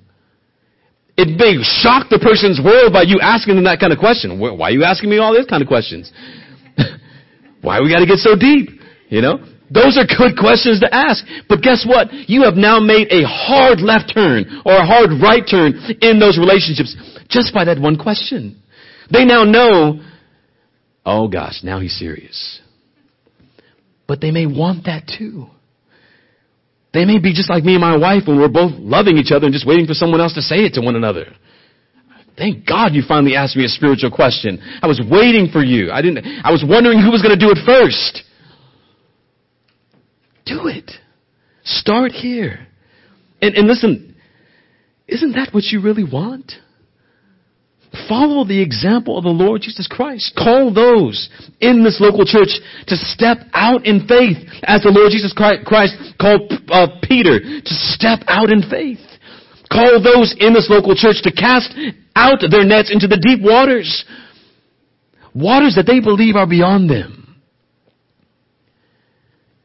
It 1.17 1.33
may 1.33 1.57
shock 1.65 2.09
the 2.13 2.21
person's 2.21 2.61
world 2.61 2.93
by 2.93 3.03
you 3.03 3.21
asking 3.21 3.57
them 3.57 3.65
that 3.65 3.81
kind 3.81 3.93
of 3.93 3.99
question. 3.99 4.39
Why 4.39 4.69
are 4.69 4.71
you 4.71 4.85
asking 4.85 5.09
me 5.09 5.19
all 5.19 5.33
these 5.33 5.47
kind 5.47 5.63
of 5.63 5.69
questions? 5.69 6.13
Why 7.63 7.81
we 7.81 7.89
got 7.89 8.01
to 8.01 8.07
get 8.07 8.19
so 8.19 8.37
deep? 8.37 8.69
You 9.09 9.23
know? 9.23 9.41
Those 9.73 9.99
are 9.99 10.07
good 10.07 10.39
questions 10.39 10.81
to 10.81 10.93
ask. 10.93 11.25
But 11.49 11.63
guess 11.63 11.85
what? 11.89 12.13
You 12.29 12.43
have 12.43 12.55
now 12.55 12.79
made 12.79 13.09
a 13.11 13.27
hard 13.27 13.81
left 13.81 14.13
turn 14.15 14.63
or 14.65 14.77
a 14.77 14.87
hard 14.87 15.11
right 15.21 15.43
turn 15.43 15.75
in 16.01 16.21
those 16.21 16.39
relationships 16.39 16.95
just 17.29 17.53
by 17.53 17.65
that 17.65 17.81
one 17.81 17.97
question. 17.97 18.63
They 19.11 19.25
now 19.25 19.45
know, 19.45 20.01
oh 21.05 21.29
gosh, 21.29 21.63
now 21.65 21.81
he's 21.81 21.97
serious. 21.99 22.61
But 24.07 24.21
they 24.21 24.31
may 24.31 24.47
want 24.47 24.85
that 24.85 25.11
too. 25.19 25.49
They 26.93 27.05
may 27.05 27.19
be 27.19 27.33
just 27.35 27.51
like 27.51 27.65
me 27.65 27.75
and 27.75 27.81
my 27.81 27.97
wife 27.97 28.23
when 28.27 28.39
we're 28.39 28.49
both 28.49 28.73
loving 28.77 29.19
each 29.19 29.33
other 29.33 29.47
and 29.47 29.53
just 29.53 29.67
waiting 29.67 29.87
for 29.87 29.95
someone 29.95 30.21
else 30.21 30.35
to 30.35 30.43
say 30.43 30.65
it 30.65 30.75
to 30.75 30.81
one 30.81 30.97
another. 30.97 31.27
Thank 32.37 32.67
God 32.67 32.93
you 32.93 33.03
finally 33.07 33.35
asked 33.35 33.57
me 33.57 33.65
a 33.65 33.69
spiritual 33.69 34.11
question. 34.11 34.61
I 34.83 34.87
was 34.87 35.01
waiting 35.01 35.49
for 35.51 35.63
you. 35.63 35.91
I 35.91 36.03
didn't, 36.03 36.25
I 36.45 36.51
was 36.51 36.65
wondering 36.67 37.01
who 37.01 37.11
was 37.11 37.23
going 37.23 37.39
to 37.39 37.41
do 37.41 37.51
it 37.51 37.59
first. 37.65 38.23
Do 40.45 40.69
it. 40.69 40.91
Start 41.65 42.13
here. 42.13 42.67
And, 43.41 43.55
and 43.55 43.67
listen, 43.67 44.15
isn't 45.09 45.33
that 45.33 45.53
what 45.53 45.65
you 45.65 45.81
really 45.81 46.05
want? 46.05 46.53
Follow 48.09 48.45
the 48.45 48.63
example 48.63 49.19
of 49.19 49.25
the 49.25 49.31
Lord 49.31 49.63
Jesus 49.63 49.89
Christ. 49.89 50.33
Call 50.37 50.73
those 50.73 51.29
in 51.61 51.83
this 51.83 52.01
local 52.01 52.25
church 52.25 52.61
to 52.87 52.97
step 52.97 53.39
out 53.53 53.85
in 53.85 54.07
faith 54.07 54.37
as 54.63 54.83
the 54.83 54.95
Lord 54.95 55.11
Jesus 55.11 55.33
Christ 55.33 55.97
called 56.21 56.53
uh, 56.69 56.87
Peter 57.03 57.41
to 57.41 57.75
step 57.91 58.21
out 58.29 58.51
in 58.51 58.63
faith. 58.69 59.01
Call 59.71 60.01
those 60.03 60.35
in 60.39 60.55
this 60.55 60.69
local 60.71 60.95
church 60.95 61.23
to 61.23 61.33
cast 61.33 61.75
out 62.15 62.39
their 62.51 62.65
nets 62.65 62.93
into 62.93 63.09
the 63.09 63.19
deep 63.19 63.43
waters. 63.43 64.05
Waters 65.35 65.75
that 65.75 65.87
they 65.87 66.01
believe 66.01 66.37
are 66.37 66.47
beyond 66.47 66.89
them. 66.89 67.37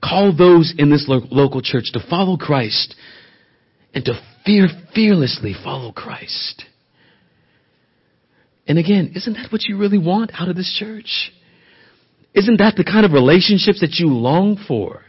Call 0.04 0.36
those 0.36 0.74
in 0.78 0.90
this 0.90 1.06
lo- 1.08 1.28
local 1.30 1.62
church 1.62 1.92
to 1.94 2.00
follow 2.10 2.36
Christ 2.36 2.96
and 3.94 4.04
to 4.06 4.20
fear 4.46 4.68
fearlessly 4.96 5.54
follow 5.64 5.92
Christ. 5.92 6.66
And 8.68 8.78
again, 8.78 9.14
isn't 9.16 9.34
that 9.34 9.52
what 9.52 9.64
you 9.64 9.78
really 9.78 9.98
want 9.98 10.32
out 10.34 10.50
of 10.50 10.56
this 10.56 10.74
church? 10.78 11.32
Isn't 12.34 12.58
that 12.58 12.76
the 12.76 12.84
kind 12.84 13.06
of 13.06 13.12
relationships 13.12 13.82
that 13.82 13.96
you 14.00 14.08
long 14.08 14.58
for? 14.68 15.04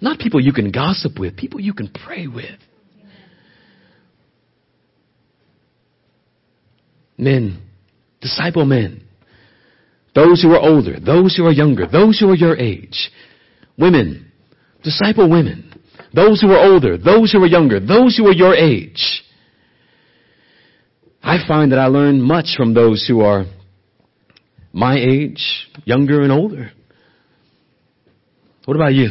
Not 0.00 0.18
people 0.18 0.40
you 0.40 0.52
can 0.52 0.70
gossip 0.70 1.18
with, 1.18 1.36
people 1.36 1.60
you 1.60 1.74
can 1.74 1.88
pray 1.88 2.26
with. 2.26 2.58
Men, 7.16 7.62
disciple 8.20 8.64
men, 8.64 9.02
those 10.14 10.40
who 10.40 10.52
are 10.52 10.60
older, 10.60 11.00
those 11.00 11.36
who 11.36 11.46
are 11.46 11.52
younger, 11.52 11.86
those 11.86 12.18
who 12.18 12.30
are 12.30 12.36
your 12.36 12.56
age, 12.56 13.10
women, 13.76 14.30
disciple 14.84 15.28
women, 15.28 15.80
those 16.14 16.40
who 16.40 16.50
are 16.52 16.64
older, 16.64 16.96
those 16.96 17.32
who 17.32 17.42
are 17.42 17.46
younger, 17.46 17.80
those 17.80 18.16
who 18.16 18.26
are 18.26 18.32
your 18.32 18.54
age. 18.54 19.22
I 21.22 21.38
find 21.46 21.72
that 21.72 21.78
I 21.78 21.86
learn 21.86 22.20
much 22.20 22.54
from 22.56 22.74
those 22.74 23.06
who 23.06 23.20
are 23.20 23.44
my 24.72 24.96
age, 24.96 25.68
younger 25.84 26.22
and 26.22 26.32
older. 26.32 26.70
What 28.64 28.76
about 28.76 28.94
you? 28.94 29.10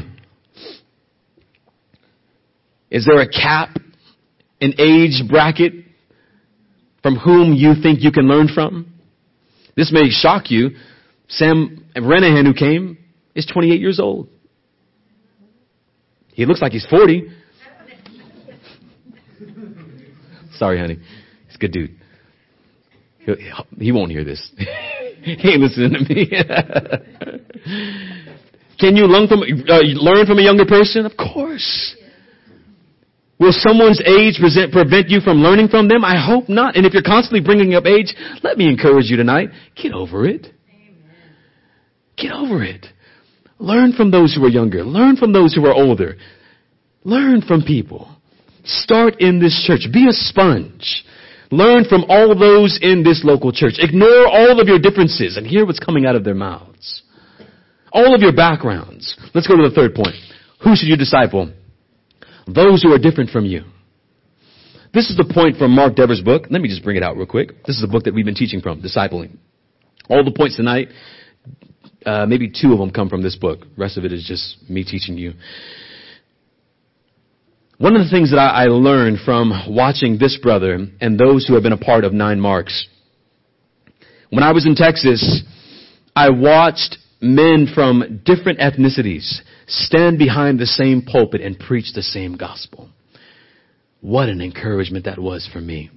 Is 2.90 3.06
there 3.06 3.20
a 3.20 3.28
cap, 3.28 3.78
an 4.62 4.74
age 4.80 5.24
bracket 5.28 5.74
from 7.04 7.16
whom 7.16 7.54
you 7.54 7.74
think 7.82 8.02
you 8.02 8.12
can 8.12 8.28
learn 8.28 8.48
from? 8.54 8.94
This 9.76 9.92
may 9.92 10.10
shock 10.10 10.50
you. 10.50 10.72
Sam 11.28 11.86
Renihan, 11.96 12.46
who 12.46 12.54
came, 12.54 12.98
is 13.36 13.46
28 13.46 13.80
years 13.80 14.00
old. 14.00 14.30
He 16.34 16.46
looks 16.46 16.62
like 16.62 16.72
he's 16.72 16.88
40. 16.90 17.30
Sorry, 20.58 20.80
honey. 20.80 21.00
A 21.58 21.60
good 21.60 21.72
dude. 21.72 21.96
He 23.78 23.92
won't 23.92 24.12
hear 24.12 24.24
this. 24.24 24.50
he 25.22 25.32
ain't 25.32 25.60
listening 25.60 25.94
to 25.94 26.14
me. 26.14 26.32
Can 28.80 28.96
you 28.96 29.06
learn 29.06 29.28
from, 29.28 29.42
uh, 29.42 29.80
learn 29.82 30.26
from 30.26 30.38
a 30.38 30.42
younger 30.42 30.66
person? 30.66 31.06
Of 31.06 31.18
course. 31.18 31.96
Will 33.40 33.52
someone's 33.52 34.02
age 34.02 34.40
present, 34.40 34.72
prevent 34.72 35.10
you 35.10 35.20
from 35.20 35.38
learning 35.38 35.68
from 35.68 35.88
them? 35.88 36.06
I 36.06 36.24
hope 36.24 36.48
not. 36.48 36.76
And 36.76 36.86
if 36.86 36.94
you're 36.94 37.04
constantly 37.04 37.42
bringing 37.42 37.76
up 37.76 37.86
age, 37.86 38.16
let 38.44 38.58
me 38.58 38.68
encourage 38.68 39.10
you 39.10 39.18
tonight. 39.18 39.50
Get 39.76 39.94
over 39.94 40.28
it. 40.28 40.48
Get 42.18 42.32
over 42.32 42.64
it. 42.64 42.86
Learn 43.60 43.94
from 43.94 44.12
those 44.12 44.34
who 44.34 44.44
are 44.46 44.50
younger. 44.50 44.84
Learn 44.84 45.18
from 45.18 45.34
those 45.34 45.54
who 45.54 45.66
are 45.66 45.74
older. 45.74 46.16
Learn 47.04 47.42
from 47.42 47.64
people. 47.64 48.10
Start 48.64 49.20
in 49.20 49.40
this 49.40 49.64
church. 49.66 49.88
Be 49.92 50.08
a 50.08 50.12
sponge. 50.12 51.04
Learn 51.52 51.86
from 51.86 52.04
all 52.10 52.38
those 52.38 52.78
in 52.82 53.04
this 53.04 53.22
local 53.24 53.52
church. 53.52 53.76
Ignore 53.78 54.28
all 54.28 54.60
of 54.60 54.68
your 54.68 54.80
differences 54.80 55.38
and 55.38 55.48
hear 55.48 55.66
what's 55.66 55.80
coming 55.80 56.06
out 56.06 56.16
of 56.16 56.24
their 56.24 56.36
mouths. 56.36 57.04
All 57.92 58.14
of 58.14 58.22
your 58.22 58.34
backgrounds. 58.34 59.18
Let's 59.34 59.48
go 59.48 59.56
to 59.56 59.68
the 59.68 59.74
third 59.74 59.96
point. 59.96 60.16
Who 60.64 60.76
should 60.76 60.88
you 60.88 60.98
disciple? 60.98 61.52
Those 62.46 62.84
who 62.84 62.92
are 62.94 63.00
different 63.00 63.30
from 63.30 63.46
you. 63.46 63.64
This 64.94 65.10
is 65.10 65.18
the 65.18 65.32
point 65.32 65.58
from 65.58 65.72
Mark 65.72 65.96
Dever's 65.96 66.22
book. 66.22 66.48
Let 66.50 66.62
me 66.62 66.70
just 66.70 66.84
bring 66.84 66.98
it 66.98 67.04
out 67.04 67.18
real 67.18 67.26
quick. 67.26 67.64
This 67.66 67.76
is 67.76 67.82
the 67.82 67.88
book 67.88 68.04
that 68.06 68.14
we've 68.14 68.26
been 68.26 68.36
teaching 68.36 68.62
from, 68.62 68.82
Discipling. 68.82 69.38
All 70.10 70.24
the 70.24 70.32
points 70.32 70.56
tonight, 70.56 70.90
uh, 72.06 72.26
maybe 72.26 72.50
two 72.50 72.72
of 72.72 72.80
them 72.80 72.92
come 72.92 73.10
from 73.10 73.22
this 73.22 73.36
book. 73.36 73.62
The 73.62 73.82
rest 73.82 73.98
of 73.98 74.06
it 74.06 74.14
is 74.14 74.26
just 74.26 74.70
me 74.70 74.84
teaching 74.84 75.18
you. 75.18 75.34
One 77.80 77.96
of 77.96 78.04
the 78.04 78.10
things 78.10 78.32
that 78.32 78.40
I, 78.40 78.64
I 78.64 78.66
learned 78.66 79.20
from 79.24 79.54
watching 79.70 80.18
this 80.18 80.36
brother 80.42 80.80
and 81.00 81.20
those 81.20 81.46
who 81.46 81.54
have 81.54 81.62
been 81.62 81.74
a 81.74 81.78
part 81.78 82.06
of 82.06 82.14
Nine 82.14 82.40
Marks, 82.40 82.88
when 84.32 84.44
I 84.44 84.52
was 84.52 84.66
in 84.66 84.74
Texas, 84.74 85.44
I 86.16 86.32
watched 86.32 86.98
men 87.22 87.68
from 87.74 88.22
different 88.26 88.60
ethnicities 88.60 89.42
stand 89.68 90.18
behind 90.18 90.60
the 90.60 90.66
same 90.66 91.04
pulpit 91.04 91.42
and 91.42 91.60
preach 91.60 91.94
the 91.94 92.02
same 92.02 92.36
gospel. 92.36 92.90
What 94.02 94.30
an 94.30 94.42
encouragement 94.42 95.06
that 95.06 95.20
was 95.20 95.48
for 95.54 95.62
me. 95.62 95.92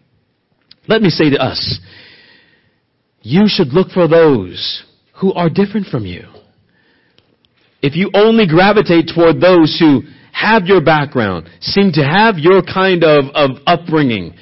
Let 0.87 1.01
me 1.01 1.09
say 1.09 1.31
to 1.31 1.39
us, 1.39 1.81
you 3.23 3.45
should 3.47 3.69
look 3.69 3.89
for 3.91 4.07
those 4.07 4.85
who 5.19 5.33
are 5.33 5.49
different 5.49 5.87
from 5.87 6.05
you. 6.05 6.27
If 7.81 7.97
you 7.97 8.11
only 8.13 8.47
gravitate 8.47 9.11
toward 9.15 9.41
those 9.41 9.79
who 9.79 10.03
have 10.41 10.65
your 10.65 10.83
background, 10.83 11.49
seem 11.61 11.93
to 11.93 12.03
have 12.03 12.39
your 12.39 12.63
kind 12.63 13.05
of, 13.05 13.25
of 13.35 13.51
upbringing, 13.67 14.35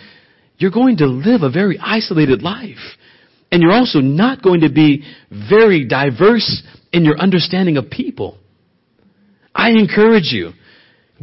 you're 0.59 0.71
going 0.71 0.99
to 0.99 1.07
live 1.07 1.43
a 1.43 1.51
very 1.51 1.79
isolated 1.79 2.43
life. 2.43 2.77
And 3.51 3.63
you're 3.63 3.73
also 3.73 4.01
not 4.01 4.43
going 4.43 4.61
to 4.61 4.71
be 4.71 5.05
very 5.31 5.87
diverse 5.87 6.63
in 6.93 7.05
your 7.05 7.19
understanding 7.19 7.77
of 7.77 7.91
people. 7.91 8.39
I 9.55 9.71
encourage 9.71 10.33
you, 10.33 10.53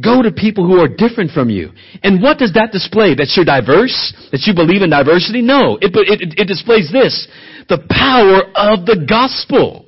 go 0.02 0.22
to 0.22 0.30
people 0.30 0.66
who 0.66 0.78
are 0.80 0.88
different 0.88 1.30
from 1.30 1.48
you. 1.48 1.70
And 2.02 2.22
what 2.22 2.38
does 2.38 2.52
that 2.54 2.72
display? 2.72 3.14
That 3.14 3.32
you're 3.36 3.44
diverse? 3.44 4.12
That 4.32 4.42
you 4.46 4.54
believe 4.54 4.82
in 4.82 4.90
diversity? 4.90 5.40
No. 5.40 5.78
It, 5.80 5.92
it, 5.94 6.34
it 6.36 6.44
displays 6.46 6.90
this. 6.92 7.28
The 7.68 7.78
power 7.88 8.42
of 8.54 8.84
the 8.84 9.06
gospel. 9.08 9.85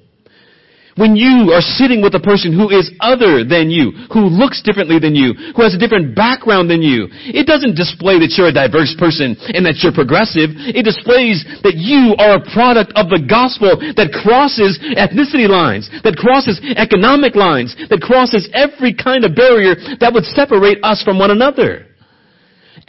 When 0.98 1.14
you 1.14 1.54
are 1.54 1.62
sitting 1.62 2.02
with 2.02 2.18
a 2.18 2.24
person 2.26 2.50
who 2.50 2.74
is 2.74 2.90
other 2.98 3.46
than 3.46 3.70
you, 3.70 3.94
who 4.10 4.26
looks 4.26 4.58
differently 4.66 4.98
than 4.98 5.14
you, 5.14 5.30
who 5.54 5.62
has 5.62 5.70
a 5.70 5.78
different 5.78 6.18
background 6.18 6.66
than 6.66 6.82
you, 6.82 7.06
it 7.30 7.46
doesn't 7.46 7.78
display 7.78 8.18
that 8.18 8.34
you're 8.34 8.50
a 8.50 8.52
diverse 8.52 8.98
person 8.98 9.38
and 9.54 9.62
that 9.62 9.78
you're 9.78 9.94
progressive. 9.94 10.50
It 10.74 10.82
displays 10.82 11.46
that 11.62 11.78
you 11.78 12.18
are 12.18 12.42
a 12.42 12.46
product 12.50 12.98
of 12.98 13.14
the 13.14 13.22
gospel 13.22 13.78
that 13.78 14.10
crosses 14.10 14.74
ethnicity 14.98 15.46
lines, 15.46 15.86
that 16.02 16.18
crosses 16.18 16.58
economic 16.74 17.38
lines, 17.38 17.78
that 17.94 18.02
crosses 18.02 18.50
every 18.50 18.90
kind 18.90 19.22
of 19.22 19.38
barrier 19.38 19.78
that 20.02 20.10
would 20.10 20.26
separate 20.34 20.82
us 20.82 20.98
from 21.06 21.22
one 21.22 21.30
another. 21.30 21.86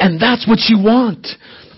And 0.01 0.18
that's 0.18 0.49
what 0.49 0.66
you 0.66 0.82
want. 0.82 1.30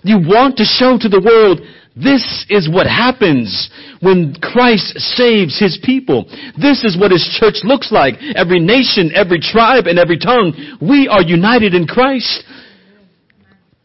You 0.07 0.17
want 0.23 0.55
to 0.57 0.65
show 0.65 0.95
to 0.95 1.09
the 1.11 1.19
world 1.19 1.59
this 1.95 2.45
is 2.49 2.69
what 2.69 2.87
happens 2.87 3.69
when 3.99 4.35
Christ 4.41 4.97
saves 4.97 5.59
His 5.59 5.77
people. 5.83 6.25
This 6.59 6.83
is 6.83 6.97
what 6.97 7.11
His 7.11 7.27
church 7.39 7.63
looks 7.63 7.91
like. 7.91 8.15
Every 8.35 8.59
nation, 8.59 9.11
every 9.13 9.39
tribe, 9.39 9.87
and 9.87 9.99
every 9.99 10.17
tongue, 10.17 10.53
we 10.81 11.07
are 11.07 11.21
united 11.21 11.73
in 11.73 11.87
Christ. 11.87 12.43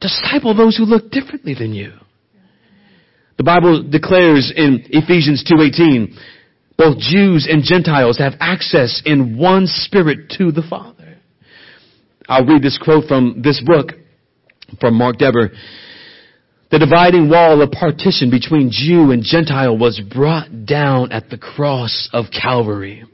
Disciple 0.00 0.54
those 0.54 0.76
who 0.76 0.84
look 0.84 1.10
differently 1.10 1.54
than 1.54 1.74
you. 1.74 1.92
The 3.38 3.44
Bible 3.44 3.82
declares 3.82 4.52
in 4.54 4.84
Ephesians 4.90 5.44
2.18, 5.50 6.16
both 6.78 6.98
Jews 6.98 7.48
and 7.50 7.62
Gentiles 7.62 8.18
have 8.18 8.34
access 8.40 9.02
in 9.04 9.36
one 9.38 9.66
spirit 9.66 10.30
to 10.38 10.52
the 10.52 10.62
Father. 10.68 11.16
I'll 12.28 12.46
read 12.46 12.62
this 12.62 12.78
quote 12.82 13.06
from 13.06 13.42
this 13.42 13.62
book 13.64 13.92
from 14.80 14.94
Mark 14.94 15.18
Dever. 15.18 15.50
The 16.70 16.80
dividing 16.80 17.30
wall 17.30 17.62
of 17.62 17.70
partition 17.70 18.28
between 18.28 18.70
Jew 18.72 19.12
and 19.12 19.22
Gentile 19.22 19.78
was 19.78 20.00
brought 20.00 20.66
down 20.66 21.12
at 21.12 21.30
the 21.30 21.38
cross 21.38 22.08
of 22.12 22.26
Calvary. 22.32 23.04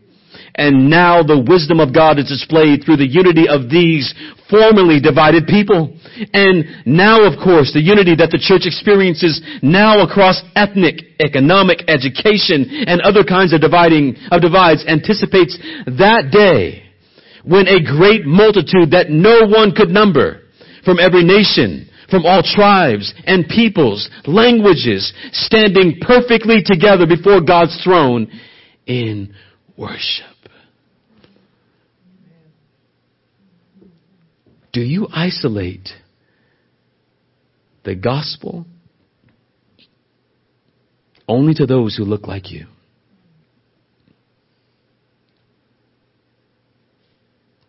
And 0.55 0.89
now 0.89 1.23
the 1.23 1.41
wisdom 1.41 1.81
of 1.81 1.93
God 1.93 2.19
is 2.19 2.29
displayed 2.29 2.85
through 2.85 2.97
the 2.97 3.09
unity 3.09 3.49
of 3.49 3.69
these 3.69 4.13
formerly 4.49 5.01
divided 5.01 5.47
people. 5.47 5.97
And 6.33 6.65
now, 6.87 7.25
of 7.25 7.41
course, 7.45 7.73
the 7.73 7.81
unity 7.81 8.17
that 8.17 8.31
the 8.33 8.41
church 8.41 8.65
experiences 8.65 9.41
now 9.63 10.01
across 10.01 10.41
ethnic, 10.57 11.01
economic, 11.21 11.85
education, 11.89 12.69
and 12.89 13.01
other 13.01 13.25
kinds 13.25 13.53
of 13.53 13.61
dividing, 13.61 14.17
of 14.31 14.41
divides 14.41 14.85
anticipates 14.89 15.57
that 15.89 16.29
day 16.33 16.85
when 17.45 17.69
a 17.69 17.85
great 17.85 18.25
multitude 18.25 18.93
that 18.93 19.09
no 19.09 19.45
one 19.49 19.73
could 19.73 19.89
number 19.89 20.41
from 20.85 21.01
every 21.01 21.25
nation, 21.25 21.89
from 22.13 22.27
all 22.27 22.43
tribes 22.43 23.15
and 23.25 23.49
peoples, 23.49 24.11
languages, 24.27 25.15
standing 25.33 25.97
perfectly 25.99 26.63
together 26.63 27.07
before 27.07 27.41
God's 27.41 27.83
throne 27.83 28.31
in 28.87 29.35
worship. 29.79 30.27
Do 34.75 34.83
you 34.83 35.09
isolate 35.11 35.89
the 37.83 37.95
gospel 37.95 38.67
only 41.27 41.55
to 41.55 41.65
those 41.65 41.97
who 41.97 42.05
look 42.05 42.27
like 42.27 42.53
you? 42.53 42.67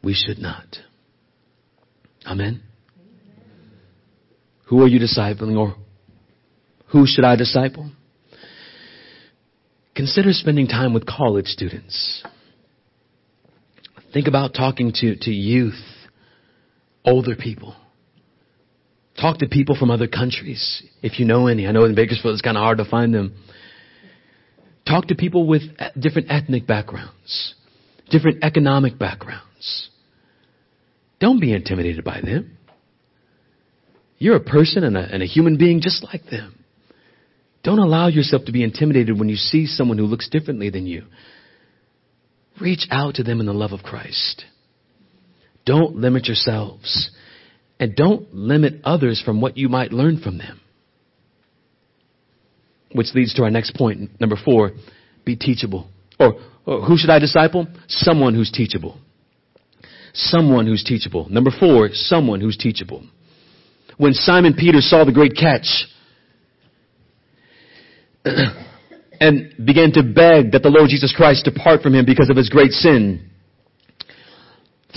We 0.03 0.13
should 0.13 0.39
not. 0.39 0.65
Amen. 2.25 2.61
Who 4.73 4.81
are 4.81 4.87
you 4.87 4.99
discipling 4.99 5.55
or 5.55 5.75
who 6.87 7.05
should 7.05 7.23
I 7.23 7.35
disciple? 7.35 7.91
Consider 9.95 10.33
spending 10.33 10.65
time 10.65 10.95
with 10.95 11.05
college 11.05 11.45
students. 11.45 12.23
Think 14.11 14.27
about 14.27 14.55
talking 14.55 14.91
to, 14.95 15.15
to 15.15 15.29
youth, 15.29 15.79
older 17.05 17.35
people. 17.35 17.75
Talk 19.21 19.37
to 19.37 19.47
people 19.47 19.75
from 19.75 19.91
other 19.91 20.07
countries, 20.07 20.81
if 21.03 21.19
you 21.19 21.25
know 21.25 21.45
any. 21.45 21.67
I 21.67 21.71
know 21.71 21.85
in 21.85 21.93
Bakersfield 21.93 22.33
it's 22.33 22.41
kind 22.41 22.57
of 22.57 22.63
hard 22.63 22.79
to 22.79 22.85
find 22.85 23.13
them. 23.13 23.35
Talk 24.87 25.05
to 25.09 25.15
people 25.15 25.45
with 25.45 25.61
different 25.99 26.31
ethnic 26.31 26.65
backgrounds, 26.65 27.53
different 28.09 28.43
economic 28.43 28.97
backgrounds. 28.97 29.89
Don't 31.19 31.39
be 31.39 31.53
intimidated 31.53 32.03
by 32.03 32.21
them. 32.21 32.57
You're 34.23 34.37
a 34.37 34.39
person 34.39 34.85
and 34.85 34.95
a, 34.95 35.01
and 35.01 35.21
a 35.21 35.25
human 35.25 35.57
being 35.57 35.81
just 35.81 36.01
like 36.01 36.23
them. 36.31 36.63
Don't 37.61 37.79
allow 37.79 38.07
yourself 38.07 38.45
to 38.45 38.53
be 38.53 38.63
intimidated 38.63 39.19
when 39.19 39.27
you 39.27 39.35
see 39.35 39.65
someone 39.65 39.97
who 39.97 40.05
looks 40.05 40.29
differently 40.29 40.69
than 40.69 40.87
you. 40.87 41.03
Reach 42.61 42.87
out 42.89 43.15
to 43.15 43.23
them 43.23 43.41
in 43.41 43.47
the 43.47 43.53
love 43.53 43.73
of 43.73 43.83
Christ. 43.83 44.45
Don't 45.65 45.97
limit 45.97 46.27
yourselves. 46.27 47.11
And 47.81 47.97
don't 47.97 48.33
limit 48.33 48.75
others 48.85 49.21
from 49.21 49.41
what 49.41 49.57
you 49.57 49.67
might 49.67 49.91
learn 49.91 50.21
from 50.21 50.37
them. 50.37 50.61
Which 52.93 53.07
leads 53.13 53.33
to 53.33 53.43
our 53.43 53.51
next 53.51 53.75
point, 53.75 54.21
number 54.21 54.37
four, 54.37 54.71
be 55.25 55.35
teachable. 55.35 55.89
Or, 56.17 56.35
or 56.65 56.79
who 56.83 56.97
should 56.97 57.09
I 57.09 57.19
disciple? 57.19 57.67
Someone 57.89 58.35
who's 58.35 58.51
teachable. 58.51 58.97
Someone 60.13 60.65
who's 60.65 60.85
teachable. 60.85 61.27
Number 61.27 61.51
four, 61.59 61.89
someone 61.91 62.39
who's 62.39 62.55
teachable 62.55 63.03
when 63.97 64.13
Simon 64.13 64.53
Peter 64.53 64.81
saw 64.81 65.03
the 65.03 65.11
great 65.11 65.35
catch 65.35 65.87
and 69.19 69.53
began 69.65 69.91
to 69.93 70.03
beg 70.03 70.51
that 70.51 70.63
the 70.63 70.69
Lord 70.69 70.89
Jesus 70.89 71.13
Christ 71.15 71.45
depart 71.45 71.81
from 71.81 71.95
him 71.95 72.05
because 72.05 72.29
of 72.29 72.37
his 72.37 72.49
great 72.49 72.71
sin. 72.71 73.29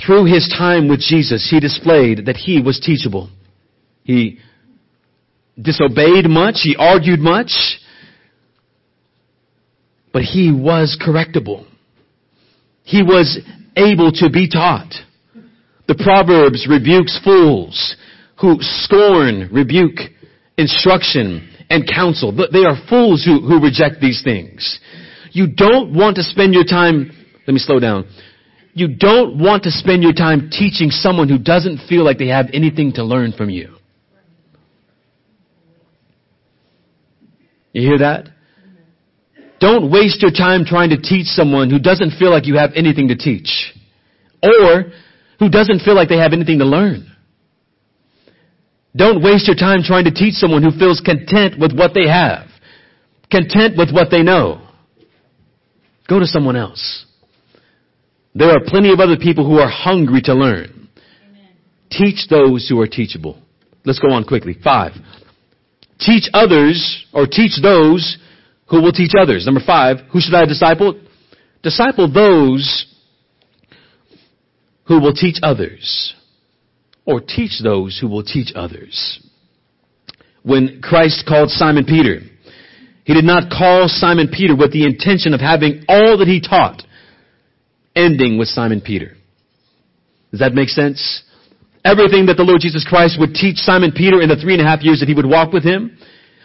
Through 0.04 0.26
his 0.26 0.52
time 0.56 0.88
with 0.88 1.00
Jesus, 1.00 1.48
he 1.50 1.58
displayed 1.58 2.26
that 2.26 2.36
he 2.36 2.60
was 2.60 2.80
teachable. 2.80 3.30
He 4.04 4.38
disobeyed 5.60 6.26
much, 6.28 6.56
he 6.62 6.76
argued 6.78 7.20
much, 7.20 7.80
but 10.12 10.22
he 10.22 10.52
was 10.52 10.98
correctable. 11.00 11.66
He 12.84 13.02
was 13.02 13.38
able 13.76 14.12
to 14.12 14.30
be 14.30 14.48
taught. 14.48 14.92
The 15.88 15.94
Proverbs 15.94 16.66
rebukes 16.68 17.18
fools 17.24 17.96
who 18.40 18.56
scorn, 18.60 19.48
rebuke, 19.52 19.98
instruction, 20.58 21.48
and 21.70 21.88
counsel. 21.88 22.32
They 22.32 22.64
are 22.64 22.76
fools 22.88 23.24
who, 23.24 23.40
who 23.40 23.62
reject 23.62 24.00
these 24.00 24.22
things. 24.22 24.80
You 25.32 25.48
don't 25.48 25.94
want 25.94 26.16
to 26.16 26.22
spend 26.22 26.54
your 26.54 26.64
time, 26.64 27.10
let 27.46 27.52
me 27.54 27.58
slow 27.58 27.80
down. 27.80 28.08
You 28.72 28.88
don't 28.94 29.38
want 29.38 29.64
to 29.64 29.70
spend 29.70 30.02
your 30.02 30.12
time 30.12 30.50
teaching 30.50 30.90
someone 30.90 31.28
who 31.28 31.38
doesn't 31.38 31.86
feel 31.88 32.04
like 32.04 32.18
they 32.18 32.28
have 32.28 32.46
anything 32.52 32.92
to 32.94 33.04
learn 33.04 33.32
from 33.32 33.48
you. 33.48 33.74
You 37.72 37.88
hear 37.88 37.98
that? 37.98 38.28
Don't 39.60 39.90
waste 39.90 40.20
your 40.22 40.30
time 40.30 40.64
trying 40.64 40.90
to 40.90 41.00
teach 41.00 41.26
someone 41.26 41.70
who 41.70 41.78
doesn't 41.78 42.18
feel 42.18 42.30
like 42.30 42.46
you 42.46 42.56
have 42.56 42.70
anything 42.74 43.08
to 43.08 43.16
teach. 43.16 43.74
Or 44.42 44.92
who 45.38 45.48
doesn't 45.48 45.80
feel 45.80 45.94
like 45.94 46.08
they 46.08 46.18
have 46.18 46.32
anything 46.32 46.58
to 46.58 46.64
learn. 46.64 47.15
Don't 48.96 49.22
waste 49.22 49.46
your 49.46 49.56
time 49.56 49.82
trying 49.82 50.04
to 50.04 50.10
teach 50.10 50.34
someone 50.34 50.62
who 50.62 50.70
feels 50.70 51.00
content 51.00 51.60
with 51.60 51.76
what 51.76 51.92
they 51.92 52.08
have, 52.08 52.46
content 53.30 53.76
with 53.76 53.92
what 53.92 54.10
they 54.10 54.22
know. 54.22 54.66
Go 56.08 56.18
to 56.18 56.26
someone 56.26 56.56
else. 56.56 57.04
There 58.34 58.48
are 58.48 58.60
plenty 58.64 58.92
of 58.92 59.00
other 59.00 59.16
people 59.16 59.46
who 59.46 59.58
are 59.58 59.68
hungry 59.68 60.22
to 60.22 60.34
learn. 60.34 60.88
Amen. 61.28 61.48
Teach 61.90 62.26
those 62.30 62.68
who 62.68 62.80
are 62.80 62.86
teachable. 62.86 63.38
Let's 63.84 63.98
go 63.98 64.12
on 64.12 64.24
quickly. 64.24 64.56
Five. 64.62 64.92
Teach 65.98 66.30
others 66.32 67.04
or 67.12 67.26
teach 67.26 67.60
those 67.60 68.18
who 68.68 68.82
will 68.82 68.92
teach 68.92 69.12
others. 69.18 69.44
Number 69.46 69.60
five. 69.64 69.98
Who 70.12 70.20
should 70.20 70.34
I 70.34 70.44
disciple? 70.44 71.00
Disciple 71.62 72.10
those 72.10 72.86
who 74.86 75.00
will 75.00 75.14
teach 75.14 75.36
others 75.42 76.15
or 77.06 77.20
teach 77.20 77.62
those 77.62 77.98
who 77.98 78.08
will 78.08 78.24
teach 78.24 78.52
others. 78.54 79.20
When 80.42 80.80
Christ 80.82 81.24
called 81.26 81.50
Simon 81.50 81.84
Peter, 81.84 82.20
he 83.04 83.14
did 83.14 83.24
not 83.24 83.50
call 83.50 83.88
Simon 83.88 84.28
Peter 84.32 84.54
with 84.56 84.72
the 84.72 84.84
intention 84.84 85.32
of 85.32 85.40
having 85.40 85.84
all 85.88 86.18
that 86.18 86.28
he 86.28 86.40
taught 86.40 86.82
ending 87.94 88.36
with 88.38 88.48
Simon 88.48 88.80
Peter. 88.80 89.14
Does 90.30 90.40
that 90.40 90.52
make 90.52 90.68
sense? 90.68 91.22
Everything 91.84 92.26
that 92.26 92.36
the 92.36 92.42
Lord 92.42 92.60
Jesus 92.60 92.84
Christ 92.86 93.16
would 93.18 93.32
teach 93.32 93.56
Simon 93.58 93.92
Peter 93.96 94.20
in 94.20 94.28
the 94.28 94.36
three 94.36 94.54
and 94.54 94.62
a 94.62 94.66
half 94.66 94.82
years 94.82 95.00
that 95.00 95.08
he 95.08 95.14
would 95.14 95.24
walk 95.24 95.52
with 95.52 95.64
him 95.64 95.96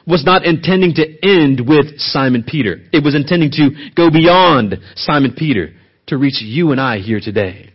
was 0.07 0.23
not 0.23 0.45
intending 0.45 0.93
to 0.95 1.03
end 1.25 1.67
with 1.67 1.99
Simon 1.99 2.43
Peter. 2.47 2.79
It 2.93 3.03
was 3.03 3.15
intending 3.15 3.51
to 3.51 3.91
go 3.95 4.09
beyond 4.09 4.75
Simon 4.95 5.33
Peter 5.35 5.73
to 6.07 6.17
reach 6.17 6.41
you 6.41 6.71
and 6.71 6.79
I 6.79 6.99
here 6.99 7.19
today. 7.19 7.70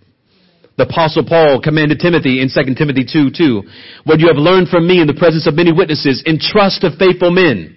The 0.77 0.85
apostle 0.85 1.25
Paul 1.25 1.61
commanded 1.63 2.01
Timothy 2.01 2.43
in 2.43 2.51
2 2.53 2.75
Timothy 2.75 3.07
2, 3.11 3.31
2, 3.37 3.63
what 4.05 4.21
you 4.21 4.29
have 4.29 4.37
learned 4.37 4.69
from 4.69 4.87
me 4.87 5.01
in 5.01 5.07
the 5.07 5.15
presence 5.15 5.47
of 5.47 5.55
many 5.55 5.73
witnesses, 5.73 6.23
entrust 6.27 6.83
to 6.83 6.91
faithful 6.99 7.31
men, 7.31 7.77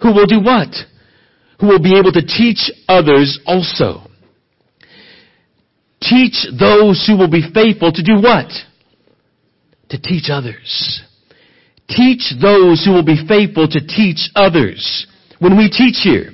who 0.00 0.14
will 0.14 0.26
do 0.26 0.40
what? 0.40 0.70
Who 1.60 1.66
will 1.66 1.82
be 1.82 1.98
able 1.98 2.12
to 2.12 2.22
teach 2.22 2.70
others 2.88 3.40
also. 3.44 4.06
Teach 6.00 6.46
those 6.58 7.04
who 7.06 7.18
will 7.18 7.30
be 7.30 7.42
faithful 7.52 7.92
to 7.92 8.02
do 8.02 8.22
what? 8.22 8.48
To 9.90 10.00
teach 10.00 10.30
others. 10.30 11.02
Teach 11.88 12.32
those 12.40 12.84
who 12.84 12.92
will 12.92 13.04
be 13.04 13.26
faithful 13.26 13.66
to 13.68 13.80
teach 13.86 14.30
others. 14.34 15.06
When 15.40 15.58
we 15.58 15.68
teach 15.68 16.00
here, 16.02 16.30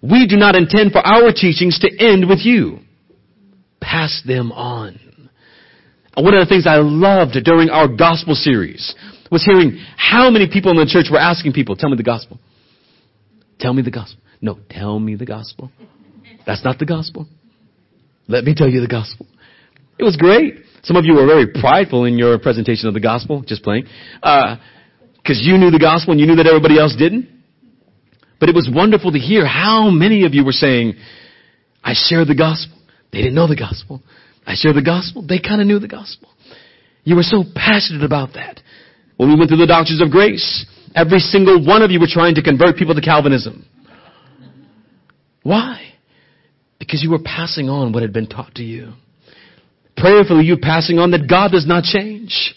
we 0.00 0.26
do 0.26 0.36
not 0.36 0.56
intend 0.56 0.92
for 0.92 1.04
our 1.04 1.32
teachings 1.32 1.80
to 1.80 1.90
end 1.98 2.28
with 2.28 2.40
you. 2.44 2.78
Pass 3.84 4.22
them 4.26 4.50
on. 4.50 4.98
One 6.16 6.32
of 6.32 6.40
the 6.40 6.48
things 6.48 6.66
I 6.66 6.76
loved 6.76 7.36
during 7.44 7.68
our 7.68 7.86
gospel 7.88 8.34
series 8.34 8.94
was 9.30 9.44
hearing 9.44 9.78
how 9.96 10.30
many 10.30 10.48
people 10.50 10.70
in 10.70 10.78
the 10.78 10.86
church 10.86 11.06
were 11.10 11.18
asking 11.18 11.52
people, 11.52 11.76
tell 11.76 11.90
me 11.90 11.96
the 11.96 12.02
gospel. 12.02 12.38
Tell 13.58 13.74
me 13.74 13.82
the 13.82 13.90
gospel. 13.90 14.22
No, 14.40 14.58
tell 14.70 14.98
me 14.98 15.16
the 15.16 15.26
gospel. 15.26 15.70
That's 16.46 16.64
not 16.64 16.78
the 16.78 16.86
gospel. 16.86 17.26
Let 18.26 18.44
me 18.44 18.54
tell 18.54 18.68
you 18.68 18.80
the 18.80 18.88
gospel. 18.88 19.26
It 19.98 20.04
was 20.04 20.16
great. 20.16 20.54
Some 20.82 20.96
of 20.96 21.04
you 21.04 21.14
were 21.14 21.26
very 21.26 21.48
prideful 21.48 22.04
in 22.04 22.16
your 22.16 22.38
presentation 22.38 22.88
of 22.88 22.94
the 22.94 23.00
gospel, 23.00 23.42
just 23.42 23.62
playing. 23.62 23.86
Uh, 24.22 24.56
cause 25.26 25.40
you 25.42 25.58
knew 25.58 25.70
the 25.70 25.78
gospel 25.78 26.12
and 26.12 26.20
you 26.20 26.26
knew 26.26 26.36
that 26.36 26.46
everybody 26.46 26.78
else 26.78 26.94
didn't. 26.96 27.28
But 28.40 28.48
it 28.48 28.54
was 28.54 28.70
wonderful 28.72 29.12
to 29.12 29.18
hear 29.18 29.46
how 29.46 29.90
many 29.90 30.24
of 30.24 30.34
you 30.34 30.44
were 30.44 30.52
saying, 30.52 30.94
I 31.82 31.92
share 31.94 32.24
the 32.24 32.34
gospel. 32.34 32.76
They 33.14 33.22
didn't 33.22 33.36
know 33.36 33.46
the 33.46 33.56
gospel. 33.56 34.02
I 34.44 34.54
share 34.56 34.72
the 34.72 34.82
gospel. 34.82 35.24
They 35.26 35.38
kind 35.38 35.60
of 35.60 35.68
knew 35.68 35.78
the 35.78 35.88
gospel. 35.88 36.28
You 37.04 37.14
were 37.14 37.22
so 37.22 37.44
passionate 37.54 38.04
about 38.04 38.34
that. 38.34 38.60
When 39.16 39.28
we 39.28 39.36
went 39.36 39.50
through 39.50 39.58
the 39.58 39.68
doctrines 39.68 40.02
of 40.02 40.10
grace, 40.10 40.66
every 40.96 41.20
single 41.20 41.64
one 41.64 41.82
of 41.82 41.92
you 41.92 42.00
were 42.00 42.10
trying 42.10 42.34
to 42.34 42.42
convert 42.42 42.76
people 42.76 42.94
to 42.96 43.00
Calvinism. 43.00 43.64
Why? 45.44 45.92
Because 46.80 47.04
you 47.04 47.10
were 47.10 47.22
passing 47.24 47.68
on 47.68 47.92
what 47.92 48.02
had 48.02 48.12
been 48.12 48.26
taught 48.26 48.56
to 48.56 48.64
you. 48.64 48.94
Prayerfully, 49.96 50.44
you 50.44 50.56
passing 50.56 50.98
on 50.98 51.12
that 51.12 51.28
God 51.28 51.52
does 51.52 51.68
not 51.68 51.84
change. 51.84 52.56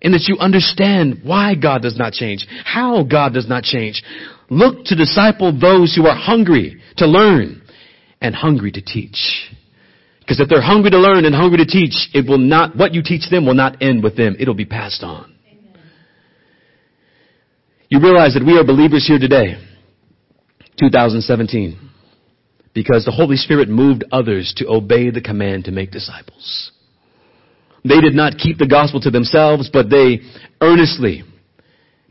And 0.00 0.14
that 0.14 0.24
you 0.26 0.38
understand 0.38 1.20
why 1.22 1.54
God 1.54 1.82
does 1.82 1.98
not 1.98 2.14
change, 2.14 2.46
how 2.64 3.04
God 3.04 3.34
does 3.34 3.46
not 3.46 3.64
change. 3.64 4.02
Look 4.48 4.86
to 4.86 4.96
disciple 4.96 5.52
those 5.52 5.94
who 5.94 6.06
are 6.06 6.16
hungry 6.16 6.80
to 6.96 7.06
learn 7.06 7.59
and 8.20 8.34
hungry 8.34 8.72
to 8.72 8.82
teach. 8.82 9.50
Because 10.20 10.40
if 10.40 10.48
they're 10.48 10.62
hungry 10.62 10.90
to 10.90 10.98
learn 10.98 11.24
and 11.24 11.34
hungry 11.34 11.58
to 11.58 11.66
teach, 11.66 12.08
it 12.14 12.28
will 12.28 12.38
not, 12.38 12.76
what 12.76 12.94
you 12.94 13.02
teach 13.02 13.28
them 13.30 13.46
will 13.46 13.54
not 13.54 13.82
end 13.82 14.02
with 14.02 14.16
them. 14.16 14.36
It'll 14.38 14.54
be 14.54 14.64
passed 14.64 15.02
on. 15.02 15.34
You 17.88 18.00
realize 18.00 18.34
that 18.34 18.46
we 18.46 18.56
are 18.56 18.64
believers 18.64 19.04
here 19.06 19.18
today, 19.18 19.56
2017, 20.78 21.90
because 22.72 23.04
the 23.04 23.10
Holy 23.10 23.34
Spirit 23.36 23.68
moved 23.68 24.04
others 24.12 24.54
to 24.58 24.68
obey 24.68 25.10
the 25.10 25.20
command 25.20 25.64
to 25.64 25.72
make 25.72 25.90
disciples. 25.90 26.70
They 27.82 28.00
did 28.00 28.14
not 28.14 28.38
keep 28.38 28.58
the 28.58 28.68
gospel 28.68 29.00
to 29.00 29.10
themselves, 29.10 29.70
but 29.72 29.90
they 29.90 30.20
earnestly, 30.60 31.24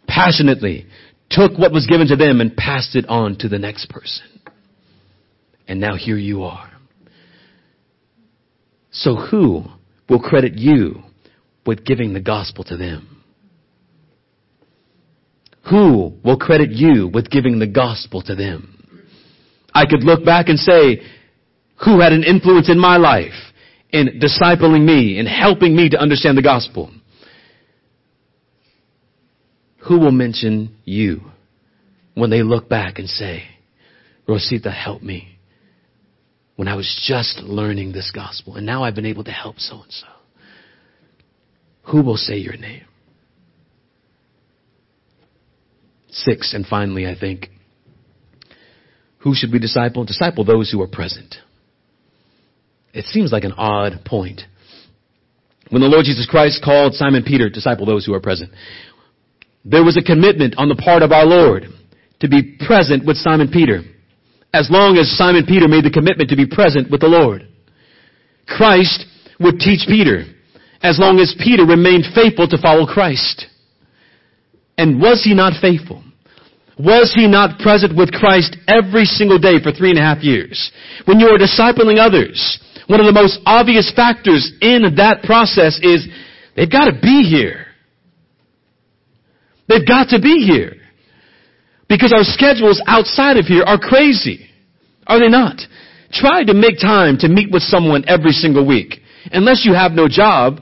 passionately 0.08 0.88
took 1.30 1.58
what 1.58 1.72
was 1.72 1.86
given 1.86 2.08
to 2.08 2.16
them 2.16 2.42
and 2.42 2.58
passed 2.58 2.96
it 2.96 3.08
on 3.08 3.38
to 3.38 3.48
the 3.48 3.60
next 3.60 3.90
person. 3.90 4.26
And 5.70 5.80
now 5.80 5.96
here 5.96 6.18
you 6.18 6.44
are. 6.44 6.68
So 8.90 9.16
who 9.16 9.66
will 10.10 10.20
credit 10.20 10.56
you 10.56 11.04
with 11.66 11.86
giving 11.86 12.14
the 12.14 12.20
gospel 12.20 12.64
to 12.66 12.76
them? 12.76 13.24
Who 15.70 16.18
will 16.26 16.38
credit 16.38 16.72
you 16.72 17.08
with 17.14 17.30
giving 17.30 17.60
the 17.60 17.68
gospel 17.68 18.24
to 18.24 18.34
them? 18.34 19.04
I 19.72 19.86
could 19.86 20.04
look 20.04 20.26
back 20.26 20.50
and 20.50 20.58
say, 20.58 21.02
who 21.86 22.02
had 22.02 22.14
an 22.14 22.24
influence 22.24 22.68
in 22.68 22.80
my 22.80 22.98
life 22.98 23.54
in 23.92 24.20
discipling 24.20 24.84
me 24.84 25.20
and 25.20 25.28
helping 25.28 25.76
me 25.76 25.90
to 25.90 26.00
understand 26.00 26.36
the 26.36 26.42
gospel? 26.42 26.90
Who 29.88 30.00
will 30.00 30.12
mention 30.12 30.76
you 30.84 31.22
when 32.16 32.32
they 32.32 32.42
look 32.42 32.68
back 32.68 32.98
and 32.98 33.08
say, 33.08 33.44
Rosita 34.28 34.72
helped 34.72 35.04
me 35.04 35.39
when 36.60 36.68
I 36.68 36.76
was 36.76 37.02
just 37.08 37.38
learning 37.38 37.94
this 37.94 38.12
gospel 38.14 38.58
and 38.58 38.66
now 38.66 38.84
I've 38.84 38.94
been 38.94 39.06
able 39.06 39.24
to 39.24 39.32
help 39.32 39.60
so 39.60 39.76
and 39.82 39.92
so? 39.94 40.08
Who 41.84 42.04
will 42.04 42.18
say 42.18 42.36
your 42.36 42.58
name? 42.58 42.84
Six, 46.10 46.54
and 46.54 46.66
finally, 46.66 47.08
I 47.08 47.18
think, 47.18 47.48
who 49.20 49.34
should 49.34 49.54
we 49.54 49.60
disciple? 49.60 50.04
Disciple 50.04 50.44
those 50.44 50.70
who 50.70 50.82
are 50.82 50.88
present. 50.90 51.38
It 52.94 53.06
seems 53.06 53.32
like 53.32 53.46
an 53.46 53.54
odd 53.54 54.04
point. 54.06 54.42
When 55.70 55.82
the 55.82 55.88
Lord 55.88 56.04
Jesus 56.04 56.28
Christ 56.30 56.62
called 56.62 56.94
Simon 56.94 57.24
Peter, 57.24 57.50
disciple 57.50 57.86
those 57.86 58.06
who 58.06 58.14
are 58.14 58.20
present, 58.20 58.52
there 59.64 59.86
was 59.86 59.96
a 59.96 60.04
commitment 60.04 60.56
on 60.58 60.68
the 60.68 60.76
part 60.76 61.04
of 61.04 61.14
our 61.14 61.26
Lord 61.26 61.68
to 62.20 62.28
be 62.28 62.58
present 62.68 63.06
with 63.06 63.16
Simon 63.16 63.48
Peter. 63.48 63.84
As 64.54 64.70
long 64.72 64.98
as 64.98 65.16
Simon 65.18 65.46
Peter 65.46 65.68
made 65.68 65.86
the 65.86 65.92
commitment 65.92 66.30
to 66.30 66.36
be 66.36 66.48
present 66.48 66.90
with 66.90 67.02
the 67.02 67.08
Lord. 67.08 67.48
Christ 68.48 69.06
would 69.40 69.60
teach 69.60 69.88
Peter 69.88 70.26
as 70.82 70.98
long 70.98 71.20
as 71.20 71.36
Peter 71.38 71.66
remained 71.66 72.06
faithful 72.16 72.48
to 72.48 72.58
follow 72.58 72.86
Christ. 72.86 73.46
And 74.78 75.00
was 75.02 75.24
he 75.24 75.34
not 75.34 75.60
faithful? 75.62 76.04
Was 76.80 77.12
he 77.14 77.28
not 77.28 77.60
present 77.60 77.96
with 77.96 78.12
Christ 78.12 78.56
every 78.68 79.04
single 79.04 79.38
day 79.38 79.62
for 79.62 79.72
three 79.72 79.90
and 79.90 80.00
a 80.00 80.02
half 80.02 80.24
years? 80.24 80.72
When 81.04 81.20
you 81.20 81.28
are 81.28 81.38
discipling 81.38 82.00
others, 82.00 82.40
one 82.88 83.02
of 83.02 83.06
the 83.06 83.12
most 83.12 83.40
obvious 83.46 83.92
factors 83.94 84.52
in 84.62 84.96
that 84.96 85.24
process 85.24 85.78
is 85.84 86.08
they've 86.56 86.72
got 86.72 86.86
to 86.86 86.98
be 87.00 87.24
here. 87.24 87.66
They've 89.68 89.86
got 89.86 90.10
to 90.10 90.22
be 90.22 90.48
here. 90.48 90.79
Because 91.90 92.14
our 92.14 92.24
schedules 92.24 92.82
outside 92.86 93.38
of 93.38 93.46
here 93.46 93.64
are 93.64 93.80
crazy. 93.80 94.48
Are 95.08 95.20
they 95.20 95.28
not? 95.28 95.60
Try 96.12 96.44
to 96.44 96.54
make 96.54 96.80
time 96.80 97.18
to 97.18 97.28
meet 97.28 97.52
with 97.52 97.64
someone 97.64 98.06
every 98.08 98.32
single 98.32 98.66
week. 98.66 99.02
Unless 99.32 99.66
you 99.66 99.74
have 99.74 99.92
no 99.92 100.08
job, 100.08 100.62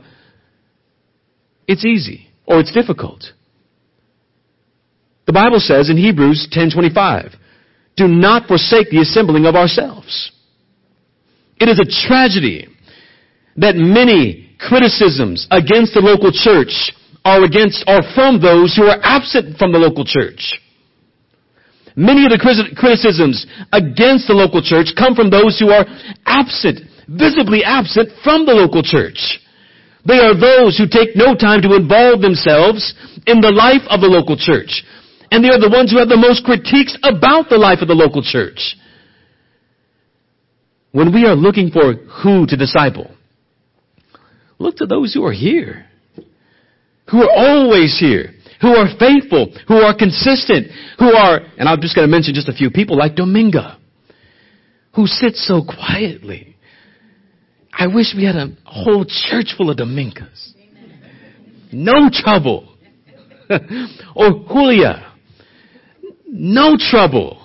it's 1.67 1.85
easy 1.85 2.29
or 2.45 2.59
it's 2.59 2.71
difficult. 2.71 3.33
The 5.25 5.33
Bible 5.33 5.59
says 5.59 5.89
in 5.89 5.97
Hebrews 5.97 6.47
10:25, 6.51 7.35
"Do 7.97 8.07
not 8.07 8.47
forsake 8.47 8.89
the 8.89 8.99
assembling 8.99 9.45
of 9.45 9.55
ourselves." 9.55 10.31
It 11.59 11.67
is 11.67 11.79
a 11.79 12.07
tragedy 12.07 12.67
that 13.57 13.75
many 13.75 14.49
criticisms 14.59 15.47
against 15.51 15.93
the 15.93 16.01
local 16.01 16.31
church 16.31 16.93
are 17.25 17.43
against 17.43 17.83
or 17.87 18.01
from 18.15 18.39
those 18.39 18.75
who 18.75 18.85
are 18.85 18.99
absent 19.03 19.57
from 19.57 19.73
the 19.73 19.79
local 19.79 20.05
church. 20.05 20.61
Many 21.97 22.29
of 22.29 22.31
the 22.31 22.37
criticisms 22.77 23.47
against 23.73 24.29
the 24.29 24.37
local 24.37 24.61
church 24.61 24.93
come 24.93 25.17
from 25.17 25.33
those 25.33 25.57
who 25.57 25.73
are 25.73 25.81
absent, 26.29 26.85
visibly 27.09 27.65
absent 27.65 28.13
from 28.23 28.45
the 28.45 28.53
local 28.53 28.85
church. 28.85 29.41
They 30.05 30.21
are 30.21 30.37
those 30.37 30.77
who 30.77 30.85
take 30.85 31.17
no 31.17 31.33
time 31.33 31.65
to 31.65 31.73
involve 31.73 32.21
themselves 32.21 32.93
in 33.25 33.41
the 33.41 33.49
life 33.49 33.81
of 33.89 33.99
the 33.99 34.13
local 34.13 34.37
church. 34.37 34.85
And 35.31 35.43
they 35.43 35.49
are 35.49 35.59
the 35.59 35.73
ones 35.73 35.91
who 35.91 35.97
have 35.97 36.07
the 36.07 36.21
most 36.21 36.45
critiques 36.45 36.95
about 37.01 37.49
the 37.49 37.57
life 37.57 37.81
of 37.81 37.89
the 37.89 37.97
local 37.97 38.21
church. 38.21 38.77
When 40.91 41.11
we 41.11 41.25
are 41.25 41.35
looking 41.35 41.71
for 41.71 41.95
who 42.21 42.45
to 42.45 42.55
disciple, 42.55 43.09
look 44.59 44.77
to 44.77 44.85
those 44.85 45.15
who 45.15 45.25
are 45.25 45.33
here. 45.33 45.87
Who 47.09 47.23
are 47.23 47.33
always 47.35 47.97
here. 47.99 48.36
Who 48.61 48.69
are 48.69 48.87
faithful. 48.99 49.53
Who 49.67 49.75
are 49.75 49.95
consistent. 49.95 50.67
Who 50.99 51.13
are, 51.13 51.39
and 51.57 51.69
I'm 51.69 51.81
just 51.81 51.95
going 51.95 52.07
to 52.07 52.11
mention 52.11 52.33
just 52.33 52.49
a 52.49 52.53
few 52.53 52.71
people 52.71 52.97
like 52.97 53.15
Dominga. 53.15 53.77
Who 54.95 55.05
sits 55.05 55.45
so 55.47 55.61
quietly. 55.63 56.55
I 57.71 57.87
wish 57.87 58.13
we 58.15 58.25
had 58.25 58.35
a 58.35 58.49
whole 58.65 59.05
church 59.05 59.53
full 59.55 59.69
of 59.69 59.77
Domingas. 59.77 60.53
No 61.71 62.09
trouble. 62.11 62.73
or 64.15 64.45
Julia 64.47 65.07
no 66.27 66.77
trouble. 66.77 67.41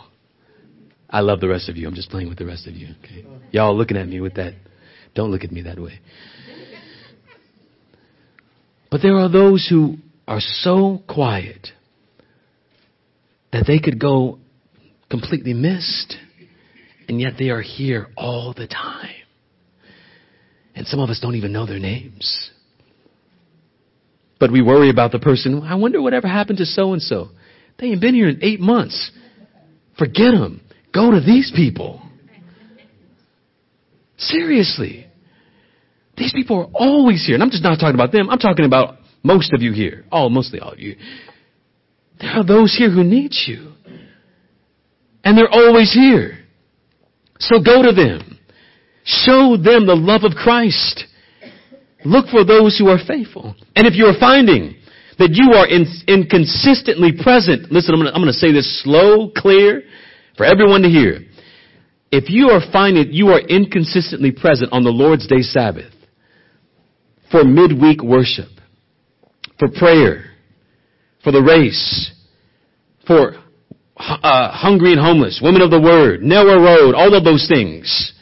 I 1.08 1.20
love 1.20 1.40
the 1.40 1.48
rest 1.48 1.68
of 1.68 1.76
you. 1.76 1.86
I'm 1.86 1.94
just 1.94 2.10
playing 2.10 2.28
with 2.28 2.38
the 2.38 2.46
rest 2.46 2.66
of 2.66 2.74
you. 2.74 2.88
Okay. 3.04 3.24
Y'all 3.50 3.76
looking 3.76 3.96
at 3.96 4.08
me 4.08 4.20
with 4.20 4.34
that. 4.34 4.54
Don't 5.14 5.30
look 5.30 5.44
at 5.44 5.52
me 5.52 5.62
that 5.62 5.78
way. 5.78 6.00
But 8.90 9.02
there 9.02 9.16
are 9.16 9.28
those 9.28 9.66
who 9.68 9.96
are 10.26 10.40
so 10.40 11.02
quiet 11.08 11.68
that 13.52 13.64
they 13.66 13.78
could 13.78 14.00
go 14.00 14.38
completely 15.10 15.52
missed, 15.52 16.16
and 17.08 17.20
yet 17.20 17.34
they 17.38 17.50
are 17.50 17.60
here 17.60 18.08
all 18.16 18.54
the 18.56 18.66
time. 18.66 19.10
And 20.74 20.86
some 20.86 21.00
of 21.00 21.10
us 21.10 21.20
don't 21.20 21.34
even 21.34 21.52
know 21.52 21.66
their 21.66 21.78
names. 21.78 22.50
But 24.40 24.50
we 24.50 24.62
worry 24.62 24.90
about 24.90 25.12
the 25.12 25.18
person. 25.18 25.62
I 25.62 25.74
wonder 25.74 26.00
whatever 26.00 26.26
happened 26.26 26.58
to 26.58 26.66
so 26.66 26.94
and 26.94 27.02
so. 27.02 27.28
They 27.78 27.88
ain't 27.88 28.00
been 28.00 28.14
here 28.14 28.28
in 28.28 28.38
eight 28.42 28.58
months. 28.58 29.12
Forget 29.98 30.32
them. 30.32 30.62
Go 30.94 31.10
to 31.10 31.20
these 31.20 31.52
people. 31.54 32.02
Seriously. 34.16 35.06
These 36.16 36.32
people 36.32 36.58
are 36.58 36.70
always 36.74 37.24
here. 37.26 37.34
And 37.34 37.42
I'm 37.42 37.50
just 37.50 37.62
not 37.62 37.78
talking 37.78 37.94
about 37.94 38.12
them. 38.12 38.30
I'm 38.30 38.38
talking 38.38 38.64
about 38.64 38.96
most 39.22 39.52
of 39.52 39.62
you 39.62 39.72
here. 39.72 40.04
All, 40.10 40.30
mostly 40.30 40.60
all 40.60 40.72
of 40.72 40.78
you. 40.78 40.96
There 42.20 42.30
are 42.30 42.44
those 42.44 42.74
here 42.76 42.90
who 42.90 43.04
need 43.04 43.32
you. 43.46 43.72
And 45.24 45.36
they're 45.36 45.50
always 45.50 45.92
here. 45.92 46.38
So 47.38 47.60
go 47.62 47.82
to 47.82 47.92
them. 47.92 48.38
Show 49.04 49.56
them 49.56 49.86
the 49.86 49.96
love 49.98 50.22
of 50.24 50.32
Christ. 50.32 51.04
Look 52.04 52.26
for 52.28 52.44
those 52.44 52.78
who 52.78 52.88
are 52.88 52.98
faithful. 53.06 53.54
And 53.76 53.86
if 53.86 53.94
you 53.94 54.06
are 54.06 54.18
finding 54.18 54.76
that 55.18 55.30
you 55.32 55.52
are 55.52 55.66
in, 55.66 55.86
inconsistently 56.08 57.12
present, 57.22 57.70
listen, 57.70 57.94
I'm 57.94 58.22
going 58.22 58.26
to 58.26 58.32
say 58.32 58.52
this 58.52 58.82
slow, 58.82 59.30
clear, 59.36 59.82
for 60.36 60.44
everyone 60.44 60.82
to 60.82 60.88
hear. 60.88 61.20
If 62.10 62.28
you 62.28 62.50
are 62.50 62.60
finding 62.72 63.12
you 63.12 63.28
are 63.28 63.40
inconsistently 63.40 64.32
present 64.32 64.72
on 64.72 64.84
the 64.84 64.90
Lord's 64.90 65.26
Day 65.26 65.40
Sabbath, 65.42 65.92
for 67.30 67.44
midweek 67.44 68.02
worship, 68.02 68.50
for 69.58 69.68
prayer, 69.68 70.24
for 71.22 71.32
the 71.32 71.42
race, 71.42 72.12
for 73.06 73.34
uh, 73.96 74.50
hungry 74.50 74.92
and 74.92 75.00
homeless, 75.00 75.40
women 75.42 75.62
of 75.62 75.70
the 75.70 75.80
word, 75.80 76.22
narrow 76.22 76.62
road, 76.62 76.94
all 76.94 77.14
of 77.14 77.24
those 77.24 77.46
things. 77.48 78.12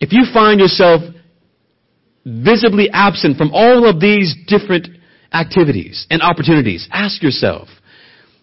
If 0.00 0.12
you 0.12 0.24
find 0.32 0.60
yourself 0.60 1.02
visibly 2.24 2.88
absent 2.92 3.36
from 3.36 3.50
all 3.52 3.88
of 3.88 4.00
these 4.00 4.34
different 4.46 4.88
activities 5.32 6.06
and 6.10 6.22
opportunities, 6.22 6.88
ask 6.90 7.22
yourself, 7.22 7.68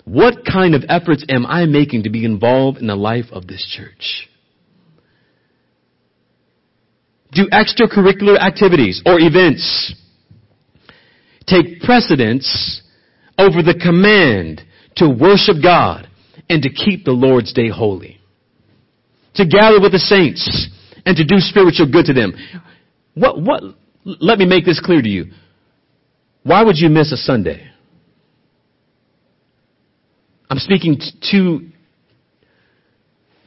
what 0.05 0.45
kind 0.45 0.75
of 0.75 0.83
efforts 0.89 1.25
am 1.29 1.45
I 1.45 1.65
making 1.65 2.03
to 2.03 2.09
be 2.09 2.25
involved 2.25 2.77
in 2.77 2.87
the 2.87 2.95
life 2.95 3.25
of 3.31 3.47
this 3.47 3.65
church? 3.75 4.29
Do 7.31 7.47
extracurricular 7.47 8.37
activities 8.37 9.01
or 9.05 9.19
events 9.19 9.95
take 11.45 11.81
precedence 11.81 12.81
over 13.37 13.61
the 13.61 13.79
command 13.81 14.61
to 14.97 15.09
worship 15.09 15.57
God 15.61 16.07
and 16.49 16.61
to 16.63 16.69
keep 16.69 17.05
the 17.05 17.11
Lord's 17.11 17.53
day 17.53 17.69
holy? 17.69 18.19
To 19.35 19.45
gather 19.45 19.81
with 19.81 19.91
the 19.91 19.99
saints 19.99 20.69
and 21.05 21.17
to 21.17 21.25
do 21.25 21.37
spiritual 21.39 21.91
good 21.91 22.05
to 22.05 22.13
them. 22.13 22.33
What, 23.15 23.41
what, 23.41 23.63
let 24.03 24.37
me 24.37 24.45
make 24.45 24.65
this 24.65 24.79
clear 24.79 25.01
to 25.01 25.09
you. 25.09 25.31
Why 26.43 26.63
would 26.63 26.77
you 26.77 26.89
miss 26.89 27.11
a 27.11 27.17
Sunday? 27.17 27.67
I'm 30.49 30.59
speaking 30.59 30.99
too, 31.31 31.69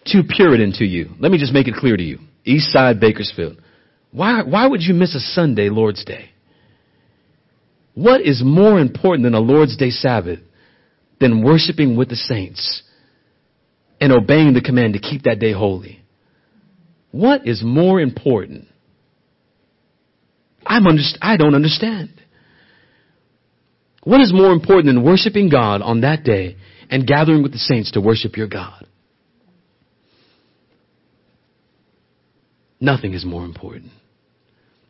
too 0.05 0.23
Puritan 0.29 0.73
to 0.79 0.85
you. 0.85 1.11
Let 1.21 1.31
me 1.31 1.39
just 1.39 1.53
make 1.53 1.69
it 1.69 1.75
clear 1.75 1.97
to 1.97 2.03
you. 2.03 2.19
East 2.45 2.71
Side 2.73 2.99
Bakersfield. 2.99 3.61
Why, 4.11 4.43
why 4.43 4.67
would 4.67 4.83
you 4.83 4.95
miss 4.95 5.15
a 5.15 5.21
Sunday, 5.21 5.69
Lord's 5.69 6.05
Day? 6.05 6.31
What 7.97 8.21
is 8.21 8.43
more 8.45 8.79
important 8.79 9.25
than 9.25 9.33
a 9.33 9.41
Lord's 9.41 9.75
Day 9.79 9.89
Sabbath 9.89 10.41
than 11.19 11.43
worshiping 11.43 11.97
with 11.97 12.11
the 12.11 12.17
saints 12.17 12.83
and 13.99 14.13
obeying 14.13 14.53
the 14.53 14.61
command 14.61 14.93
to 14.93 15.01
keep 15.01 15.23
that 15.23 15.39
day 15.39 15.53
holy? 15.53 16.05
What 17.11 17.49
is 17.49 17.63
more 17.65 17.99
important? 17.99 18.69
I'm 20.67 20.85
underst- 20.85 21.17
I 21.23 21.39
don't 21.39 21.55
understand. 21.55 22.11
What 24.05 24.21
is 24.21 24.31
more 24.31 24.53
important 24.53 24.87
than 24.87 25.03
worshiping 25.03 25.49
God 25.49 25.81
on 25.81 26.03
that 26.03 26.23
day 26.23 26.57
and 26.91 27.07
gathering 27.07 27.43
with 27.43 27.53
the 27.53 27.59
saints 27.59 27.93
to 27.93 28.03
worship 28.03 28.37
your 28.37 28.47
God? 28.47 28.87
Nothing 32.79 33.15
is 33.15 33.25
more 33.25 33.47
important. 33.47 33.91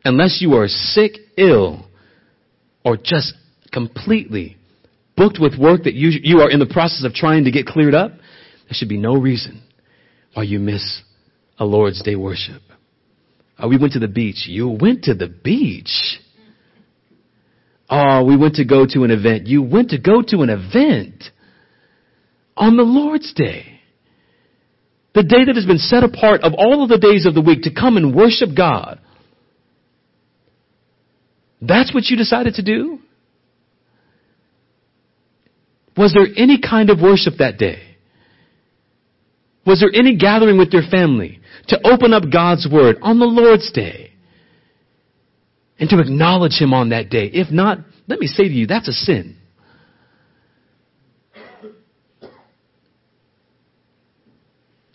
Unless 0.03 0.41
you 0.41 0.55
are 0.55 0.67
sick, 0.67 1.13
ill, 1.37 1.86
or 2.87 2.95
just 2.95 3.33
completely 3.73 4.55
booked 5.17 5.39
with 5.41 5.59
work 5.59 5.83
that 5.83 5.93
you, 5.93 6.09
you 6.23 6.39
are 6.39 6.49
in 6.49 6.59
the 6.59 6.65
process 6.65 7.03
of 7.03 7.13
trying 7.13 7.43
to 7.43 7.51
get 7.51 7.65
cleared 7.65 7.93
up, 7.93 8.11
there 8.11 8.71
should 8.71 8.87
be 8.87 8.97
no 8.97 9.17
reason 9.17 9.61
why 10.33 10.43
you 10.43 10.57
miss 10.57 11.01
a 11.59 11.65
Lord's 11.65 12.01
Day 12.01 12.15
worship. 12.15 12.61
Oh, 13.59 13.67
we 13.67 13.77
went 13.77 13.91
to 13.93 13.99
the 13.99 14.07
beach. 14.07 14.45
You 14.47 14.69
went 14.69 15.03
to 15.03 15.13
the 15.13 15.27
beach. 15.27 16.21
Oh, 17.89 18.23
we 18.23 18.37
went 18.37 18.55
to 18.55 18.63
go 18.63 18.85
to 18.85 19.03
an 19.03 19.11
event. 19.11 19.47
You 19.47 19.63
went 19.63 19.89
to 19.89 19.99
go 19.99 20.21
to 20.21 20.41
an 20.43 20.49
event 20.49 21.25
on 22.55 22.77
the 22.77 22.83
Lord's 22.83 23.33
Day. 23.33 23.81
The 25.13 25.23
day 25.23 25.43
that 25.45 25.55
has 25.57 25.65
been 25.65 25.77
set 25.77 26.05
apart 26.05 26.41
of 26.43 26.53
all 26.57 26.83
of 26.83 26.89
the 26.89 26.99
days 26.99 27.25
of 27.25 27.33
the 27.33 27.41
week 27.41 27.63
to 27.63 27.73
come 27.73 27.97
and 27.97 28.15
worship 28.15 28.51
God. 28.55 29.01
That's 31.61 31.93
what 31.93 32.05
you 32.05 32.17
decided 32.17 32.55
to 32.55 32.63
do? 32.63 32.99
Was 35.95 36.13
there 36.13 36.27
any 36.35 36.61
kind 36.61 36.89
of 36.89 36.99
worship 37.01 37.35
that 37.39 37.57
day? 37.57 37.81
Was 39.65 39.79
there 39.79 39.89
any 39.93 40.15
gathering 40.15 40.57
with 40.57 40.71
your 40.71 40.83
family 40.89 41.41
to 41.69 41.79
open 41.85 42.13
up 42.13 42.23
God's 42.31 42.67
Word 42.71 42.97
on 43.01 43.19
the 43.19 43.25
Lord's 43.25 43.71
Day? 43.71 44.11
And 45.79 45.89
to 45.89 45.99
acknowledge 45.99 46.59
Him 46.59 46.73
on 46.73 46.89
that 46.89 47.09
day. 47.09 47.29
If 47.33 47.51
not, 47.51 47.79
let 48.07 48.19
me 48.19 48.27
say 48.27 48.43
to 48.43 48.53
you, 48.53 48.67
that's 48.67 48.87
a 48.87 48.93
sin. 48.93 49.37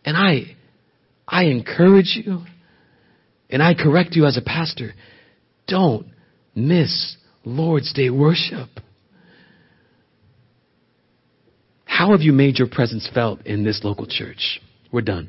And 0.04 0.16
I, 0.16 0.56
I 1.28 1.44
encourage 1.44 2.18
you 2.24 2.42
and 3.48 3.62
I 3.62 3.74
correct 3.74 4.16
you 4.16 4.26
as 4.26 4.36
a 4.36 4.42
pastor. 4.42 4.94
Don't 5.68 6.06
miss 6.54 7.16
Lord's 7.44 7.92
Day 7.92 8.10
worship. 8.10 8.68
How 11.84 12.12
have 12.12 12.22
you 12.22 12.32
made 12.32 12.58
your 12.58 12.68
presence 12.68 13.08
felt 13.12 13.46
in 13.46 13.64
this 13.64 13.80
local 13.84 14.06
church? 14.06 14.60
We're 14.90 15.02
done. 15.02 15.28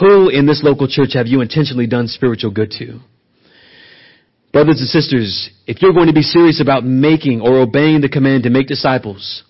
Who 0.00 0.28
in 0.28 0.46
this 0.46 0.62
local 0.62 0.88
church 0.88 1.14
have 1.14 1.26
you 1.26 1.40
intentionally 1.40 1.86
done 1.86 2.08
spiritual 2.08 2.50
good 2.50 2.70
to? 2.78 3.00
Brothers 4.52 4.80
and 4.80 4.88
sisters, 4.88 5.50
if 5.66 5.80
you're 5.80 5.92
going 5.92 6.08
to 6.08 6.12
be 6.12 6.22
serious 6.22 6.60
about 6.60 6.84
making 6.84 7.40
or 7.40 7.60
obeying 7.60 8.02
the 8.02 8.08
command 8.08 8.42
to 8.42 8.50
make 8.50 8.66
disciples 8.66 9.42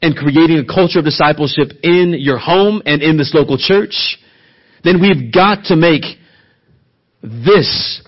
and 0.00 0.16
creating 0.16 0.58
a 0.58 0.64
culture 0.64 0.98
of 0.98 1.04
discipleship 1.04 1.72
in 1.82 2.14
your 2.18 2.38
home 2.38 2.82
and 2.86 3.02
in 3.02 3.18
this 3.18 3.32
local 3.34 3.58
church, 3.58 4.18
then 4.84 5.00
we've 5.00 5.32
got 5.32 5.64
to 5.64 5.76
make 5.76 6.04
this 7.22 8.02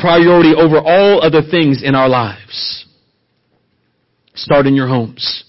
priority 0.00 0.54
over 0.54 0.78
all 0.78 1.22
other 1.22 1.42
things 1.42 1.82
in 1.82 1.94
our 1.94 2.08
lives. 2.08 2.86
Start 4.34 4.66
in 4.66 4.74
your 4.74 4.88
homes. 4.88 5.44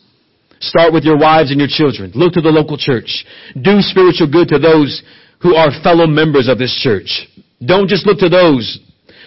Start 0.59 0.93
with 0.93 1.03
your 1.03 1.17
wives 1.17 1.51
and 1.51 1.59
your 1.59 1.69
children. 1.69 2.11
Look 2.15 2.33
to 2.33 2.41
the 2.41 2.49
local 2.49 2.77
church. 2.77 3.25
Do 3.61 3.81
spiritual 3.81 4.31
good 4.31 4.47
to 4.49 4.59
those 4.59 5.03
who 5.41 5.55
are 5.55 5.69
fellow 5.83 6.07
members 6.07 6.47
of 6.47 6.57
this 6.57 6.77
church. 6.81 7.27
Don't 7.63 7.87
just 7.87 8.05
look 8.05 8.19
to 8.19 8.29
those 8.29 8.79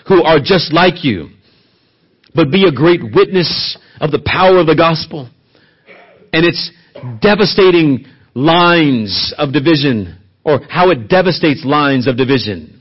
who 0.09 0.23
are 0.23 0.41
just 0.43 0.73
like 0.73 1.05
you, 1.05 1.29
but 2.35 2.51
be 2.51 2.67
a 2.67 2.73
great 2.73 3.01
witness 3.15 3.79
of 4.01 4.11
the 4.11 4.23
power 4.25 4.59
of 4.59 4.67
the 4.67 4.75
gospel 4.75 5.29
and 6.33 6.45
its 6.45 6.71
devastating 7.21 8.07
lines 8.35 9.35
of 9.39 9.53
division 9.53 10.19
or 10.45 10.61
how 10.69 10.91
it 10.91 11.09
devastates 11.09 11.65
lines 11.65 12.07
of 12.07 12.17
division 12.17 12.80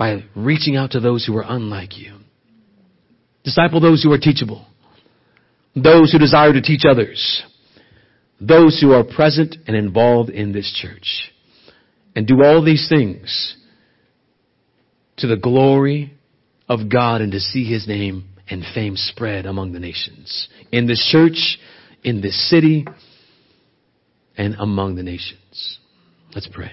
by 0.00 0.24
reaching 0.34 0.76
out 0.76 0.92
to 0.92 1.00
those 1.00 1.26
who 1.26 1.36
are 1.36 1.44
unlike 1.46 1.98
you. 1.98 2.16
Disciple 3.44 3.80
those 3.80 4.02
who 4.02 4.10
are 4.12 4.18
teachable 4.18 4.66
those 5.74 6.10
who 6.10 6.18
desire 6.18 6.52
to 6.52 6.60
teach 6.60 6.82
others, 6.88 7.44
those 8.40 8.80
who 8.80 8.92
are 8.92 9.04
present 9.04 9.56
and 9.66 9.76
involved 9.76 10.30
in 10.30 10.52
this 10.52 10.72
church. 10.72 11.30
And 12.16 12.26
do 12.26 12.42
all 12.42 12.64
these 12.64 12.88
things 12.88 13.56
to 15.18 15.28
the 15.28 15.36
glory 15.36 16.14
of 16.68 16.90
God 16.90 17.20
and 17.20 17.30
to 17.32 17.38
see 17.38 17.64
His 17.64 17.86
name 17.86 18.30
and 18.48 18.64
fame 18.74 18.96
spread 18.96 19.46
among 19.46 19.72
the 19.72 19.78
nations. 19.78 20.48
In 20.72 20.88
this 20.88 21.06
church, 21.10 21.58
in 22.02 22.20
this 22.20 22.50
city, 22.50 22.84
and 24.36 24.56
among 24.58 24.96
the 24.96 25.04
nations. 25.04 25.78
Let's 26.34 26.48
pray. 26.52 26.72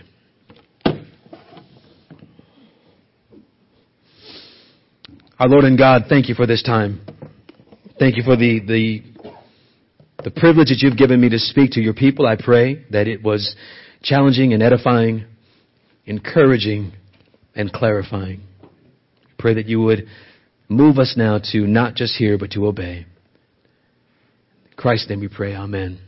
Our 5.40 5.48
Lord 5.48 5.66
and 5.66 5.78
God, 5.78 6.06
thank 6.10 6.30
you 6.30 6.34
for 6.34 6.48
this 6.48 6.64
time. 6.64 7.00
Thank 8.00 8.18
you 8.18 8.24
for 8.24 8.36
the, 8.36 8.60
the, 8.60 9.04
the 10.24 10.32
privilege 10.32 10.70
that 10.70 10.80
you've 10.80 10.98
given 10.98 11.22
me 11.22 11.30
to 11.30 11.38
speak 11.38 11.74
to 11.74 11.80
your 11.80 11.94
people. 11.94 12.26
I 12.26 12.38
pray 12.44 12.84
that 12.90 13.08
it 13.08 13.22
was 13.22 13.56
challenging 14.02 14.54
and 14.54 14.64
edifying, 14.64 15.26
encouraging 16.08 16.94
and 17.54 17.72
clarifying. 17.72 18.42
Pray 19.38 19.54
that 19.54 19.68
you 19.68 19.80
would 19.82 20.08
move 20.70 20.98
us 20.98 21.14
now 21.16 21.40
to 21.52 21.68
not 21.68 21.94
just 21.94 22.16
hear, 22.16 22.40
but 22.40 22.50
to 22.52 22.66
obey. 22.66 23.06
In 24.66 24.74
Christ's 24.76 25.08
name 25.08 25.20
we 25.20 25.28
pray. 25.28 25.56
Amen. 25.56 26.00